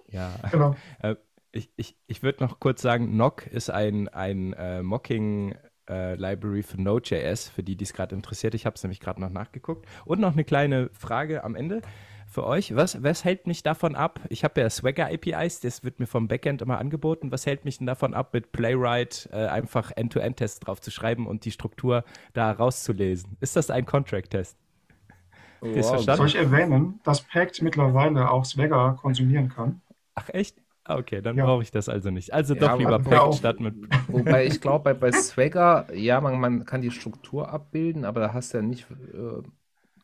Ja, 0.10 0.34
genau. 0.52 0.76
Äh, 1.02 1.16
ich, 1.52 1.70
ich, 1.76 1.98
ich 2.08 2.24
würde 2.24 2.44
noch 2.44 2.60
kurz 2.60 2.82
sagen, 2.82 3.18
Nock 3.18 3.48
ist 3.48 3.70
ein, 3.70 4.08
ein 4.10 4.54
äh, 4.54 4.84
Mocking 4.84 5.56
äh, 5.90 6.16
Library 6.16 6.64
für 6.64 6.82
Node.js, 6.82 7.50
für 7.50 7.64
die, 7.64 7.76
die 7.76 7.84
es 7.84 7.94
gerade 7.94 8.16
interessiert. 8.16 8.54
Ich 8.54 8.66
habe 8.66 8.76
es 8.76 8.84
nämlich 8.84 9.00
gerade 9.00 9.22
noch 9.22 9.30
nachgeguckt. 9.30 9.86
Und 10.06 10.20
noch 10.20 10.34
eine 10.34 10.44
kleine 10.44 10.90
Frage 10.94 11.44
am 11.44 11.56
Ende 11.56 11.82
für 12.28 12.46
euch. 12.46 12.76
Was, 12.76 13.02
was 13.04 13.24
hält 13.24 13.48
mich 13.48 13.64
davon 13.64 13.96
ab? 13.96 14.20
Ich 14.30 14.44
habe 14.44 14.60
ja 14.60 14.70
Swagger 14.70 15.08
APIs, 15.08 15.62
das 15.62 15.84
wird 15.84 16.00
mir 16.00 16.08
vom 16.08 16.28
Backend 16.28 16.62
immer 16.62 16.78
angeboten. 16.78 17.32
Was 17.32 17.46
hält 17.46 17.66
mich 17.66 17.78
denn 17.78 17.88
davon 17.88 18.14
ab, 18.14 18.34
mit 18.34 18.52
Playwright 18.52 19.30
äh, 19.32 19.48
einfach 19.48 19.92
End-to-End-Tests 19.96 20.60
drauf 20.60 20.82
zu 20.82 20.92
schreiben 20.92 21.26
und 21.26 21.46
die 21.46 21.52
Struktur 21.52 22.04
da 22.34 22.52
rauszulesen? 22.52 23.38
Ist 23.40 23.56
das 23.56 23.70
ein 23.70 23.86
Contract-Test? 23.86 24.58
Wow. 25.62 26.02
Soll 26.04 26.28
ich 26.28 26.36
erwähnen, 26.36 27.00
dass 27.04 27.22
Pact 27.22 27.62
mittlerweile 27.62 28.30
auch 28.30 28.46
Swagger 28.46 28.98
konsumieren 29.00 29.50
kann? 29.50 29.82
Ach 30.16 30.30
echt? 30.30 30.58
Ah, 30.88 30.98
okay, 30.98 31.22
dann 31.22 31.38
ja. 31.38 31.46
brauche 31.46 31.64
ich 31.64 31.72
das 31.72 31.90
also 31.90 32.12
nicht. 32.12 32.34
Also 32.34 32.56
doch 32.56 32.80
lieber 32.80 33.00
Pact 33.00 33.36
statt 33.36 33.60
mit. 33.60 33.76
Wobei 34.08 34.46
ich 34.46 34.62
glaube, 34.62 34.84
bei, 34.86 34.94
bei 34.94 35.12
Swagger, 35.12 35.94
ja, 35.94 36.22
man, 36.22 36.40
man 36.40 36.66
kann 36.66 36.82
die 36.82 36.92
Struktur 36.92 37.50
abbilden, 37.52 38.06
aber 38.06 38.22
da 38.22 38.34
hast 38.34 38.54
du 38.54 38.60
ja 38.60 38.64
nicht, 38.64 38.88
äh, 38.90 39.42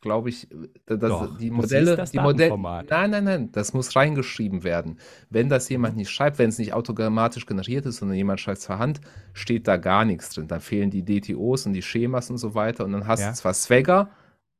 glaube 0.01 0.27
ich, 0.27 0.49
das, 0.85 0.99
doch, 0.99 1.37
die 1.37 1.51
Modelle, 1.51 1.95
das 1.95 2.11
die 2.11 2.19
Modelle. 2.19 2.57
Nein, 2.57 3.11
nein, 3.11 3.23
nein, 3.23 3.51
das 3.53 3.73
muss 3.73 3.95
reingeschrieben 3.95 4.65
werden. 4.65 4.99
Wenn 5.29 5.47
das 5.47 5.69
jemand 5.69 5.95
nicht 5.95 6.11
schreibt, 6.11 6.37
wenn 6.37 6.49
es 6.49 6.59
nicht 6.59 6.73
autogrammatisch 6.73 7.45
generiert 7.45 7.85
ist, 7.85 7.97
sondern 7.97 8.17
jemand 8.17 8.41
schreibt 8.41 8.57
es 8.57 8.67
per 8.67 8.79
Hand, 8.79 8.99
steht 9.31 9.69
da 9.69 9.77
gar 9.77 10.03
nichts 10.03 10.31
drin. 10.31 10.49
Dann 10.49 10.59
fehlen 10.59 10.89
die 10.89 11.05
DTOs 11.05 11.65
und 11.65 11.71
die 11.71 11.81
Schemas 11.81 12.29
und 12.29 12.39
so 12.39 12.55
weiter 12.55 12.83
und 12.83 12.91
dann 12.91 13.07
hast 13.07 13.21
ja. 13.21 13.29
du 13.29 13.35
zwar 13.35 13.53
Swagger, 13.53 14.09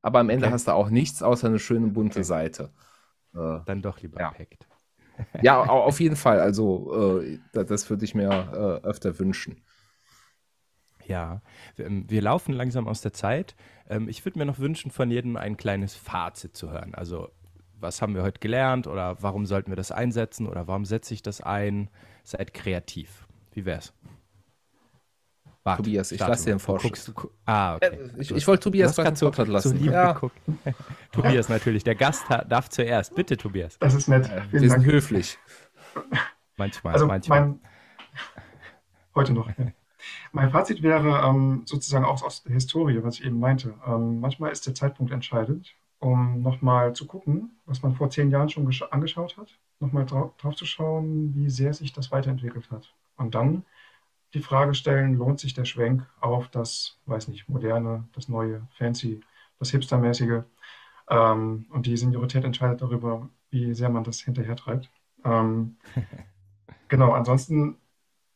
aber 0.04 0.18
am 0.18 0.28
Ende 0.28 0.46
okay. 0.46 0.52
hast 0.52 0.68
du 0.68 0.72
auch 0.72 0.90
nichts 0.90 1.22
außer 1.22 1.46
eine 1.46 1.58
schöne 1.58 1.86
bunte 1.86 2.18
okay. 2.18 2.24
Seite. 2.24 2.70
Äh, 3.34 3.60
dann 3.64 3.80
doch 3.80 4.00
lieber 4.00 4.20
ja. 4.20 4.30
Pact 4.32 4.68
ja, 5.42 5.62
auf 5.62 5.98
jeden 5.98 6.16
Fall. 6.16 6.40
Also, 6.40 7.22
äh, 7.22 7.38
das 7.52 7.88
würde 7.88 8.04
ich 8.04 8.14
mir 8.14 8.28
äh, 8.28 8.86
öfter 8.86 9.18
wünschen. 9.18 9.62
Ja, 11.06 11.40
wir, 11.76 11.86
ähm, 11.86 12.04
wir, 12.08 12.20
laufen 12.20 12.52
langsam 12.52 12.86
aus 12.86 13.00
der 13.00 13.14
Zeit. 13.14 13.54
Ähm, 13.88 14.08
ich 14.08 14.24
würde 14.26 14.38
mir 14.38 14.44
noch 14.44 14.58
wünschen, 14.58 14.90
von 14.90 15.10
jedem 15.10 15.36
ein 15.36 15.56
kleines 15.56 15.94
Fazit 15.94 16.54
zu 16.54 16.70
hören. 16.70 16.94
Also, 16.94 17.30
was 17.80 18.02
haben 18.02 18.14
wir 18.14 18.24
heute 18.24 18.40
gelernt 18.40 18.86
oder 18.86 19.22
warum 19.22 19.46
sollten 19.46 19.70
wir 19.70 19.76
das 19.76 19.90
einsetzen 19.90 20.46
oder 20.46 20.66
warum 20.66 20.84
setze 20.84 21.14
ich 21.14 21.22
das 21.22 21.40
ein? 21.40 21.88
Seid 22.24 22.52
kreativ. 22.52 23.26
Wie 23.52 23.64
wär's? 23.64 23.94
Warte, 25.64 25.82
Tobias, 25.82 26.12
ich 26.12 26.20
lasse 26.20 26.44
dir 26.44 26.50
einen 26.52 26.60
Vorschuss. 26.60 27.10
ah, 27.46 27.76
okay. 27.76 27.86
Äh, 27.86 28.20
ich, 28.20 28.30
ich 28.30 28.46
wollte 28.46 28.64
Tobias 28.64 28.96
gerade 28.96 29.16
so, 29.16 29.30
lassen. 29.30 29.82
Ja. 29.82 30.20
Tobias 31.12 31.48
natürlich, 31.48 31.82
der 31.84 31.94
Gast 31.94 32.26
darf 32.28 32.68
zuerst. 32.68 33.14
Bitte, 33.14 33.38
Tobias. 33.38 33.78
Das 33.78 33.94
ist 33.94 34.06
nett. 34.06 34.26
Vielen 34.50 34.62
Wir 34.62 34.70
sind 34.70 34.84
höflich. 34.84 35.38
Manchmal, 36.58 36.92
also 36.92 37.06
manchmal. 37.06 37.40
Mein, 37.40 37.60
heute 39.14 39.32
noch. 39.32 39.48
Mein 40.32 40.50
Fazit 40.50 40.82
wäre 40.82 41.26
ähm, 41.26 41.62
sozusagen 41.64 42.04
auch 42.04 42.22
aus 42.22 42.42
der 42.42 42.52
Historie, 42.52 43.02
was 43.02 43.20
ich 43.20 43.24
eben 43.24 43.40
meinte. 43.40 43.72
Ähm, 43.86 44.20
manchmal 44.20 44.52
ist 44.52 44.66
der 44.66 44.74
Zeitpunkt 44.74 45.12
entscheidend, 45.12 45.74
um 45.98 46.42
nochmal 46.42 46.92
zu 46.92 47.06
gucken, 47.06 47.56
was 47.64 47.82
man 47.82 47.94
vor 47.94 48.10
zehn 48.10 48.30
Jahren 48.30 48.50
schon 48.50 48.70
angeschaut 48.90 49.38
hat, 49.38 49.48
nochmal 49.80 50.04
drauf, 50.04 50.36
drauf 50.36 50.56
zu 50.56 50.66
schauen, 50.66 51.34
wie 51.34 51.48
sehr 51.48 51.72
sich 51.72 51.94
das 51.94 52.12
weiterentwickelt 52.12 52.70
hat. 52.70 52.92
Und 53.16 53.34
dann 53.34 53.64
die 54.34 54.42
Frage 54.42 54.74
stellen, 54.74 55.14
lohnt 55.14 55.40
sich 55.40 55.54
der 55.54 55.64
Schwenk 55.64 56.06
auf 56.20 56.48
das, 56.48 56.98
weiß 57.06 57.28
nicht, 57.28 57.48
moderne, 57.48 58.08
das 58.12 58.28
neue, 58.28 58.66
fancy, 58.76 59.20
das 59.58 59.70
hipstermäßige. 59.70 60.42
Ähm, 61.08 61.66
und 61.70 61.86
die 61.86 61.96
Seniorität 61.96 62.44
entscheidet 62.44 62.82
darüber, 62.82 63.28
wie 63.50 63.74
sehr 63.74 63.88
man 63.88 64.04
das 64.04 64.20
hinterher 64.20 64.56
treibt. 64.56 64.90
Ähm, 65.24 65.76
genau, 66.88 67.12
ansonsten 67.12 67.78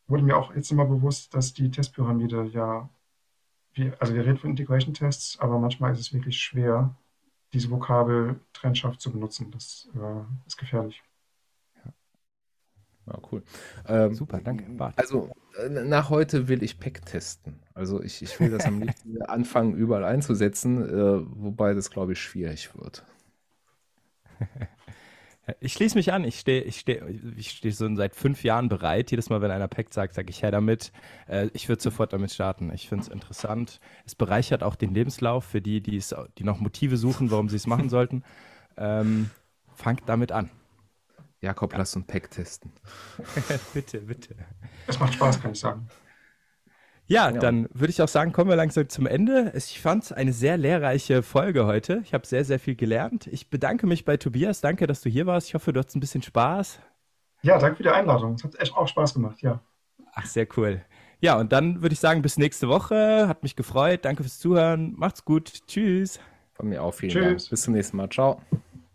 wurde 0.07 0.23
mir 0.23 0.37
auch 0.37 0.55
jetzt 0.55 0.71
immer 0.71 0.87
bewusst, 0.87 1.35
dass 1.35 1.53
die 1.53 1.71
Testpyramide 1.71 2.45
ja, 2.53 2.89
wie, 3.73 3.93
also 3.99 4.15
wir 4.15 4.25
reden 4.25 4.39
von 4.39 4.51
Integration-Tests, 4.51 5.41
aber 5.41 5.59
manchmal 5.59 5.93
ist 5.93 6.01
es 6.01 6.13
wirklich 6.13 6.39
schwer, 6.39 6.95
diese 7.53 7.71
Vokabel 7.71 8.41
trennscharf 8.53 8.99
zu 8.99 9.13
benutzen. 9.13 9.51
Das 9.51 9.89
äh, 9.95 10.47
ist 10.47 10.57
gefährlich. 10.57 11.03
Ja, 13.09 13.19
cool. 13.33 13.43
Ähm, 13.87 14.15
Super, 14.15 14.41
danke. 14.43 14.65
Bart. 14.71 14.95
Also 14.99 15.31
äh, 15.59 15.69
nach 15.69 16.11
heute 16.11 16.49
will 16.49 16.63
ich 16.63 16.79
Pack 16.79 17.05
testen. 17.07 17.61
Also 17.75 18.03
ich, 18.03 18.23
ich 18.23 18.39
will 18.39 18.51
das 18.51 18.67
am 18.67 18.81
liebsten 18.83 19.23
anfangen, 19.23 19.75
überall 19.75 20.05
einzusetzen, 20.05 20.83
äh, 20.89 21.21
wobei 21.25 21.75
das, 21.75 21.91
glaube 21.91 22.13
ich, 22.13 22.21
schwierig 22.21 22.71
wird. 22.77 23.05
Ich 25.61 25.73
schließe 25.73 25.97
mich 25.97 26.13
an. 26.13 26.25
Ich 26.25 26.39
stehe 26.41 26.63
ich 26.63 26.79
steh, 26.81 27.01
ich 27.39 27.53
steh 27.53 27.71
so 27.71 27.95
seit 27.95 28.15
fünf 28.15 28.45
Jahren 28.45 28.69
bereit. 28.69 29.11
Jedes 29.11 29.31
Mal, 29.31 29.41
wenn 29.41 29.51
einer 29.51 29.67
Pack 29.67 29.95
sagt, 29.95 30.13
sage 30.13 30.29
ich 30.29 30.43
her 30.43 30.51
damit. 30.51 30.93
Äh, 31.27 31.49
ich 31.55 31.71
würde 31.71 31.83
sofort 31.83 32.13
damit 32.13 32.33
starten. 32.33 32.71
Ich 32.75 32.87
finde 32.87 33.05
es 33.05 33.09
interessant. 33.09 33.81
Es 34.05 34.15
bereichert 34.15 34.63
auch 34.63 34.75
den 34.77 34.93
Lebenslauf 34.93 35.45
für 35.45 35.63
die, 35.63 35.81
die 35.81 36.03
noch 36.41 36.61
Motive 36.61 36.99
suchen, 36.99 37.31
warum 37.31 37.49
sie 37.49 37.57
es 37.57 37.67
machen 37.67 37.89
sollten. 37.89 38.25
Ähm, 38.77 39.31
fangt 39.75 40.03
damit 40.05 40.33
an. 40.33 40.51
Jakob, 41.41 41.75
lass 41.77 41.95
uns 41.95 42.07
Pack 42.07 42.31
testen. 42.31 42.73
bitte, 43.75 44.01
bitte. 44.01 44.35
Es 44.87 44.99
macht 44.99 45.15
Spaß, 45.15 45.41
kann 45.41 45.53
ich 45.53 45.61
sagen. 45.61 45.89
Ja, 47.07 47.31
ja. 47.31 47.39
dann 47.39 47.69
würde 47.73 47.91
ich 47.91 48.03
auch 48.03 48.09
sagen, 48.09 48.33
kommen 48.33 48.51
wir 48.51 48.57
langsam 48.57 48.89
zum 48.89 49.07
Ende. 49.07 49.53
Ich 49.57 49.81
fand 49.81 50.05
es 50.05 50.13
eine 50.13 50.33
sehr 50.33 50.59
lehrreiche 50.59 51.23
Folge 51.23 51.65
heute. 51.65 52.03
Ich 52.05 52.13
habe 52.13 52.27
sehr, 52.27 52.45
sehr 52.45 52.59
viel 52.59 52.77
gelernt. 52.77 53.27
Ich 53.29 53.49
bedanke 53.49 53.87
mich 53.87 54.05
bei 54.05 54.19
Tobias. 54.19 54.61
Danke, 54.61 54.87
dass 54.87 55.01
du 55.01 55.09
hier 55.09 55.25
warst. 55.27 55.49
Ich 55.49 55.55
hoffe, 55.55 55.73
du 55.73 55.81
hattest 55.81 55.97
ein 55.97 56.01
bisschen 56.01 56.23
Spaß. 56.23 56.81
Ja, 57.43 57.59
danke 57.59 57.77
für 57.77 57.83
die 57.85 57.89
Einladung. 57.89 58.35
Es 58.35 58.45
hat 58.45 58.61
echt 58.61 58.77
auch 58.77 58.87
Spaß 58.87 59.15
gemacht, 59.15 59.41
ja. 59.41 59.61
Ach, 60.13 60.27
sehr 60.27 60.47
cool. 60.57 60.83
Ja, 61.21 61.39
und 61.39 61.53
dann 61.53 61.81
würde 61.81 61.95
ich 61.95 62.01
sagen, 62.01 62.21
bis 62.21 62.37
nächste 62.37 62.69
Woche. 62.69 63.27
Hat 63.27 63.43
mich 63.43 63.57
gefreut. 63.57 64.05
Danke 64.05 64.23
fürs 64.23 64.39
Zuhören. 64.39 64.95
Macht's 64.97 65.25
gut. 65.25 65.67
Tschüss. 65.67 66.21
Von 66.53 66.69
mir 66.69 66.83
auch 66.83 66.93
vielen 66.93 67.13
Tschüss. 67.13 67.45
Dank. 67.45 67.51
Bis 67.51 67.63
zum 67.63 67.75
nächsten 67.75 67.97
Mal. 67.97 68.11
Ciao. 68.11 68.43